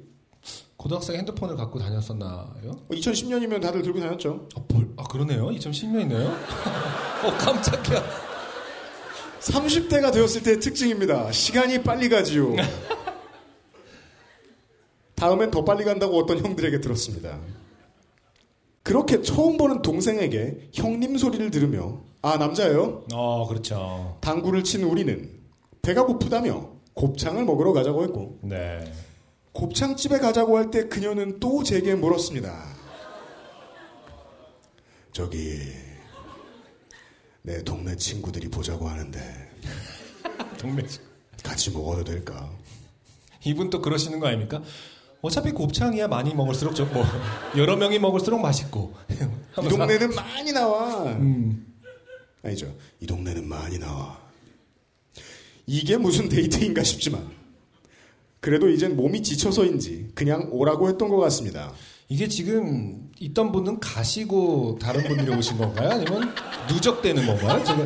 [0.75, 2.71] 고등학생 핸드폰을 갖고 다녔었나요?
[2.89, 4.49] 2010년이면 다들 들고 다녔죠.
[4.55, 5.47] 아, 뭘, 아 그러네요.
[5.49, 6.25] 2010년이네요.
[7.25, 8.03] 어 깜짝이야.
[9.39, 11.31] 30대가 되었을 때의 특징입니다.
[11.31, 12.55] 시간이 빨리 가지요.
[15.15, 17.39] 다음엔 더 빨리 간다고 어떤 형들에게 들었습니다.
[18.83, 23.03] 그렇게 처음 보는 동생에게 형님 소리를 들으며 아 남자예요?
[23.13, 24.17] 어 그렇죠.
[24.21, 25.29] 당구를 친 우리는
[25.83, 28.91] 배가 고프다며 곱창을 먹으러 가자고 했고 네.
[29.51, 32.51] 곱창집에 가자고 할 때 그녀는 또 제게 물었습니다.
[35.11, 35.59] 저기
[37.43, 39.19] 내 동네 친구들이 보자고 하는데
[40.57, 41.01] 동네 집.
[41.43, 42.49] 같이 먹어도 될까?
[43.43, 44.63] 이분 또 그러시는 거 아닙니까?
[45.21, 47.03] 어차피 곱창이야 많이 먹을수록 좀 뭐
[47.55, 48.95] 여러 명이 먹을수록 맛있고.
[49.63, 51.03] 이 동네는 많이 나와.
[51.03, 51.74] 음.
[52.45, 52.75] 아니죠.
[52.99, 54.19] 이 동네는 많이 나와.
[55.65, 57.27] 이게 무슨 데이트인가 싶지만
[58.39, 61.73] 그래도 이젠 몸이 지쳐서인지 그냥 오라고 했던 것 같습니다.
[62.07, 65.89] 이게 지금 있던 분은 가시고 다른 분들이 오신 건가요?
[65.89, 66.35] 아니면
[66.69, 67.63] 누적되는 건가요?
[67.63, 67.85] 지금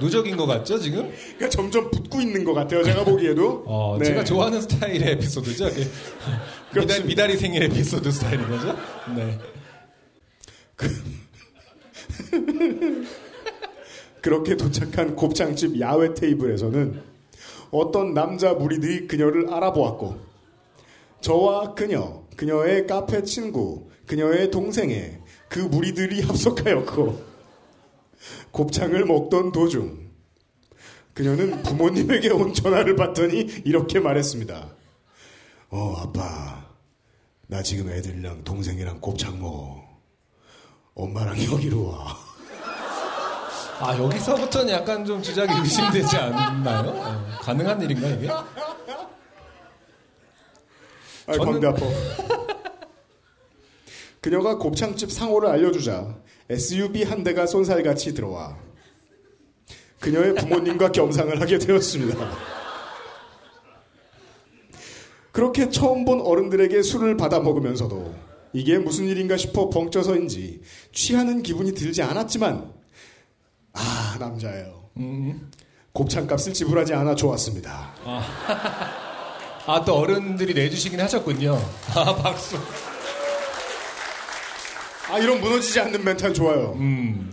[0.00, 1.10] 누적인 것 같죠 지금?
[1.36, 2.82] 그러니까 점점 붙고 있는 것 같아요.
[2.82, 3.64] 제가 보기에도.
[3.68, 4.06] 어, 네.
[4.06, 5.68] 제가 좋아하는 스타일의 에피소드죠.
[6.74, 7.04] 미달.
[7.04, 8.74] 미다리 생일 에피소드 스타일인 거죠?
[9.14, 9.38] 네.
[10.74, 10.88] 그
[14.28, 17.02] 렇게 도착한 곱창집 야외 테이블에서는
[17.70, 20.18] 어떤 남자 무리들이 그녀를 알아보았고
[21.20, 27.24] 저와 그녀, 그녀의 카페 친구, 그녀의 동생의 그 무리들이 합석하였고
[28.52, 30.06] 곱창을 먹던 도중
[31.14, 34.70] 그녀는 부모님에게 온 전화를 받더니 이렇게 말했습니다.
[35.70, 36.66] 어 아빠
[37.46, 39.82] 나 지금 애들이랑 동생이랑 곱창 먹어.
[40.94, 42.25] 엄마랑 여기로 와.
[43.78, 46.90] 아 여기서부터는 약간 좀 주작이 의심되지 않나요?
[46.90, 48.28] 어, 가능한 일인가 이게?
[48.30, 48.52] 아,
[51.32, 51.80] 저는- 광대 아파.
[54.20, 56.16] 그녀가 곱창집 상호를 알려주자
[56.50, 58.56] SUV 한 대가 쏜살같이 들어와
[60.00, 62.30] 그녀의 부모님과 겸상을 하게 되었습니다.
[65.32, 68.14] 그렇게 처음 본 어른들에게 술을 받아 먹으면서도
[68.52, 70.62] 이게 무슨 일인가 싶어 벙쪄서인지
[70.92, 72.72] 취하는 기분이 들지 않았지만
[73.76, 74.84] 아 남자예요.
[74.98, 75.50] 음.
[75.92, 77.94] 곱창값을 지불하지 않아 좋았습니다.
[79.66, 81.58] 아 또 어른들이 내주시긴 하셨군요.
[81.94, 82.56] 아 박수.
[85.10, 86.72] 아 이런 무너지지 않는 멘탈 좋아요.
[86.76, 87.32] 음.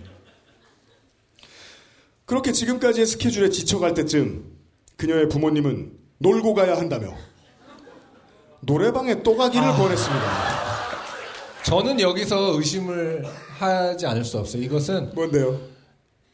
[2.26, 4.46] 그렇게 지금까지의 스케줄에 지쳐갈 때쯤
[4.98, 7.14] 그녀의 부모님은 놀고 가야 한다며
[8.62, 9.76] 노래방에 또 가기를 아.
[9.76, 10.54] 권했습니다.
[11.66, 13.26] 저는 여기서 의심을
[13.58, 14.62] 하지 않을 수 없어요.
[14.64, 15.73] 이것은 뭔데요?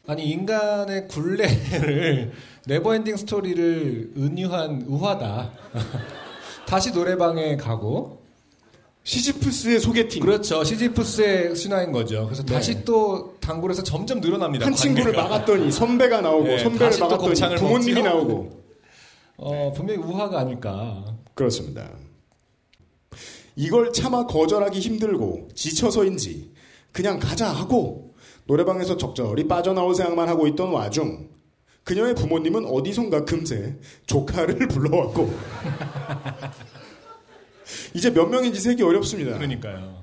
[0.06, 2.32] 아니 인간의 굴레를
[2.66, 5.50] never ending story를 은유한 우화다.
[6.66, 8.20] 다시 노래방에 가고
[9.02, 10.20] 시지프스의 소개팅.
[10.22, 10.62] 그렇죠.
[10.62, 12.26] 시지프스의 신화인 거죠.
[12.26, 12.52] 그래서 네.
[12.54, 14.66] 다시 또 단골에서 점점 늘어납니다.
[14.66, 15.28] 한 친구를 관계가.
[15.28, 18.02] 막았더니 선배가 나오고 네, 선배를 막았더니 부모님이.
[18.02, 18.60] 나오고
[19.38, 21.04] 어, 분명히 우화가 아닐까.
[21.34, 21.88] 그렇습니다.
[23.56, 26.50] 이걸 차마 거절하기 힘들고 지쳐서인지
[26.92, 28.09] 그냥 가자 하고
[28.50, 31.28] 노래방에서 적절히 빠져나올 생각만 하고 있던 와중
[31.84, 35.30] 그녀의 부모님은 어디선가 금세 조카를 불러왔고
[37.94, 39.34] 이제 몇 명인지 세기 어렵습니다.
[39.34, 40.02] 그러니까요.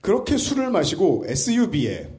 [0.00, 2.16] 그렇게 술을 마시고 SUV에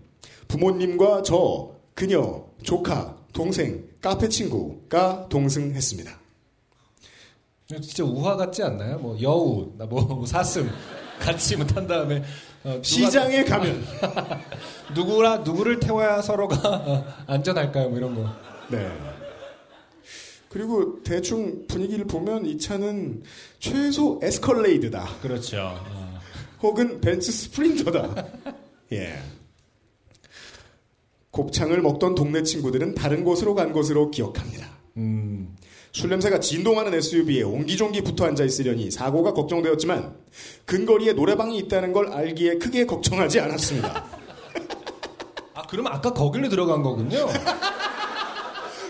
[0.50, 6.20] 부모님과 저, 그녀, 조카, 동생, 카페 친구가 동승했습니다.
[7.68, 9.00] 진짜 우화 같지 않나요?
[9.00, 10.70] 뭐 여우, 나뭐 사슴
[11.20, 12.24] 같이 뭐탄 다음에
[12.66, 13.84] 어, 누가- 시장에 가면
[14.96, 16.56] 누구라 누구를 태워야 서로가
[16.86, 17.90] 어, 안전할까요?
[17.90, 18.30] 뭐 이런 거.
[18.70, 18.92] 네.
[20.50, 23.24] 그리고 대충 분위기를 보면 이 차는
[23.60, 25.06] 최소 에스컬레이드다.
[25.22, 25.58] 그렇죠.
[25.92, 26.20] 어.
[26.62, 28.26] 혹은 벤츠 스프린터다.
[28.94, 29.20] 예.
[31.32, 34.68] 곱창을 먹던 동네 친구들은 다른 곳으로 간 것으로 기억합니다.
[34.98, 35.54] 음,
[35.96, 40.14] 술 냄새가 진동하는 SUV에 옹기종기 붙어 앉아 있으려니 사고가 걱정되었지만
[40.66, 44.06] 근거리에 노래방이 있다는 걸 알기에 크게 걱정하지 않았습니다.
[45.54, 47.30] 아 그럼 아까 거길로 들어간 거군요.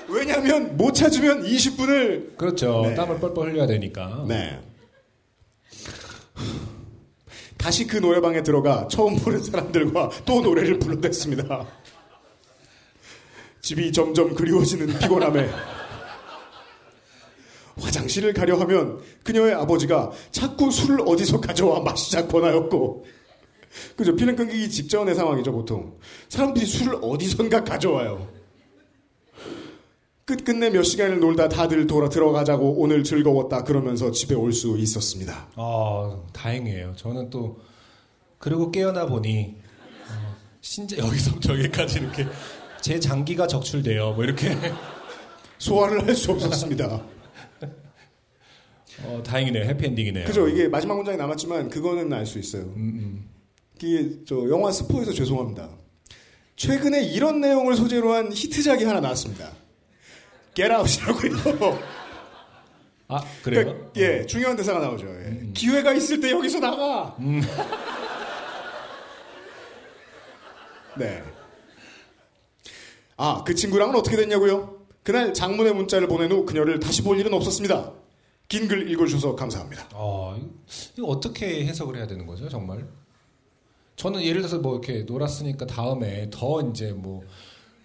[0.09, 2.81] 왜냐하면 못 찾으면 20분을 그렇죠.
[2.87, 2.95] 네.
[2.95, 4.25] 땀을 뻘뻘 흘려야 되니까.
[4.27, 4.59] 네.
[7.55, 11.67] 다시 그 노래방에 들어가 처음 보는 사람들과 또 노래를 불러댔습니다.
[13.61, 15.47] 집이 점점 그리워지는 피곤함에
[17.79, 23.05] 화장실을 가려 하면 그녀의 아버지가 자꾸 술을 어디서 가져와 마시자고 하였고
[23.97, 25.97] 그죠 피는 끊기기 직전의 상황이죠 보통
[26.29, 28.27] 사람들이 술을 어디선가 가져와요
[30.25, 35.49] 끝끝내 몇 시간을 놀다 다들 돌아 들어가자고 오늘 즐거웠다 그러면서 집에 올 수 있었습니다.
[35.55, 36.93] 아 다행이에요.
[36.95, 37.59] 저는 또
[38.39, 39.55] 그리고 깨어나 보니
[40.09, 42.25] 어, 신체 여기서부터 여기까지 이렇게
[42.81, 44.13] 제 장기가 적출돼요.
[44.13, 44.57] 뭐 이렇게
[45.59, 47.03] 소화를 할 수 없었습니다.
[49.03, 49.65] 어, 다행이네요.
[49.65, 50.25] 해피엔딩이네요.
[50.25, 50.47] 그죠?
[50.47, 52.63] 이게 마지막 문장이 남았지만 그거는 알 수 있어요.
[52.75, 53.29] 음,
[53.75, 55.69] 이게 저 영화 스포에서 죄송합니다.
[56.55, 59.51] 최근에 이런 내용을 소재로 한 히트작이 하나 나왔습니다.
[60.53, 61.79] Get Out이라고요.
[63.09, 63.61] 아 그래요?
[63.61, 63.65] 음.
[63.65, 65.05] 그러니까, 예, 중요한 대사가 나오죠.
[65.07, 65.49] 예.
[65.53, 67.15] 기회가 있을 때 여기서 나가.
[70.97, 71.21] 네.
[73.17, 74.79] 아, 그 친구랑은 어떻게 됐냐고요?
[75.03, 77.91] 그날 장문의 문자를 보낸 후 그녀를 다시 볼 일은 없었습니다.
[78.47, 79.87] 긴 글 읽어주셔서 감사합니다.
[79.93, 80.37] 어,
[80.97, 82.87] 이거- 어떻게 해석을 해야 되는 거죠, 정말?
[83.95, 87.23] 저는 예를 들어서 뭐 이렇게 놀았으니까 다음에 더 이제 뭐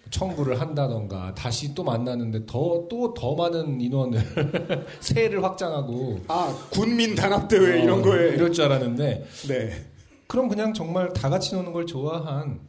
[0.09, 4.19] 청구를 한다던가 다시 또 만나는데 더 또 더 많은 인원을
[4.99, 8.35] 세를 확장하고 아, 군민 단합 대회 어, 이런 거에.
[8.35, 9.85] 이럴 줄 알았는데 네.
[10.27, 12.59] 그럼 그냥 정말 다 같이 노는 걸 좋아한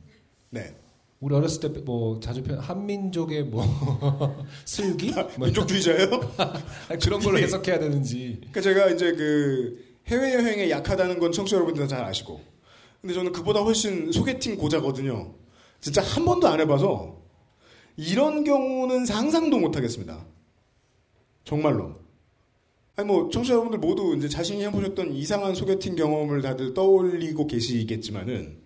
[0.50, 0.74] 네.
[1.22, 3.64] 우리 어렸을 때 뭐 자주 표현 한민족의 뭐
[4.66, 6.10] 슬기 뭐 민족주의자예요?
[7.02, 7.44] 그런 걸로 예.
[7.44, 12.40] 해석해야 되는지 그러니까 제가 이제 그 해외 여행에 약하다는 건 청취자 여러분들 잘 아시고.
[13.00, 15.34] 근데 저는 그보다 훨씬 소개팅 고자거든요.
[15.80, 17.20] 진짜 한 번도 안 해봐서
[17.96, 20.26] 이런 경우는 상상도 못 하겠습니다.
[21.44, 21.96] 정말로.
[22.96, 28.61] 아니 뭐 청취자 여러분들 모두 이제 자신이 해보셨던 이상한 소개팅 경험을 다들 떠올리고 계시겠지만은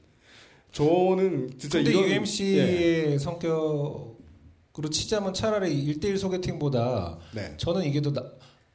[0.77, 3.19] 저는 진짜 근데 이런 UMC의 예.
[3.19, 4.17] 성격으로
[4.91, 7.55] 치자면 차라리 1대1 소개팅보다 네.
[7.57, 8.23] 저는 이게 더 나-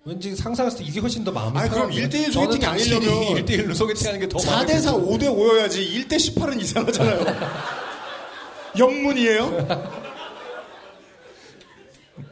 [0.03, 2.17] 왠지 상상했을 때 이게 훨씬 더 마음이 아니, 그럼 편한데.
[2.17, 3.09] 1대1 저는 소개팅이 아니려면
[3.45, 5.07] 1대1로 소개팅하는 게 더 마음이 4대4 편해요.
[5.35, 7.25] 5대5여야지 1대 18은 이상하잖아요.
[8.79, 9.67] 영문이에요?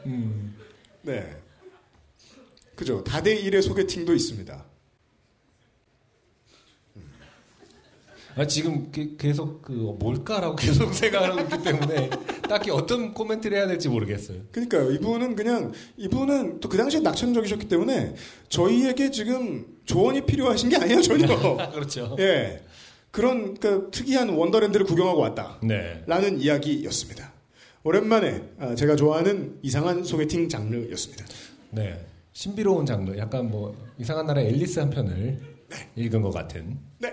[0.06, 0.56] 음.
[1.02, 1.36] 네.
[2.74, 3.04] 그죠.
[3.04, 4.64] 다대 1의 소개팅도 있습니다.
[8.36, 12.10] 아, 지금 그- 계속 그 뭘까라고 계속 생각하고 있기 때문에
[12.48, 14.38] 딱히 어떤 코멘트를 해야 될지 모르겠어요.
[14.52, 14.92] 그러니까요.
[14.92, 18.14] 이분은 그냥 이분은 또 그 당시에 낙천적이셨기 때문에
[18.48, 21.26] 저희에게 지금 조언이 필요하신 게 아니에요 전혀.
[21.72, 22.16] 그렇죠.
[22.20, 22.62] 예.
[23.10, 25.58] 그런 그 특이한 원더랜드를 구경하고 왔다.
[25.64, 26.02] 네.
[26.06, 27.32] 라는 이야기였습니다.
[27.82, 31.24] 오랜만에 아, 제가 좋아하는 이상한 소개팅 장르였습니다.
[31.70, 32.06] 네.
[32.32, 33.16] 신비로운 장르.
[33.18, 35.40] 약간 뭐 이상한 나라 앨리스 한 편을
[35.96, 36.78] 읽은 것 같은.
[36.98, 37.12] 네.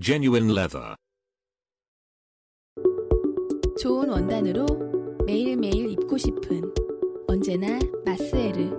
[0.00, 0.94] Genuine Leather.
[3.80, 4.66] 좋은 원단으로
[5.26, 6.72] 매일매일 입고 싶은
[7.28, 8.70] 언제나 마스에르.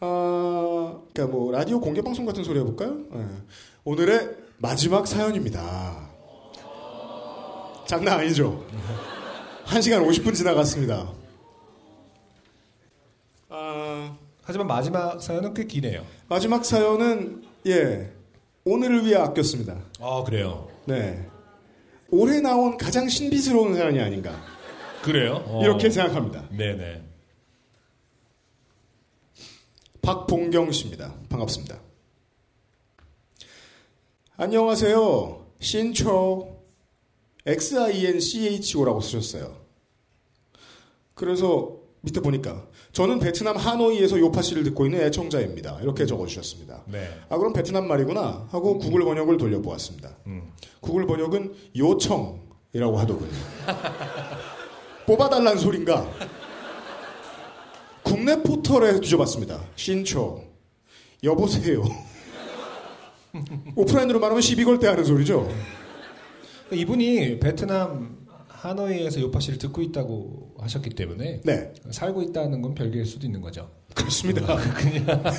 [0.00, 3.04] 아, 그러니까 뭐 라디오 공개 방송 같은 소리 해볼까요?
[3.14, 3.26] 예.
[3.84, 6.08] 오늘의 마지막 사연입니다.
[7.86, 8.64] 장난 아니죠?
[9.66, 11.12] 1시간 50분 지나갔습니다.
[13.48, 16.04] 아, 하지만 마지막 사연은 꽤 기네요.
[16.28, 18.12] 마지막 사연은 예
[18.64, 19.76] 오늘을 위해 아꼈습니다.
[20.00, 20.68] 아 그래요.
[20.86, 21.26] 네.
[22.10, 24.34] 올해 나온 가장 신비스러운 사연이 아닌가
[25.02, 25.44] 그래요?
[25.46, 25.60] 어.
[25.62, 26.48] 이렇게 생각합니다.
[26.50, 27.02] 네네.
[30.02, 31.14] 박봉경 씨입니다.
[31.28, 31.78] 반갑습니다.
[34.36, 35.46] 안녕하세요.
[35.60, 36.56] 신초
[37.44, 39.56] XINCHO라고 쓰셨어요.
[41.14, 45.80] 그래서 밑에 보니까 저는 베트남 하노이에서 요파 씨를 듣고 있는 애청자입니다.
[45.82, 46.84] 이렇게 적어주셨습니다.
[46.86, 47.08] 네.
[47.28, 50.16] 아 그럼 베트남 말이구나 하고 구글 번역을 돌려보았습니다.
[50.26, 50.52] 음.
[50.80, 53.30] 구글 번역은 요청이라고 하더군요.
[55.06, 56.08] 뽑아달란 소린가?
[58.02, 59.60] 국내 포털에 뒤져봤습니다.
[59.76, 60.42] 신초
[61.24, 61.82] 여보세요.
[63.76, 65.48] 오프라인으로 말하면 시비 걸 때 하는 소리죠.
[66.72, 68.17] 이분이 베트남
[68.58, 73.70] 하노이에서 요파 씨를 듣고 있다고 하셨기 때문에 네, 살고 있다는 건 별개일 수도 있는 거죠.
[73.94, 74.58] 그렇습니다.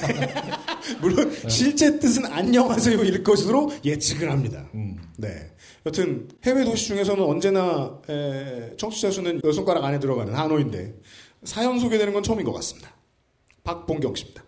[1.02, 4.70] 물론 실제 뜻은 안녕하세요일 것으로 예측을 합니다.
[4.74, 4.98] 음.
[5.18, 5.52] 네.
[5.86, 10.96] 여튼 해외 도시 중에서는 언제나 에, 청취자 수는 열 손가락 안에 들어가는 하노이인데
[11.44, 12.96] 사연 소개되는 건 처음인 것 같습니다.
[13.64, 14.44] 박봉경 씨입니다.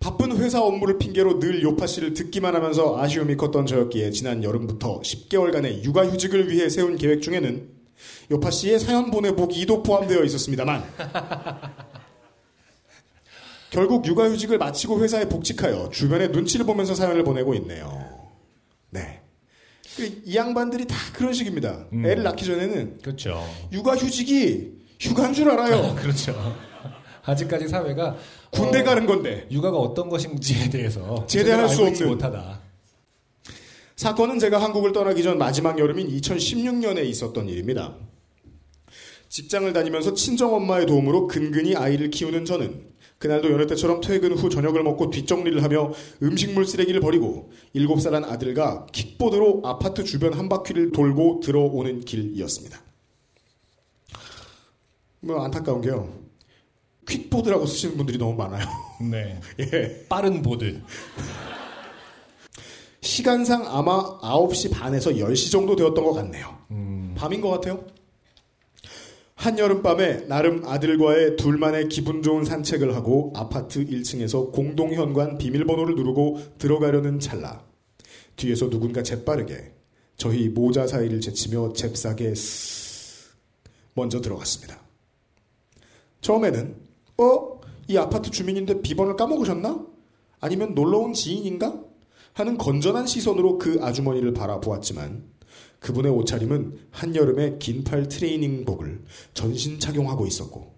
[0.00, 5.82] 바쁜 회사 업무를 핑계로 늘 요파 씨를 듣기만 하면서 아쉬움이 컸던 저였기에 지난 여름부터 10개월간의
[5.84, 7.68] 육아휴직을 위해 세운 계획 중에는
[8.30, 10.84] 요파 씨의 사연 보내보기도 포함되어 있었습니다만
[13.70, 18.30] 결국 육아휴직을 마치고 회사에 복직하여 주변의 눈치를 보면서 사연을 보내고 있네요.
[18.90, 19.22] 네.
[19.96, 21.86] 그이 양반들이 다 그런 식입니다.
[21.92, 22.04] 음.
[22.06, 23.42] 애를 낳기 전에는 그렇죠.
[23.72, 25.94] 육아휴직이 휴가인 줄 알아요.
[26.00, 26.56] 그렇죠.
[27.24, 28.16] 아직까지 사회가
[28.56, 29.46] 군대 어, 가는 건데.
[29.50, 32.08] 육아가 어떤 것인지에 대해서 제대할 수 없는.
[32.08, 32.60] 못하다.
[33.96, 37.96] 사건은 제가 한국을 떠나기 전 마지막 여름인 2016년에 있었던 일입니다.
[39.28, 42.86] 직장을 다니면서 친정 엄마의 도움으로 근근히 아이를 키우는 저는
[43.18, 45.92] 그날도 여느 때처럼 퇴근 후 저녁을 먹고 뒷정리를 하며
[46.22, 52.78] 음식물 쓰레기를 버리고 7살한 아들과 킥보드로 아파트 주변 한 바퀴를 돌고 들어오는 길이었습니다.
[55.20, 56.25] 뭐 안타까운 게요.
[57.08, 58.66] 퀵보드라고 쓰시는 분들이 너무 많아요.
[59.10, 59.40] 네.
[59.60, 60.06] 예.
[60.08, 60.80] 빠른 보드.
[63.00, 66.58] 시간상 아마 9시 반에서 10시 정도 되었던 것 같네요.
[66.72, 67.14] 음.
[67.16, 67.84] 밤인 것 같아요.
[69.36, 77.62] 한여름밤에 나름 아들과의 둘만의 기분 좋은 산책을 하고 아파트 1층에서 공동현관 비밀번호를 누르고 들어가려는 찰나
[78.36, 79.72] 뒤에서 누군가 재빠르게
[80.16, 83.28] 저희 모자 사이를 제치며 잽싸게 스
[83.94, 84.80] 먼저 들어갔습니다.
[86.22, 86.85] 처음에는
[87.18, 87.60] 어?
[87.88, 89.86] 이 아파트 주민인데 비번을 까먹으셨나?
[90.40, 91.82] 아니면 놀러온 지인인가?
[92.32, 95.24] 하는 건전한 시선으로 그 아주머니를 바라보았지만
[95.80, 100.74] 그분의 옷차림은 한여름의 긴팔 트레이닝복을 전신 착용하고 있었고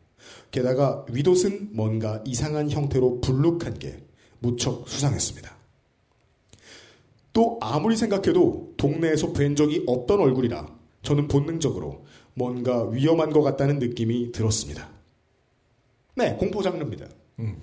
[0.51, 4.05] 게다가 윗옷은 뭔가 이상한 형태로 불룩한 게
[4.39, 5.56] 무척 수상했습니다.
[7.32, 10.66] 또 아무리 생각해도 동네에서 뵌 적이 없던 얼굴이라
[11.02, 12.05] 저는 본능적으로
[12.35, 14.98] 뭔가 위험한 것 같다는 느낌이 들었습니다.
[16.19, 17.07] 네, 공포 장르입니다.
[17.39, 17.57] 음.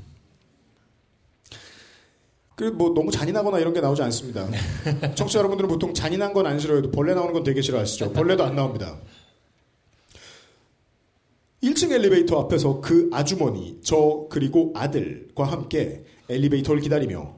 [2.55, 4.47] 그뭐 너무 잔인하거나 이런 게 나오지 않습니다.
[5.15, 8.13] 청취자 여러분들은 보통 잔인한 건 안 싫어해도 벌레 나오는 건 되게 싫어하시죠.
[8.13, 8.97] 벌레도 안 나옵니다.
[11.61, 17.35] 1층 엘리베이터 앞에서 그 아주머니, 저 그리고 아들과 함께 엘리베이터를 기다리며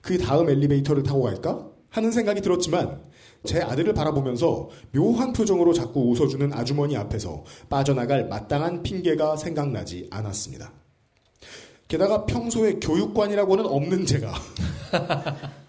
[0.00, 3.02] 그 다음 엘리베이터를 타고 갈까 하는 생각이 들었지만
[3.44, 10.72] 제 아들을 바라보면서 묘한 표정으로 자꾸 웃어주는 아주머니 앞에서 빠져나갈 마땅한 핑계가 생각나지 않았습니다.
[11.88, 14.32] 게다가 평소에 교육관이라고는 없는 제가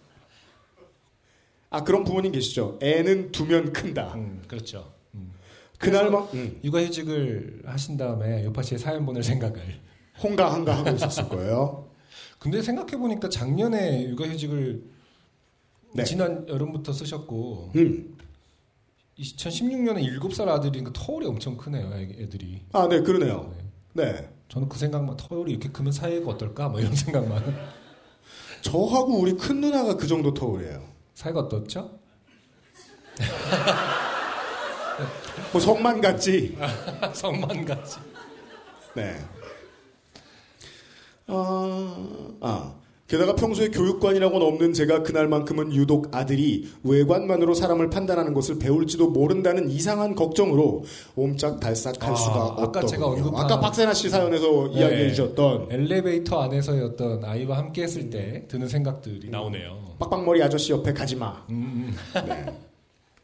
[1.69, 2.77] 아 그런 부모님 계시죠.
[2.81, 4.13] 애는 두면 큰다.
[4.15, 4.91] 음, 그렇죠.
[5.15, 5.31] 음.
[5.79, 9.61] 그날만 음, 육아휴직을 하신 다음에 요파 씨의 사연 보낼 생각을.
[10.21, 11.89] 홍가한가 하고 있었을 거예요.
[12.39, 14.83] 근데 생각해 보니까 작년에 육아휴직을
[15.93, 16.03] 네.
[16.03, 18.17] 지난 여름부터 쓰셨고 음.
[19.19, 22.61] 2016년에 7살 아들이니까 터울이 엄청 크네요, 애- 애들이.
[22.71, 23.53] 아, 네, 그러네요.
[23.93, 24.03] 네.
[24.05, 24.29] 네.
[24.49, 26.69] 저는 그 생각만 터울이 이렇게 크면 사회가 어떨까?
[26.69, 27.43] 뭐 이런 생각만.
[28.61, 30.83] 저하고 우리 큰 누나가 그 정도 터울이에요.
[31.13, 31.99] 사회가 어떻죠?
[35.51, 36.57] 뭐 성만 같지.
[37.13, 37.97] 성만 같이.
[38.95, 39.17] 네.
[41.27, 42.07] 아,
[42.41, 42.80] 아.
[43.11, 50.15] 게다가 평소에 교육관이라고는 없는 제가 그날만큼은 유독 아들이 외관만으로 사람을 판단하는 것을 배울지도 모른다는 이상한
[50.15, 50.85] 걱정으로
[51.17, 52.87] 옴짝달싹할 아, 수가 아까 없더군요.
[52.87, 54.79] 제가 언급한- 아까 박세나 씨 사연에서 네.
[54.79, 59.95] 이야기해 주셨던 엘리베이터 안에서의 어떤 아이와 함께 했을 때 드는 생각들이 나오네요.
[59.99, 61.43] 빡빡머리 아저씨 옆에 가지 마.
[61.49, 62.25] 음, 음.
[62.25, 62.45] 네.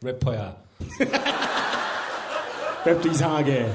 [0.04, 0.54] 래퍼야.
[2.84, 3.66] 랩도 이상하게.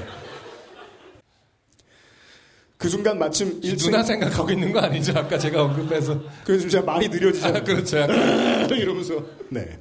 [2.76, 5.12] 그 순간 마침 1층 누나 생각하고 있는 거 아니죠?
[5.16, 6.20] 아까 제가 언급해서.
[6.44, 7.62] 그래서 제가 말이 느려지잖아요.
[7.62, 7.96] 아, 그렇죠.
[8.74, 9.78] 이러면서 네.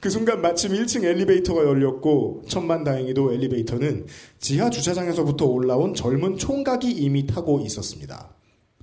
[0.00, 4.06] 그 순간 마침 1층 엘리베이터가 열렸고 천만 다행히도 엘리베이터는
[4.38, 8.30] 지하 주차장에서부터 올라온 젊은 총각이 이미 타고 있었습니다.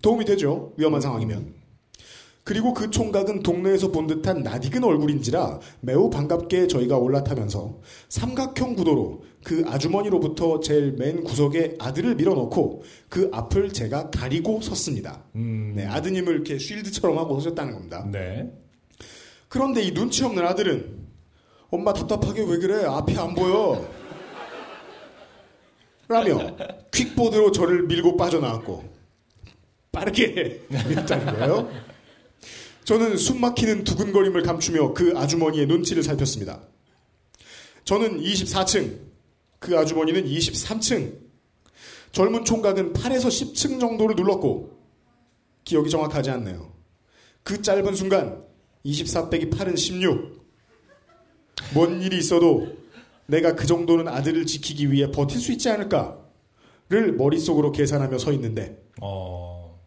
[0.02, 0.74] 도움이 되죠.
[0.78, 1.66] 위험한 상황이면.
[2.44, 9.64] 그리고 그 총각은 동네에서 본 듯한 낯익은 얼굴인지라 매우 반갑게 저희가 올라타면서 삼각형 구도로 그
[9.68, 15.24] 아주머니로부터 제일 맨 구석에 아들을 밀어넣고 그 앞을 제가 가리고 섰습니다.
[15.34, 18.04] 네, 아드님을 이렇게 쉴드처럼 하고 서셨다는 겁니다.
[18.12, 18.52] 네.
[19.48, 21.06] 그런데 이 눈치 없는 아들은
[21.70, 22.86] 엄마 답답하게 왜 그래?
[22.86, 23.88] 앞이 안 보여.
[26.08, 26.58] 라며
[26.92, 28.84] 퀵보드로 저를 밀고 빠져나왔고
[29.92, 31.70] 빠르게 밀었다는 거예요.
[32.84, 36.62] 저는 숨막히는 두근거림을 감추며 그 아주머니의 눈치를 살폈습니다.
[37.84, 39.15] 저는 24층,
[39.66, 41.18] 그 아주머니는 23층.
[42.12, 44.78] 젊은 총각은 8에서 10층 정도를 눌렀고
[45.64, 46.72] 기억이 정확하지 않네요.
[47.44, 48.44] 그 짧은 순간
[48.84, 50.46] 24 빼기 8은 16.
[51.74, 52.68] 뭔 일이 있어도
[53.26, 59.82] 내가 그 정도는 아들을 지키기 위해 버틸 수 있지 않을까를 머릿속으로 계산하며 서 있는데 어.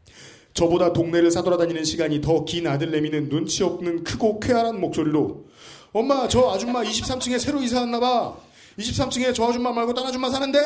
[0.55, 5.47] 저보다 동네를 사돌아다니는 시간이 더 긴 아들 내미는 눈치 없는 크고 쾌활한 목소리로
[5.93, 8.48] 엄마 저 아줌마 23층에 새로 이사 왔나 봐
[8.79, 10.59] 23층에 저 아줌마 말고 딴 아줌마 사는데?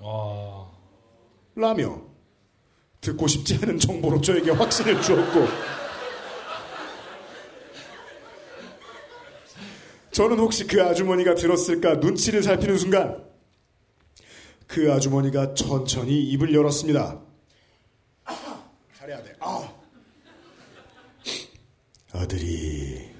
[0.00, 0.76] 어.
[1.54, 2.02] 라며
[3.00, 5.46] 듣고 싶지 않은 정보로 저에게 확신을 주었고
[10.10, 13.24] 저는 혹시 그 아주머니가 들었을까 눈치를 살피는 순간
[14.66, 17.20] 그 아주머니가 천천히 입을 열었습니다.
[18.98, 19.34] 잘해야 돼.
[19.40, 19.72] 아.
[22.12, 23.14] 아들이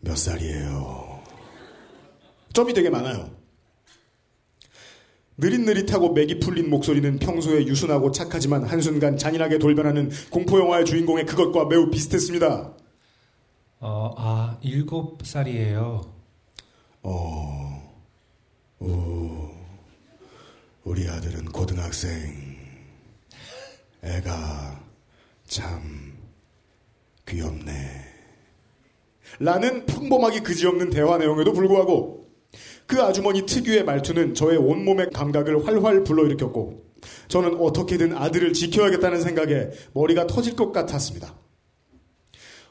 [0.00, 1.09] 몇 살이에요?
[2.52, 3.30] 점이 되게 많아요.
[5.38, 12.74] 느릿느릿하고 맥이 풀린 목소리는 평소에 유순하고 착하지만 한순간 잔인하게 돌변하는 공포영화의 주인공의 그것과 매우 비슷했습니다.
[13.80, 16.02] 어, 아, 일곱 살이에요.
[17.02, 17.92] 어,
[18.80, 19.50] 오,
[20.84, 22.58] 우리 아들은 고등학생.
[24.02, 24.84] 애가
[25.46, 26.18] 참
[27.26, 28.10] 귀엽네.
[29.38, 32.29] 라는 평범하기 그지없는 대화 내용에도 불구하고
[32.90, 36.82] 그 아주머니 특유의 말투는 저의 온몸의 감각을 활활 불러일으켰고
[37.28, 41.36] 저는 어떻게든 아들을 지켜야겠다는 생각에 머리가 터질 것 같았습니다.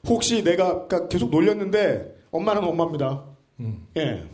[0.06, 3.28] 혹시 내가 계속 놀렸는데 엄마는 엄마입니다.
[3.96, 4.26] 예.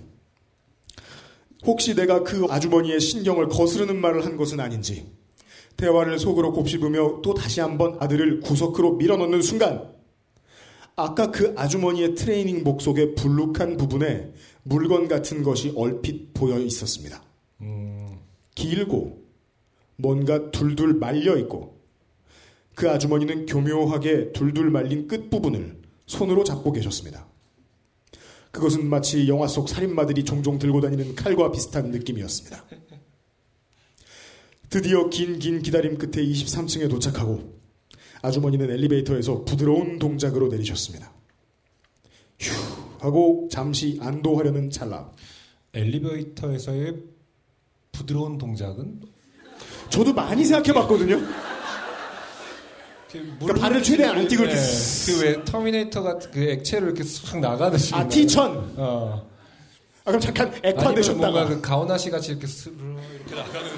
[1.64, 5.06] 혹시 내가 그 아주머니의 신경을 거스르는 말을 한 것은 아닌지
[5.78, 9.95] 대화를 속으로 곱씹으며 또 다시 한번 아들을 구석으로 밀어넣는 순간
[10.96, 17.22] 아까 그 아주머니의 트레이닝복 속의 불룩한 부분에 물건 같은 것이 얼핏 보여 있었습니다.
[18.56, 19.24] 길고
[19.98, 21.76] 뭔가 둘둘 말려 있고
[22.76, 27.28] 그 아주머니는 교묘하게 둘둘 말린 끝 부분을 손으로 잡고 계셨습니다.
[28.52, 32.64] 그것은 마치 영화 속 살인마들이 종종 들고 다니는 칼과 비슷한 느낌이었습니다.
[34.70, 37.54] 드디어 긴 긴 기다림 끝에 23층에 도착하고
[38.26, 41.12] 아주머니는 엘리베이터에서 부드러운 동작으로 내리셨습니다.
[42.40, 42.52] 휴
[43.00, 45.10] 하고 잠시 안도하려는 찰나
[45.74, 46.96] 엘리베이터에서의
[47.92, 49.02] 부드러운 동작은
[49.90, 51.22] 저도 많이 생각해봤거든요.
[53.40, 54.58] 그러니까 발을 최대한 안 띄고 이렇게
[55.06, 59.26] 그왜 터미네이터 같은 그 액체로 이렇게 싹 나가듯이 아 티천 어.
[60.04, 63.70] 아 그럼 잠깐 액화 되셨다가 뭔가 그 가오나 씨 같이 이렇게 스르르 이렇게 나가는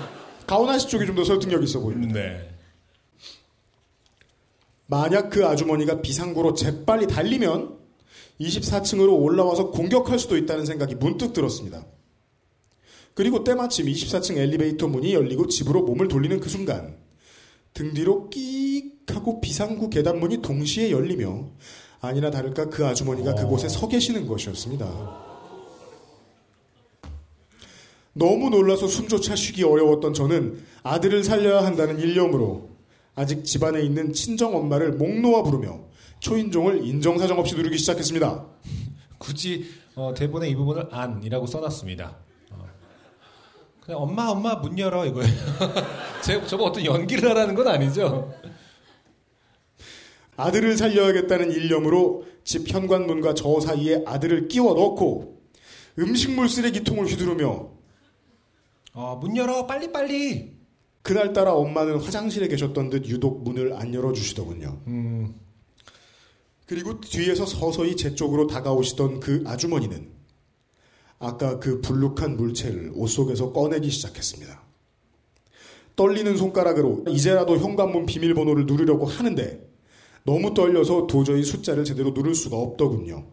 [0.48, 2.14] 가오나 씨 쪽이 좀 더 설득력 있어 보입니다.
[2.20, 2.57] 네.
[4.88, 7.78] 만약 그 아주머니가 비상구로 재빨리 달리면
[8.40, 11.86] 24층으로 올라와서 공격할 수도 있다는 생각이 문득 들었습니다.
[13.14, 16.98] 그리고 때마침 24층 엘리베이터 문이 열리고 집으로 몸을 돌리는 그 순간
[17.74, 21.50] 등 뒤로 끼익 하고 비상구 계단 문이 동시에 열리며
[22.00, 25.26] 아니나 다를까 그 아주머니가 그곳에 서 계시는 것이었습니다.
[28.14, 32.77] 너무 놀라서 숨조차 쉬기 어려웠던 저는 아들을 살려야 한다는 일념으로
[33.18, 35.80] 아직 집안에 있는 친정 엄마를 목 놓아 부르며
[36.20, 38.46] 초인종을 인정사정 없이 누르기 시작했습니다.
[39.18, 39.66] 굳이
[39.96, 42.16] 어, 대본에 이 부분을 안이라고 써놨습니다.
[42.52, 42.66] 어.
[43.82, 45.34] 그냥 엄마 엄마 문 열어 이거예요.
[46.24, 48.32] 제, 저거 어떤 연기를 하라는 건 아니죠.
[50.36, 55.42] 아들을 살려야겠다는 일념으로 집 현관문과 저 사이에 아들을 끼워 넣고
[55.98, 57.72] 음식물 쓰레기통을 휘두르며
[58.94, 60.57] 어, 문 열어 빨리 빨리.
[61.08, 64.82] 그날따라 엄마는 화장실에 계셨던 듯 유독 문을 안 열어주시더군요.
[64.88, 65.40] 음,
[66.66, 70.12] 그리고 뒤에서 서서히 제 쪽으로 다가오시던 그 아주머니는
[71.18, 74.62] 아까 그 불룩한 물체를 옷 속에서 꺼내기 시작했습니다.
[75.96, 79.66] 떨리는 손가락으로 이제라도 현관문 비밀번호를 누르려고 하는데
[80.26, 83.26] 너무 떨려서 도저히 숫자를 제대로 누를 수가 없더군요.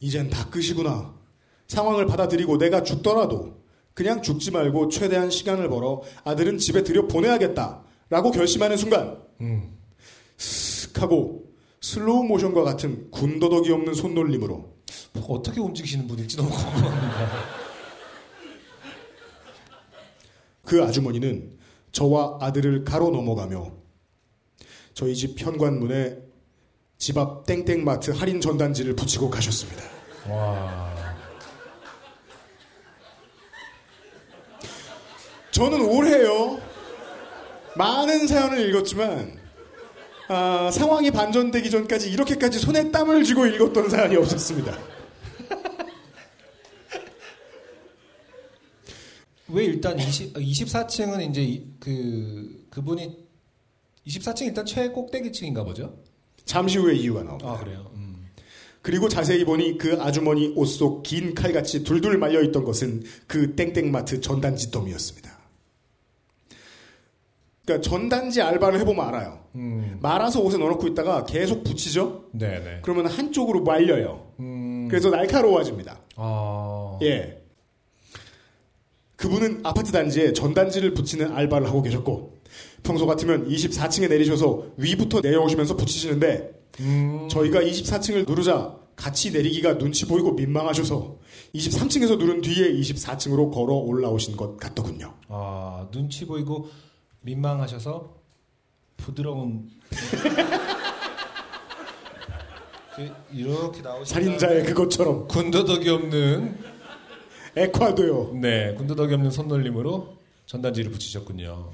[0.00, 1.14] 이젠 다 끝이구나.
[1.68, 3.61] 상황을 받아들이고 내가 죽더라도
[3.94, 7.82] 그냥 죽지 말고 최대한 시간을 벌어 아들은 집에 들여 보내야겠다.
[8.10, 9.76] 라고 결심하는 순간 음.
[10.36, 11.50] 슥 하고
[11.80, 14.72] 슬로우 모션과 같은 군더더기 없는 손놀림으로
[15.28, 17.28] 어떻게 움직이시는 분일지 너무 궁금합니다.
[20.64, 21.58] 그 아주머니는
[21.90, 23.72] 저와 아들을 가로 넘어가며
[24.94, 26.18] 저희 집 현관문에
[26.98, 29.82] 집 앞 땡땡마트 할인 전단지를 붙이고 가셨습니다.
[30.28, 31.01] 와.
[35.52, 36.60] 저는 올해요
[37.76, 39.40] 많은 사연을 읽었지만
[40.28, 44.78] 아, 상황이 반전되기 전까지 이렇게까지 손에 땀을 쥐고 읽었던 사연이 없었습니다.
[49.48, 53.18] 왜 일단 20, 24층은 이제 이- 그 그분이
[54.06, 55.98] 24층 일단 최꼭대기층인가 보죠?
[56.46, 57.50] 잠시 후에 이유가 나옵니다.
[57.52, 57.90] 아 그래요.
[57.94, 58.26] 음.
[58.80, 64.20] 그리고 자세히 보니 그 아주머니 옷 속 긴 칼같이 둘둘 말려 있던 것은 그 땡땡마트
[64.22, 65.31] 전단지 더미였습니다.
[67.64, 69.38] 그러니까 전단지 알바를 해보면 알아요.
[69.54, 69.98] 음.
[70.00, 72.24] 말아서 옷에 넣어놓고 있다가 계속 붙이죠?
[72.32, 72.80] 네네.
[72.82, 74.32] 그러면 한쪽으로 말려요.
[74.40, 74.88] 음.
[74.90, 76.00] 그래서 날카로워집니다.
[76.16, 76.98] 아.
[77.02, 77.42] 예.
[79.16, 82.38] 그분은 아파트 단지에 전단지를 붙이는 알바를 하고 계셨고
[82.82, 87.28] 평소 같으면 24층에 내리셔서 위부터 내려오시면서 붙이시는데 음.
[87.30, 91.18] 저희가 24층을 누르자 같이 내리기가 눈치 보이고 민망하셔서
[91.54, 95.14] 23층에서 누른 뒤에 24층으로 걸어 올라오신 것 같더군요.
[95.28, 96.68] 아 눈치 보이고
[97.22, 98.14] 민망하셔서
[98.96, 99.70] 부드러운
[102.94, 106.58] 그 이렇게 나오신 살인자의 그것처럼 군더더기 없는
[107.56, 108.34] 에콰도요.
[108.40, 110.16] 네 군더더기 없는 손놀림으로
[110.46, 111.70] 전단지를 붙이셨군요.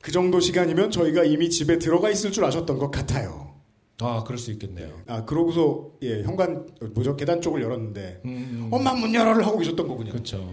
[0.00, 3.52] 그 정도 시간이면 저희가 이미 집에 들어가 있을 줄 아셨던 것 같아요.
[4.00, 5.00] 아 그럴 수 있겠네요.
[5.06, 10.10] 아 그러고서 예 현관 뭐죠 계단 쪽을 열었는데 음, 엄마 문 열어를 하고 계셨던 거군요.
[10.12, 10.48] 그렇죠.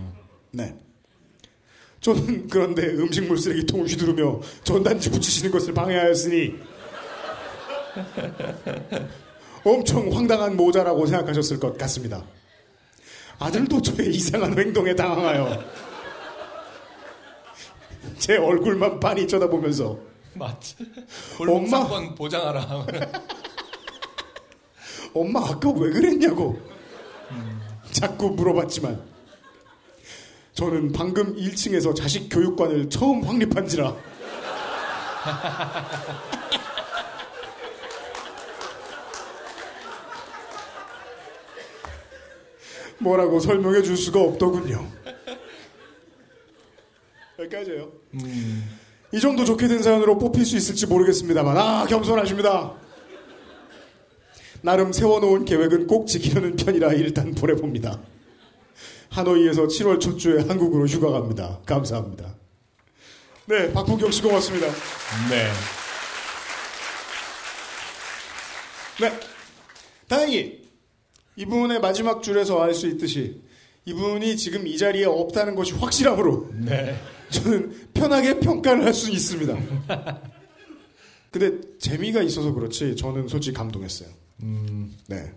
[0.51, 0.76] 네.
[2.01, 6.55] 저는 그런데 음식물 쓰레기통을 휘두르며 전단지 붙이시는 것을 방해하였으니
[9.63, 12.23] 엄청 황당한 모자라고 생각하셨을 것 같습니다.
[13.39, 15.63] 아들도 저의 이상한 행동에 당황하여
[18.17, 19.97] 제 얼굴만 빤히 쳐다보면서
[20.34, 20.76] 맞지.
[21.39, 21.53] 엄마.
[21.53, 22.85] 골목상권 보장하라.
[25.13, 26.59] 엄마 아까 왜 그랬냐고
[27.91, 29.01] 자꾸 물어봤지만
[30.60, 33.95] 저는 방금 1층에서 자식 교육관을 처음 확립한지라
[42.99, 44.86] 뭐라고 설명해 줄 수가 없더군요.
[47.40, 47.90] 여기까지예요.
[49.14, 52.73] 이 정도 좋게 된 사연으로 뽑힐 수 있을지 모르겠습니다만 아 겸손하십니다.
[54.61, 58.02] 나름 세워놓은 계획은 꼭 지키려는 편이라 일단 보내봅니다.
[59.10, 61.60] 하노이에서 7월 첫 주에 한국으로 휴가 갑니다.
[61.65, 62.36] 감사합니다.
[63.45, 64.68] 네, 박풍경 씨 고맙습니다.
[65.30, 65.48] 네.
[69.02, 69.19] 네.
[70.07, 70.61] 다행히
[71.36, 73.41] 이분의 마지막 줄에서 알 수 있듯이
[73.86, 76.99] 이분이 지금 이 자리에 없다는 것이 확실함으로 네.
[77.30, 79.57] 저는 편하게 평가를 할 수 있습니다.
[81.31, 84.10] 근데 재미가 있어서 그렇지 저는 솔직히 감동했어요.
[84.44, 85.31] 음, 네.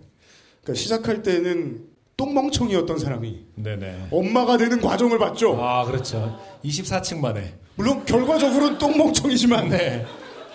[0.61, 1.85] 그러니까 시작할 때는
[2.23, 4.07] 똥멍청이었던 사람이 네네.
[4.11, 5.61] 엄마가 되는 과정을 봤죠.
[5.61, 6.39] 아 그렇죠.
[6.63, 7.53] 24층 만에.
[7.75, 10.05] 물론 결과적으로는 똥멍청이지만 네.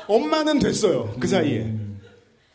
[0.07, 1.15] 엄마는 됐어요.
[1.21, 1.75] 그 사이에.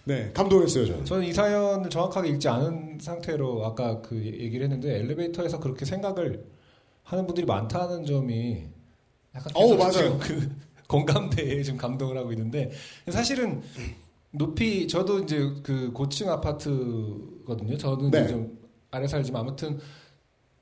[0.05, 1.05] 네, 감동했어요 저는.
[1.05, 6.43] 저는 이 사연을 정확하게 읽지 않은 상태로 아까 그 얘기를 했는데 엘리베이터에서 그렇게 생각을
[7.03, 8.63] 하는 분들이 많다는 점이
[9.35, 9.91] 약간 계속 맞아요.
[9.91, 10.49] 지금 그
[10.89, 12.71] 공감대에 좀 감동을 하고 있는데
[13.09, 13.61] 사실은
[14.31, 17.77] 높이 저도 이제 그 고층 아파트거든요.
[17.77, 18.19] 저는 네.
[18.21, 18.62] 이제 좀
[18.93, 19.79] 아래 살지만 아무튼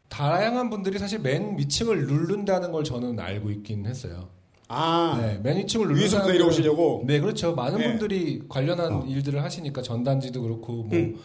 [0.07, 4.29] 다양한 분들이 사실 맨 위층을 누른다는 걸 저는 알고 있긴 했어요.
[4.67, 7.03] 아, 네, 맨 위층을 누르는 위에서 내려오시려고.
[7.05, 7.53] 네, 그렇죠.
[7.53, 7.87] 많은 네.
[7.89, 9.05] 분들이 관련한 어.
[9.05, 11.17] 일들을 하시니까 전단지도 그렇고 뭐, 음.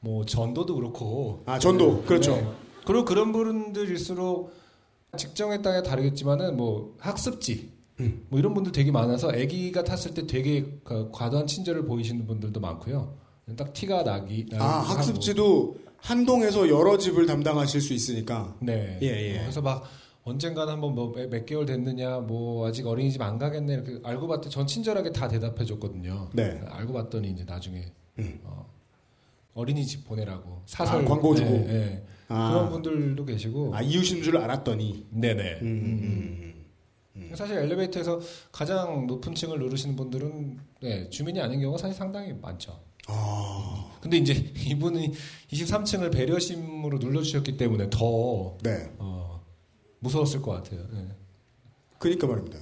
[0.00, 1.42] 뭐 전도도 그렇고.
[1.46, 2.02] 아, 전도.
[2.02, 2.36] 그렇죠.
[2.36, 2.48] 네.
[2.86, 4.52] 그리고 그런 분들일수록
[5.16, 7.70] 직정에 따라 다르겠지만은 뭐 학습지
[8.00, 8.24] 음.
[8.28, 13.14] 뭐 이런 분들 되게 많아서 아기가 탔을 때 되게 그 과도한 친절을 보이시는 분들도 많고요.
[13.56, 14.46] 딱 티가 나기.
[14.54, 18.56] 아, 학습지도 한 동에서 여러 집을 담당하실 수 있으니까.
[18.60, 18.98] 네.
[19.02, 19.38] 예, 예.
[19.38, 19.84] 어, 그래서 막
[20.24, 24.66] 언젠가는 한번 뭐 몇 개월 됐느냐, 뭐 아직 어린이집 안 가겠네 이렇게 알고 봤더니 전
[24.66, 26.30] 친절하게 다 대답해 줬거든요.
[26.32, 26.60] 네.
[26.68, 27.84] 알고 봤더니 이제 나중에
[28.18, 28.40] 음.
[28.44, 28.68] 어,
[29.54, 31.50] 어린이집 보내라고 사설 아, 광고 주고.
[31.50, 32.06] 네, 네.
[32.28, 32.50] 아.
[32.50, 33.74] 그런 분들도 계시고.
[33.74, 35.06] 아, 이웃인 줄 알았더니.
[35.10, 35.58] 네네.
[35.62, 36.54] 음,
[37.16, 38.20] 음, 사실 엘리베이터에서
[38.50, 42.80] 가장 높은 층을 누르시는 분들은 네, 주민이 아닌 경우가 사실 상당히 많죠.
[43.08, 45.12] 아, 근데 이제 이분이
[45.50, 48.92] 23층을 배려심으로 눌러주셨기 때문에 더 네.
[48.98, 49.44] 어,
[50.00, 50.86] 무서웠을 것 같아요.
[50.94, 51.08] 예.
[51.98, 52.58] 그니까 말입니다.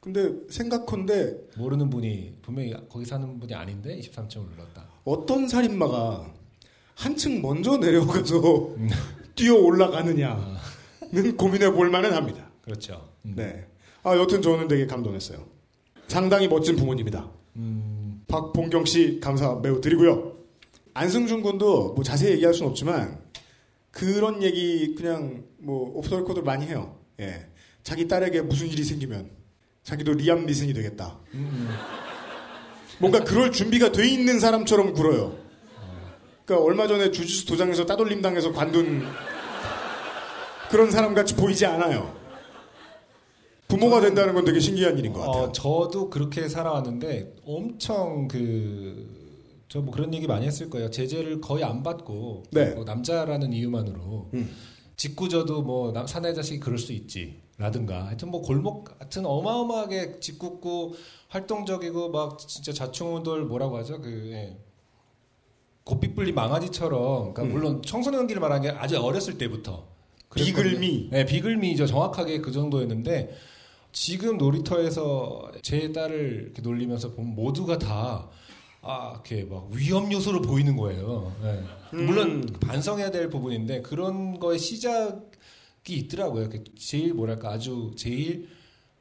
[0.00, 4.88] 근데 생각컨대 모르는 분이 분명히 거기 사는 분이 아닌데 23층을 눌렀다.
[5.04, 6.32] 어떤 살인마가
[6.94, 8.88] 한층 먼저 내려가서 음.
[9.34, 10.56] 뛰어 올라가느냐는
[11.36, 12.50] 고민해 볼 만은 합니다.
[12.62, 13.08] 그렇죠.
[13.24, 13.34] 음.
[13.36, 13.66] 네.
[14.02, 15.46] 아, 여튼 저는 되게 감동했어요.
[16.06, 17.30] 상당히 멋진 부모님이다.
[17.56, 17.97] 음,
[18.28, 20.36] 박봉경 씨 감사 매우 드리고요.
[20.94, 23.18] 안승준 군도 뭐 자세히 얘기할 수는 없지만
[23.90, 26.98] 그런 얘기 그냥 뭐 오프 더 레코드 많이 해요.
[27.20, 27.46] 예.
[27.82, 29.30] 자기 딸에게 무슨 일이 생기면
[29.82, 31.18] 자기도 리암 니슨이 되겠다.
[31.32, 31.68] 음,
[32.98, 35.38] 뭔가 그럴 준비가 돼 있는 사람처럼 굴어요.
[36.44, 39.06] 그러니까 얼마 전에 주짓수 도장에서 따돌림 당해서 관둔
[40.70, 42.17] 그런 사람 같이 보이지 않아요.
[43.68, 45.42] 부모가 된다는 건 되게 신기한 일인 것 같아요.
[45.44, 49.16] 어, 저도 그렇게 살아왔는데 엄청 그
[49.68, 50.90] 저 뭐 그런 얘기 많이 했을 거예요.
[50.90, 52.70] 제재를 거의 안 받고 네.
[52.70, 54.50] 뭐 남자라는 이유만으로 음.
[54.96, 60.94] 짓궂어도 뭐 남- 사내 자식이 그럴 수 있지 라든가 하여튼 뭐 골목 같은 어마어마하게 짓궂고
[61.28, 64.56] 활동적이고 막 진짜 자충우돌 뭐라고 하죠 그 예.
[65.84, 67.52] 고삐뿔리 망아지처럼 그러니까 음.
[67.52, 69.86] 물론 청소년기를 말하는 게 아주 어렸을 때부터.
[70.34, 71.08] 비글미.
[71.12, 73.34] 네 비글미죠 정확하게 그 정도였는데
[73.92, 78.28] 지금 놀이터에서 제 딸을 이렇게 놀리면서 보면 모두가 다
[78.82, 81.32] 아, 이렇게 막 위험 요소로 보이는 거예요.
[81.42, 81.62] 예.
[81.94, 82.06] 음.
[82.06, 85.18] 물론 반성해야 될 부분인데 그런 거의 시작이
[85.88, 86.48] 있더라고요.
[86.48, 88.48] 그 제일 뭐랄까 아주 제일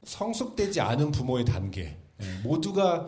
[0.04, 1.98] 성숙되지 않은 부모의 단계.
[2.22, 2.26] 예.
[2.44, 3.08] 모두가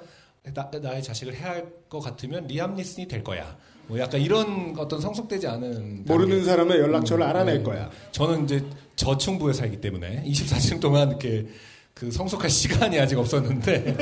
[0.54, 3.58] 나, 나의 자식을 해야 할 것 같으면 리암 니슨이 될 거야.
[3.88, 6.44] 뭐 약간 이런 어떤 성숙되지 않은 모르는 단계.
[6.46, 7.64] 사람의 연락처를 음, 알아낼 네.
[7.64, 7.90] 거야.
[8.12, 8.64] 저는 이제
[9.00, 11.48] 저층부에 살기 때문에 24층 동안 이렇게
[11.94, 13.96] 그 성숙할 시간이 아직 없었는데 네.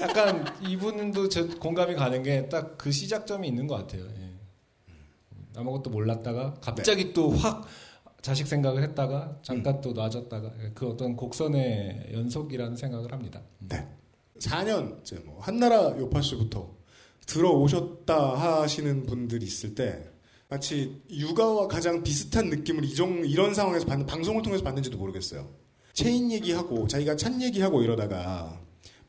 [0.00, 4.04] 약간 이분도 저 공감이 가는 게 딱 그 시작점이 있는 것 같아요.
[4.04, 4.30] 예.
[5.56, 7.12] 아무것도 몰랐다가 갑자기 네.
[7.12, 7.66] 또확
[8.22, 13.42] 자식 생각을 했다가 잠깐 또 놔졌다가 그 어떤 곡선의 연속이라는 생각을 합니다.
[13.58, 13.86] 네.
[14.38, 16.76] 4년째 뭐 한나라 요파 씨부터
[17.26, 20.09] 들어오셨다 하시는 분들이 있을 때
[20.50, 25.48] 마치 육아와 가장 비슷한 느낌을 이정, 이런 상황에서 받는 방송을 통해서 받는지도 모르겠어요.
[25.92, 28.60] 체인 얘기하고 자기가 찬 얘기하고 이러다가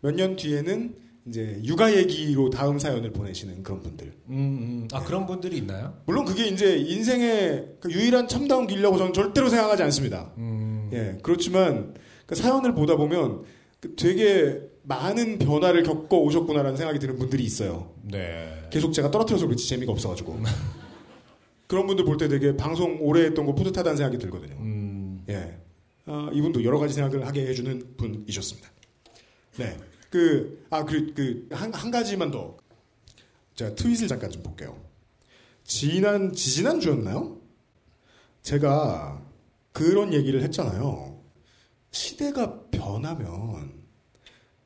[0.02, 0.96] 몇 년 뒤에는
[1.28, 4.08] 이제 육아 얘기로 다음 사연을 보내시는 그런 분들.
[4.30, 4.88] 음, 음.
[4.92, 5.96] 아 그런 분들이 있나요?
[6.06, 10.32] 물론 그게 이제 인생의 그 유일한 참다운 길이라고 저는 절대로 생각하지 않습니다.
[10.38, 10.90] 음.
[10.94, 11.94] 예, 그렇지만
[12.26, 13.44] 그 사연을 보다 보면
[13.80, 17.94] 그 되게 많은 변화를 겪어 오셨구나라는 생각이 드는 분들이 있어요.
[18.04, 18.68] 네.
[18.72, 20.40] 계속 제가 떨어뜨려서 그렇지 재미가 없어가지고.
[21.72, 24.56] 그런 분들 볼 때 되게 방송 오래 했던 거 뿌듯하다는 생각이 들거든요.
[24.60, 25.24] 음.
[25.30, 25.58] 예.
[26.06, 28.70] 아, 이분도 여러 가지 생각을 하게 해주는 분이셨습니다.
[29.58, 29.78] 네.
[30.10, 32.58] 그, 아, 그, 그, 한, 한 가지만 더.
[33.56, 34.78] 제가 트윗을 잠깐 좀 볼게요.
[35.64, 37.38] 지난, 지지난 주였나요?
[38.42, 39.22] 제가
[39.72, 41.22] 그런 얘기를 했잖아요.
[41.92, 43.72] 시대가 변하면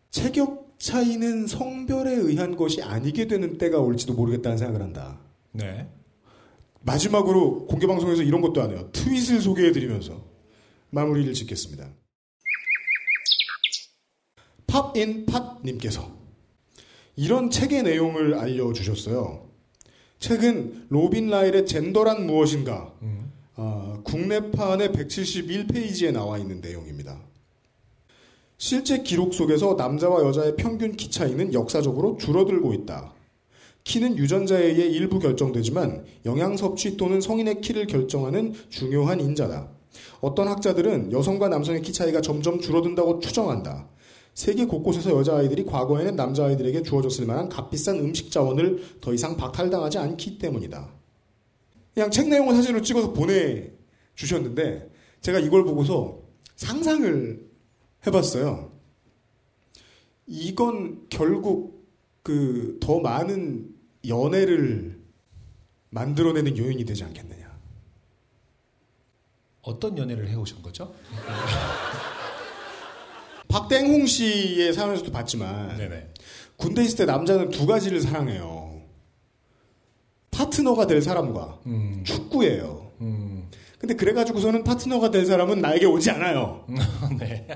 [0.09, 5.19] 체격 차이는 성별에 의한 것이 아니게 되는 때가 올지도 모르겠다는 생각을 한다.
[5.51, 5.87] 네.
[6.85, 8.89] 마지막으로 공개 방송에서 이런 것도 안 해요.
[8.93, 10.23] 트윗을 소개해드리면서
[10.91, 11.89] 마무리를 짓겠습니다.
[14.67, 16.15] 팝인 팟님께서
[17.15, 19.49] 이런 책의 내용을 알려주셨어요.
[20.19, 23.31] 책은 로빈 라일의 젠더란 무엇인가 음.
[23.55, 27.19] 아, 국내판의 171페이지에 나와 있는 내용입니다.
[28.57, 33.13] 실제 기록 속에서 남자와 여자의 평균 키 차이는 역사적으로 줄어들고 있다.
[33.85, 39.69] 키는 유전자에 의해 일부 결정되지만 영양 섭취 또한 성인의 키를 결정하는 중요한 인자다.
[40.21, 43.87] 어떤 학자들은 여성과 남성의 키 차이가 점점 줄어든다고 추정한다.
[44.33, 50.91] 세계 곳곳에서 여자아이들이 과거에는 남자아이들에게 주어졌을 만한 값비싼 음식 자원을 더 이상 박탈당하지 않기 때문이다.
[51.93, 54.89] 그냥 책 내용을 사진으로 찍어서 보내주셨는데
[55.21, 56.23] 제가 이걸 보고서
[56.55, 57.47] 상상을
[58.05, 58.71] 해봤어요.
[60.27, 61.75] 이건 결국
[62.23, 63.74] 그 더 많은
[64.07, 65.01] 연애를
[65.89, 67.45] 만들어내는 요인이 되지 않겠느냐.
[69.61, 70.93] 어떤 연애를 해오신 거죠?
[73.47, 76.09] 박땡홍 씨의 사연에서도 봤지만 네네.
[76.57, 78.81] 군대 있을 때 남자는 두 가지를 사랑해요.
[80.31, 82.03] 파트너가 될 사람과 음.
[82.03, 82.91] 축구예요.
[83.01, 83.49] 음.
[83.79, 86.65] 근데 그래가지고서는 파트너가 될 사람은 나에게 오지 않아요.
[87.19, 87.47] 네.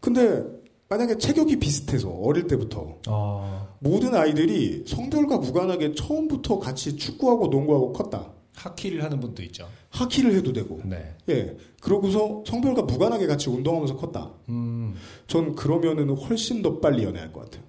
[0.00, 0.42] 근데
[0.88, 8.32] 만약에 체격이 비슷해서 어릴 때부터 어, 모든 아이들이 성별과 무관하게 처음부터 같이 축구하고 농구하고 컸다.
[8.54, 9.68] 하키를 하는 분도 있죠.
[9.90, 10.80] 하키를 해도 되고.
[10.84, 11.16] 네.
[11.28, 11.56] 예.
[11.80, 14.30] 그러고서 성별과 무관하게 같이 운동하면서 컸다.
[14.48, 14.94] 음.
[15.26, 17.64] 전 그러면은 훨씬 더 빨리 연애할 것 같아요.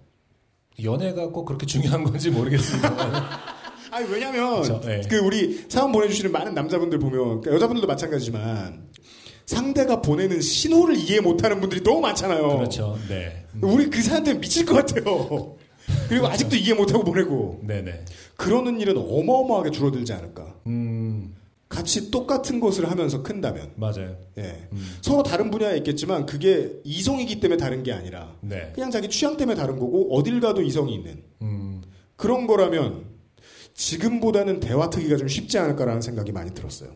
[0.83, 3.55] 연애가 꼭 그렇게 중요한 건지 모르겠습니다.
[3.91, 5.01] 아니 왜냐면 그쵸, 네.
[5.09, 8.89] 그 우리 사연 보내주시는 많은 남자분들 보면 그러니까 여자분들도 마찬가지지만
[9.45, 12.57] 상대가 보내는 신호를 이해 못하는 분들이 너무 많잖아요.
[12.57, 12.97] 그렇죠.
[13.07, 13.45] 네.
[13.61, 15.55] 우리 그 사람들 미칠 것 같아요.
[16.09, 18.05] 그리고 아직도 이해 못하고 보내고 네네.
[18.35, 20.55] 그러는 일은 어마어마하게 줄어들지 않을까.
[20.65, 21.35] 음,
[21.69, 24.17] 같이 똑같은 것을 하면서 큰다면 맞아요.
[24.37, 24.67] 예.
[24.71, 28.71] 음, 서로 다른 분야에 있겠지만 그게 이성이기 때문에 다른 게 아니라 네.
[28.73, 31.81] 그냥 자기 취향 때문에 다른 거고 어딜 가도 이성이 있는 음,
[32.15, 33.05] 그런 거라면
[33.73, 36.91] 지금보다는 대화 트기가 좀 쉽지 않을까라는 생각이 많이 들었어요.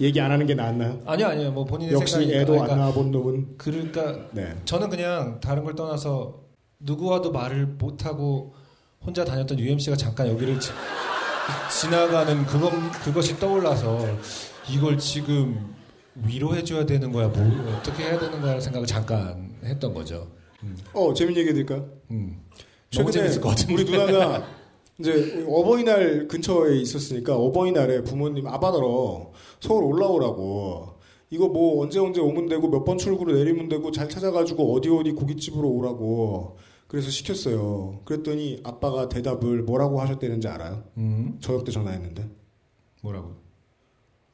[0.00, 1.00] 얘기 안 하는 게 나았나요?
[1.04, 1.52] 아니요, 아니요.
[1.52, 4.56] 뭐 본인의 역시 생각이 애도 그러니까, 안 낳아본 놈은 그러니까 네.
[4.64, 6.40] 저는 그냥 다른 걸 떠나서
[6.78, 8.54] 누구와도 말을 못하고
[9.00, 10.70] 혼자 다녔던 UMC가 잠깐 여기를 지,
[11.80, 12.70] 지나가는 그것,
[13.04, 14.06] 그것이 떠올라서
[14.68, 15.74] 이걸 지금
[16.14, 20.28] 위로해줘야 되는 거야, 뭐, 어떻게 해야 되는 거야 생각을 잠깐 했던 거죠.
[20.92, 21.88] 어 재밌는 얘기 해드릴까요?
[22.10, 22.42] 음.
[22.90, 23.28] 최근에.
[23.72, 24.46] 우리 누나가
[25.00, 31.00] 이제 어버이날 근처에 있었으니까 어버이날에 부모님 아바다로 서울 올라오라고
[31.30, 35.12] 이거 뭐 언제 언제 오면 되고 몇 번 출구로 내리면 되고 잘 찾아가지고 어디 어디
[35.12, 38.00] 고깃집으로 오라고 그래서 시켰어요.
[38.04, 40.82] 그랬더니 아빠가 대답을 뭐라고 하셨다는지 알아요?
[40.96, 42.28] 음, 저녁 때 전화했는데
[43.02, 43.36] 뭐라고?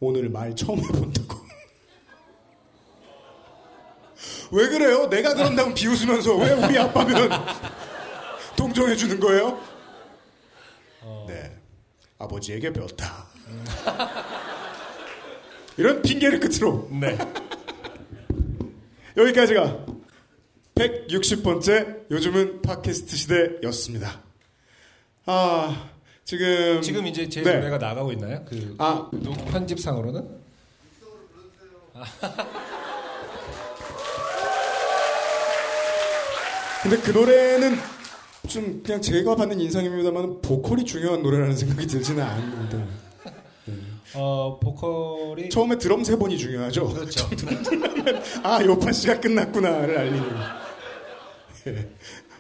[0.01, 1.37] 오늘 말 처음 해본다고.
[4.53, 5.07] 왜 그래요?
[5.09, 7.31] 내가 그런다면 비웃으면서 왜 우리 아빠면
[8.57, 9.59] 동정해 주는 거예요?
[11.29, 11.57] 네.
[12.19, 13.27] 아버지에게 배웠다.
[15.77, 17.17] 이런 핑계를 끝으로 네.
[19.17, 19.87] 여기까지가
[20.75, 24.21] 160번째 요즘은 팟캐스트 시대였습니다.
[25.27, 25.91] 아,
[26.25, 27.55] 지금 지금 이제 제 네.
[27.57, 28.45] 노래가 나가고 있나요?
[28.49, 30.47] 그 아, 녹- 편집상으로는?
[36.83, 37.79] 근데 그 노래는
[38.49, 42.85] 좀 그냥 제가 받는 인상입니다만 보컬이 중요한 노래라는 생각이 들지는 않는데
[44.15, 46.89] 어, 보컬이 처음에 드럼 세 번이 중요하죠.
[46.89, 47.29] 그렇죠.
[48.43, 50.23] 아 요파 씨가 끝났구나를 알리는.
[51.67, 51.91] 예.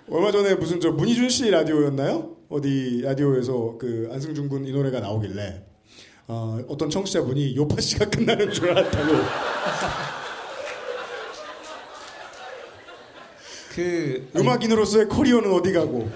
[0.09, 2.37] 얼마 전에 무슨 저 문희준 씨 라디오였나요?
[2.49, 5.65] 어디 라디오에서 그 안승준 군 이 노래가 나오길래
[6.29, 9.13] 어, 어떤 청취자분이 요파 씨가 끝나는 줄 알았다고.
[13.77, 16.09] 그 음악인으로서의 커리어는 어디 가고.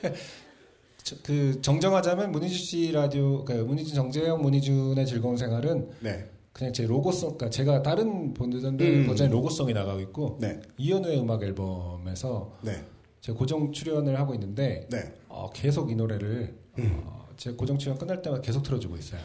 [1.02, 6.30] 저- 그 정정하자면 문희준 씨 라디오, 그 문희준 정재영 문희준의 즐거운 생활은 네.
[6.52, 9.06] 그냥 제 로고송, 그러니까 제가 다른 본드던 음.
[9.08, 10.60] 버전의 로고송이 나가고 있고 네.
[10.78, 12.84] 이현우의 음악 앨범에서 네.
[13.20, 15.12] 제가 고정 출연을 하고 있는데 네.
[15.28, 17.02] 어, 계속 이 노래를 음.
[17.06, 19.20] 어, 제 고정 출연 끝날 때마다 계속 틀어주고 있어요.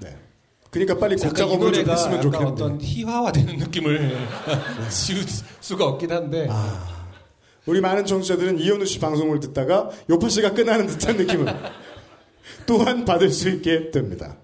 [0.00, 0.16] 네.
[0.70, 2.62] 그러니까 빨리 곡 작업을 좀 했으면 좋겠는데.
[2.64, 4.16] 어떤 희화화되는 느낌을
[4.90, 5.24] 지울
[5.60, 6.86] 수가 없긴 한데 아.
[7.66, 11.46] 우리 많은 청취자들은 이현우 씨 방송을 듣다가 요파 씨가 끝나는 듯한 느낌을
[12.66, 14.36] 또한 받을 수 있게 됩니다.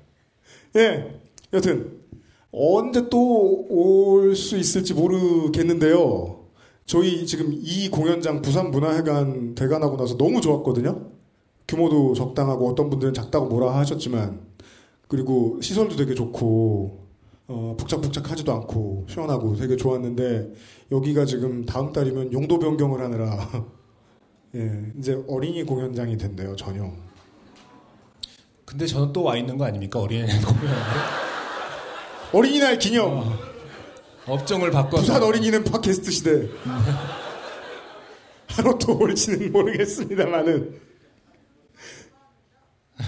[0.77, 1.21] 예.
[1.53, 2.01] 여튼
[2.51, 6.45] 언제 또 올 수 있을지 모르겠는데요.
[6.87, 11.11] 저희 지금 이 공연장 부산 문화회관 대관하고 나서 너무 좋았거든요.
[11.67, 14.44] 규모도 적당하고 어떤 분들은 작다고 뭐라 하셨지만
[15.15, 17.07] 그리고 시설도 되게 좋고
[17.47, 20.53] 어, 북적북적하지도 않고 시원하고 되게 좋았는데
[20.91, 23.49] 여기가 지금 다음 달이면 용도 변경을 하느라
[24.57, 26.97] 예, 이제 어린이 공연장이 된대요 전용.
[28.65, 30.01] 근데 저는 또 와 있는 거 아닙니까?
[30.01, 30.74] 어린이날 공연
[32.32, 33.39] 어린이날 기념!
[34.27, 35.03] 업종을 바꿔서.
[35.03, 36.49] 부산 어린이는 팟캐스트 시대.
[38.51, 40.81] 하루 또 올지는 모르겠습니다만은.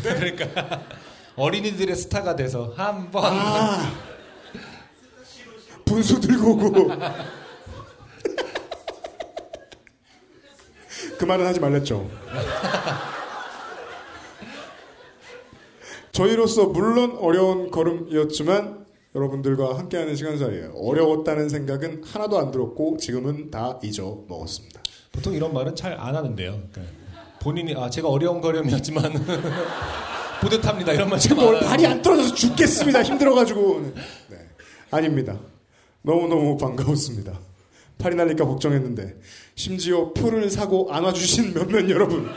[0.05, 0.83] 그러니까
[1.37, 3.93] 어린이들의 스타가 돼서 한번 아
[5.85, 6.91] 분수 들고 오고
[11.19, 12.09] 그 말은 하지 말랬죠.
[16.13, 20.73] 저희로서 물론 어려운 걸음이었지만 여러분들과 함께하는 시간 사이에요.
[20.77, 24.81] 어려웠다는 생각은 하나도 안 들었고 지금은 다 잊어 먹었습니다.
[25.13, 26.61] 보통 이런 말은 잘 안 하는데요.
[26.73, 26.95] 그러니까
[27.41, 29.05] 본인이 아 제가 어려운 거렴이었지만
[30.41, 31.87] 뿌듯합니다 이런 말참 지금 오늘 안 발이.
[31.87, 33.03] 안 떨어져서 죽겠습니다.
[33.03, 33.93] 힘들어가지고.
[34.31, 34.37] 네.
[34.91, 35.39] 아닙니다.
[36.03, 37.39] 너무너무 반가웠습니다.
[37.99, 39.17] 팔이 날릴까 걱정했는데
[39.55, 42.29] 심지어 표를 사고 안와주신 몇몇 여러분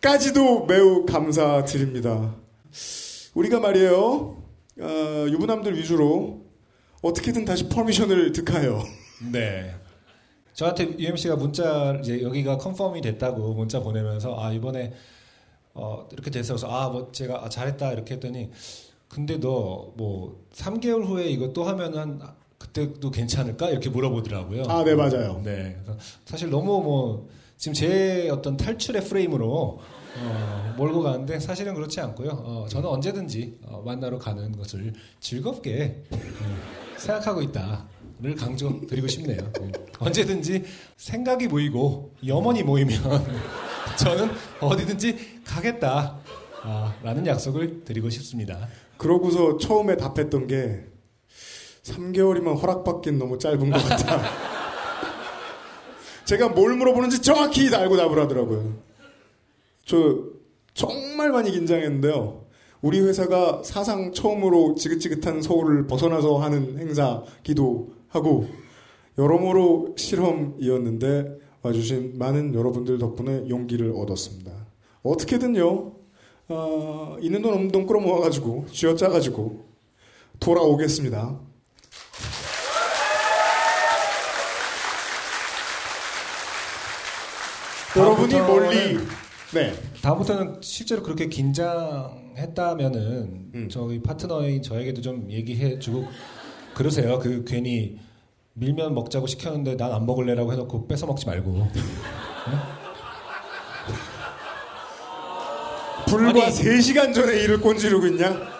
[0.00, 2.34] 까지도 매우 감사드립니다.
[3.34, 4.42] 우리가 말이에요
[4.80, 6.46] 어, 유부남들 위주로
[7.02, 8.84] 어떻게든 다시 permission을 득하여
[9.32, 9.74] 네.
[10.54, 14.92] 저한테 UMC가 문자 이제 여기가 confirm이 됐다고 문자 보내면서 아 이번에
[15.78, 18.50] 어 이렇게 됐어서 아 뭐 제가 아, 잘했다 이렇게 했더니
[19.08, 22.20] 근데 너 뭐 3개월 후에 이거 또 하면은 한
[22.58, 24.64] 그때도 괜찮을까 이렇게 물어보더라고요.
[24.68, 25.40] 아, 네, 맞아요.
[25.44, 25.76] 네,
[26.24, 29.78] 사실 너무 뭐 지금 제 어떤 탈출의 프레임으로
[30.20, 32.30] 어, 몰고 가는데 사실은 그렇지 않고요.
[32.30, 36.18] 어, 저는 언제든지 어, 만나러 가는 것을 즐겁게 어,
[36.96, 39.38] 생각하고 있다를 강조드리고 싶네요.
[39.60, 39.70] 네.
[40.00, 40.64] 언제든지
[40.96, 42.98] 생각이 모이고 염원이 모이면
[43.98, 44.30] 저는
[44.60, 46.18] 어디든지 가겠다.
[46.62, 48.68] 아, 라는 약속을 드리고 싶습니다.
[48.96, 50.86] 그러고서 처음에 답했던 게
[51.82, 54.22] 3개월이면 허락받긴 너무 짧은 것 같다.
[56.24, 58.74] 제가 뭘 물어보는지 정확히 다 알고 답을 하더라고요.
[59.84, 60.18] 저
[60.74, 62.44] 정말 많이 긴장했는데요.
[62.82, 68.48] 우리 회사가 사상 처음으로 지긋지긋한 서울을 벗어나서 하는 행사 기도 하고
[69.16, 74.52] 여러모로 실험이었는데 와주신 많은 여러분들 덕분에 용기를 얻었습니다.
[75.02, 75.92] 어떻게든요,
[76.48, 79.66] 어, 있는 돈 없는 돈 끌어모아가지고 쥐어짜가지고
[80.40, 81.40] 돌아오겠습니다.
[87.96, 88.98] 여러분이 멀리
[89.54, 89.72] 네
[90.02, 93.00] 다음부터는 실제로 그렇게 긴장했다면은
[93.54, 93.68] 음.
[93.70, 96.06] 저희 파트너인 저에게도 좀 얘기해 주고
[96.74, 97.18] 그러세요.
[97.18, 97.98] 그 괜히
[98.58, 101.68] 밀면 먹자고 시켰는데 난 안 먹을래라고 해놓고 뺏어 먹지 말고.
[106.06, 106.54] 불과 아니.
[106.54, 108.58] 3시간 전에 일을 꼰지르고 있냐?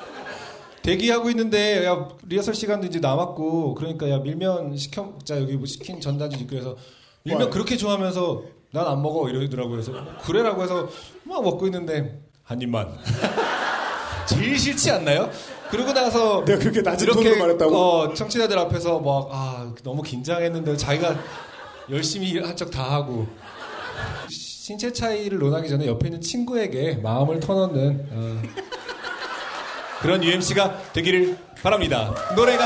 [0.83, 6.01] 대기하고 있는데 야 리허설 시간도 이제 남았고 그러니까 야 밀면 시켜 먹자 여기 뭐 시킨
[6.01, 6.77] 전단지 있고 그래서
[7.25, 7.51] 밀면 와요.
[7.51, 9.71] 그렇게 좋아하면서 난 안 먹어 이러더라고요.
[9.73, 9.93] 그래서
[10.23, 10.89] 그래라고 해서
[11.25, 12.89] 막 먹고 있는데 한 입만.
[14.29, 15.31] 제일 싫지 않나요?
[15.71, 17.77] 그러고 나서 내가 그렇게 낮은 톤으로 말했다고?
[17.77, 21.17] 어, 청취자들 앞에서 막 아, 너무 긴장했는데 자기가
[21.91, 23.27] 열심히 한 척 다 하고
[24.31, 28.43] 신체 차이를 논하기 전에 옆에 있는 친구에게 마음을 터놓는 어,
[30.01, 32.15] 그런 UMC가 되기를 바랍니다.
[32.37, 32.65] 노래가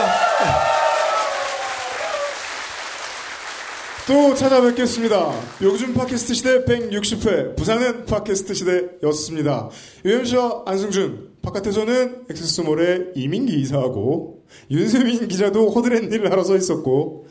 [4.07, 5.33] 또 찾아뵙겠습니다.
[5.63, 9.69] 요즘 팟캐스트 시대 160회 부산은 팟캐스트 시대였습니다.
[10.05, 17.27] UMC와 안승준 바깥에서는 엑세스몰의 이민기 이사하고 윤세민 기자도 허드렛 일을 하러 서 있었고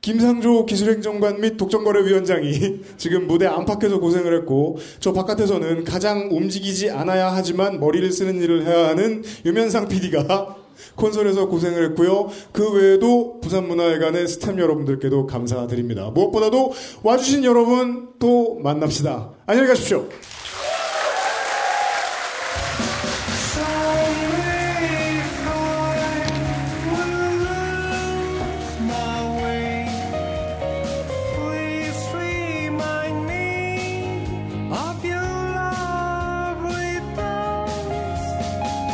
[0.00, 7.78] 김상조 기술행정관 및 독점거래위원장이 지금 무대 안팎에서 고생을 했고 저 바깥에서는 가장 움직이지 않아야 하지만
[7.80, 10.56] 머리를 쓰는 일을 해야 하는 유면상 PD가
[10.96, 12.30] 콘솔에서 고생을 했고요.
[12.52, 16.10] 그 외에도 부산문화회관의 스탭 여러분들께도 감사드립니다.
[16.10, 19.30] 무엇보다도 와주신 여러분 또 만납시다.
[19.46, 20.08] 안녕히 가십시오.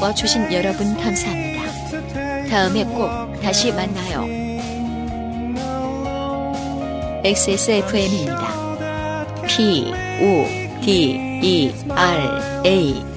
[0.07, 2.49] 와주신 여러분 감사합니다.
[2.49, 4.25] 다음에 꼭 다시 만나요.
[7.25, 8.37] XSFM입니다.
[9.49, 10.47] P, O,
[10.81, 13.16] D, E, R, A.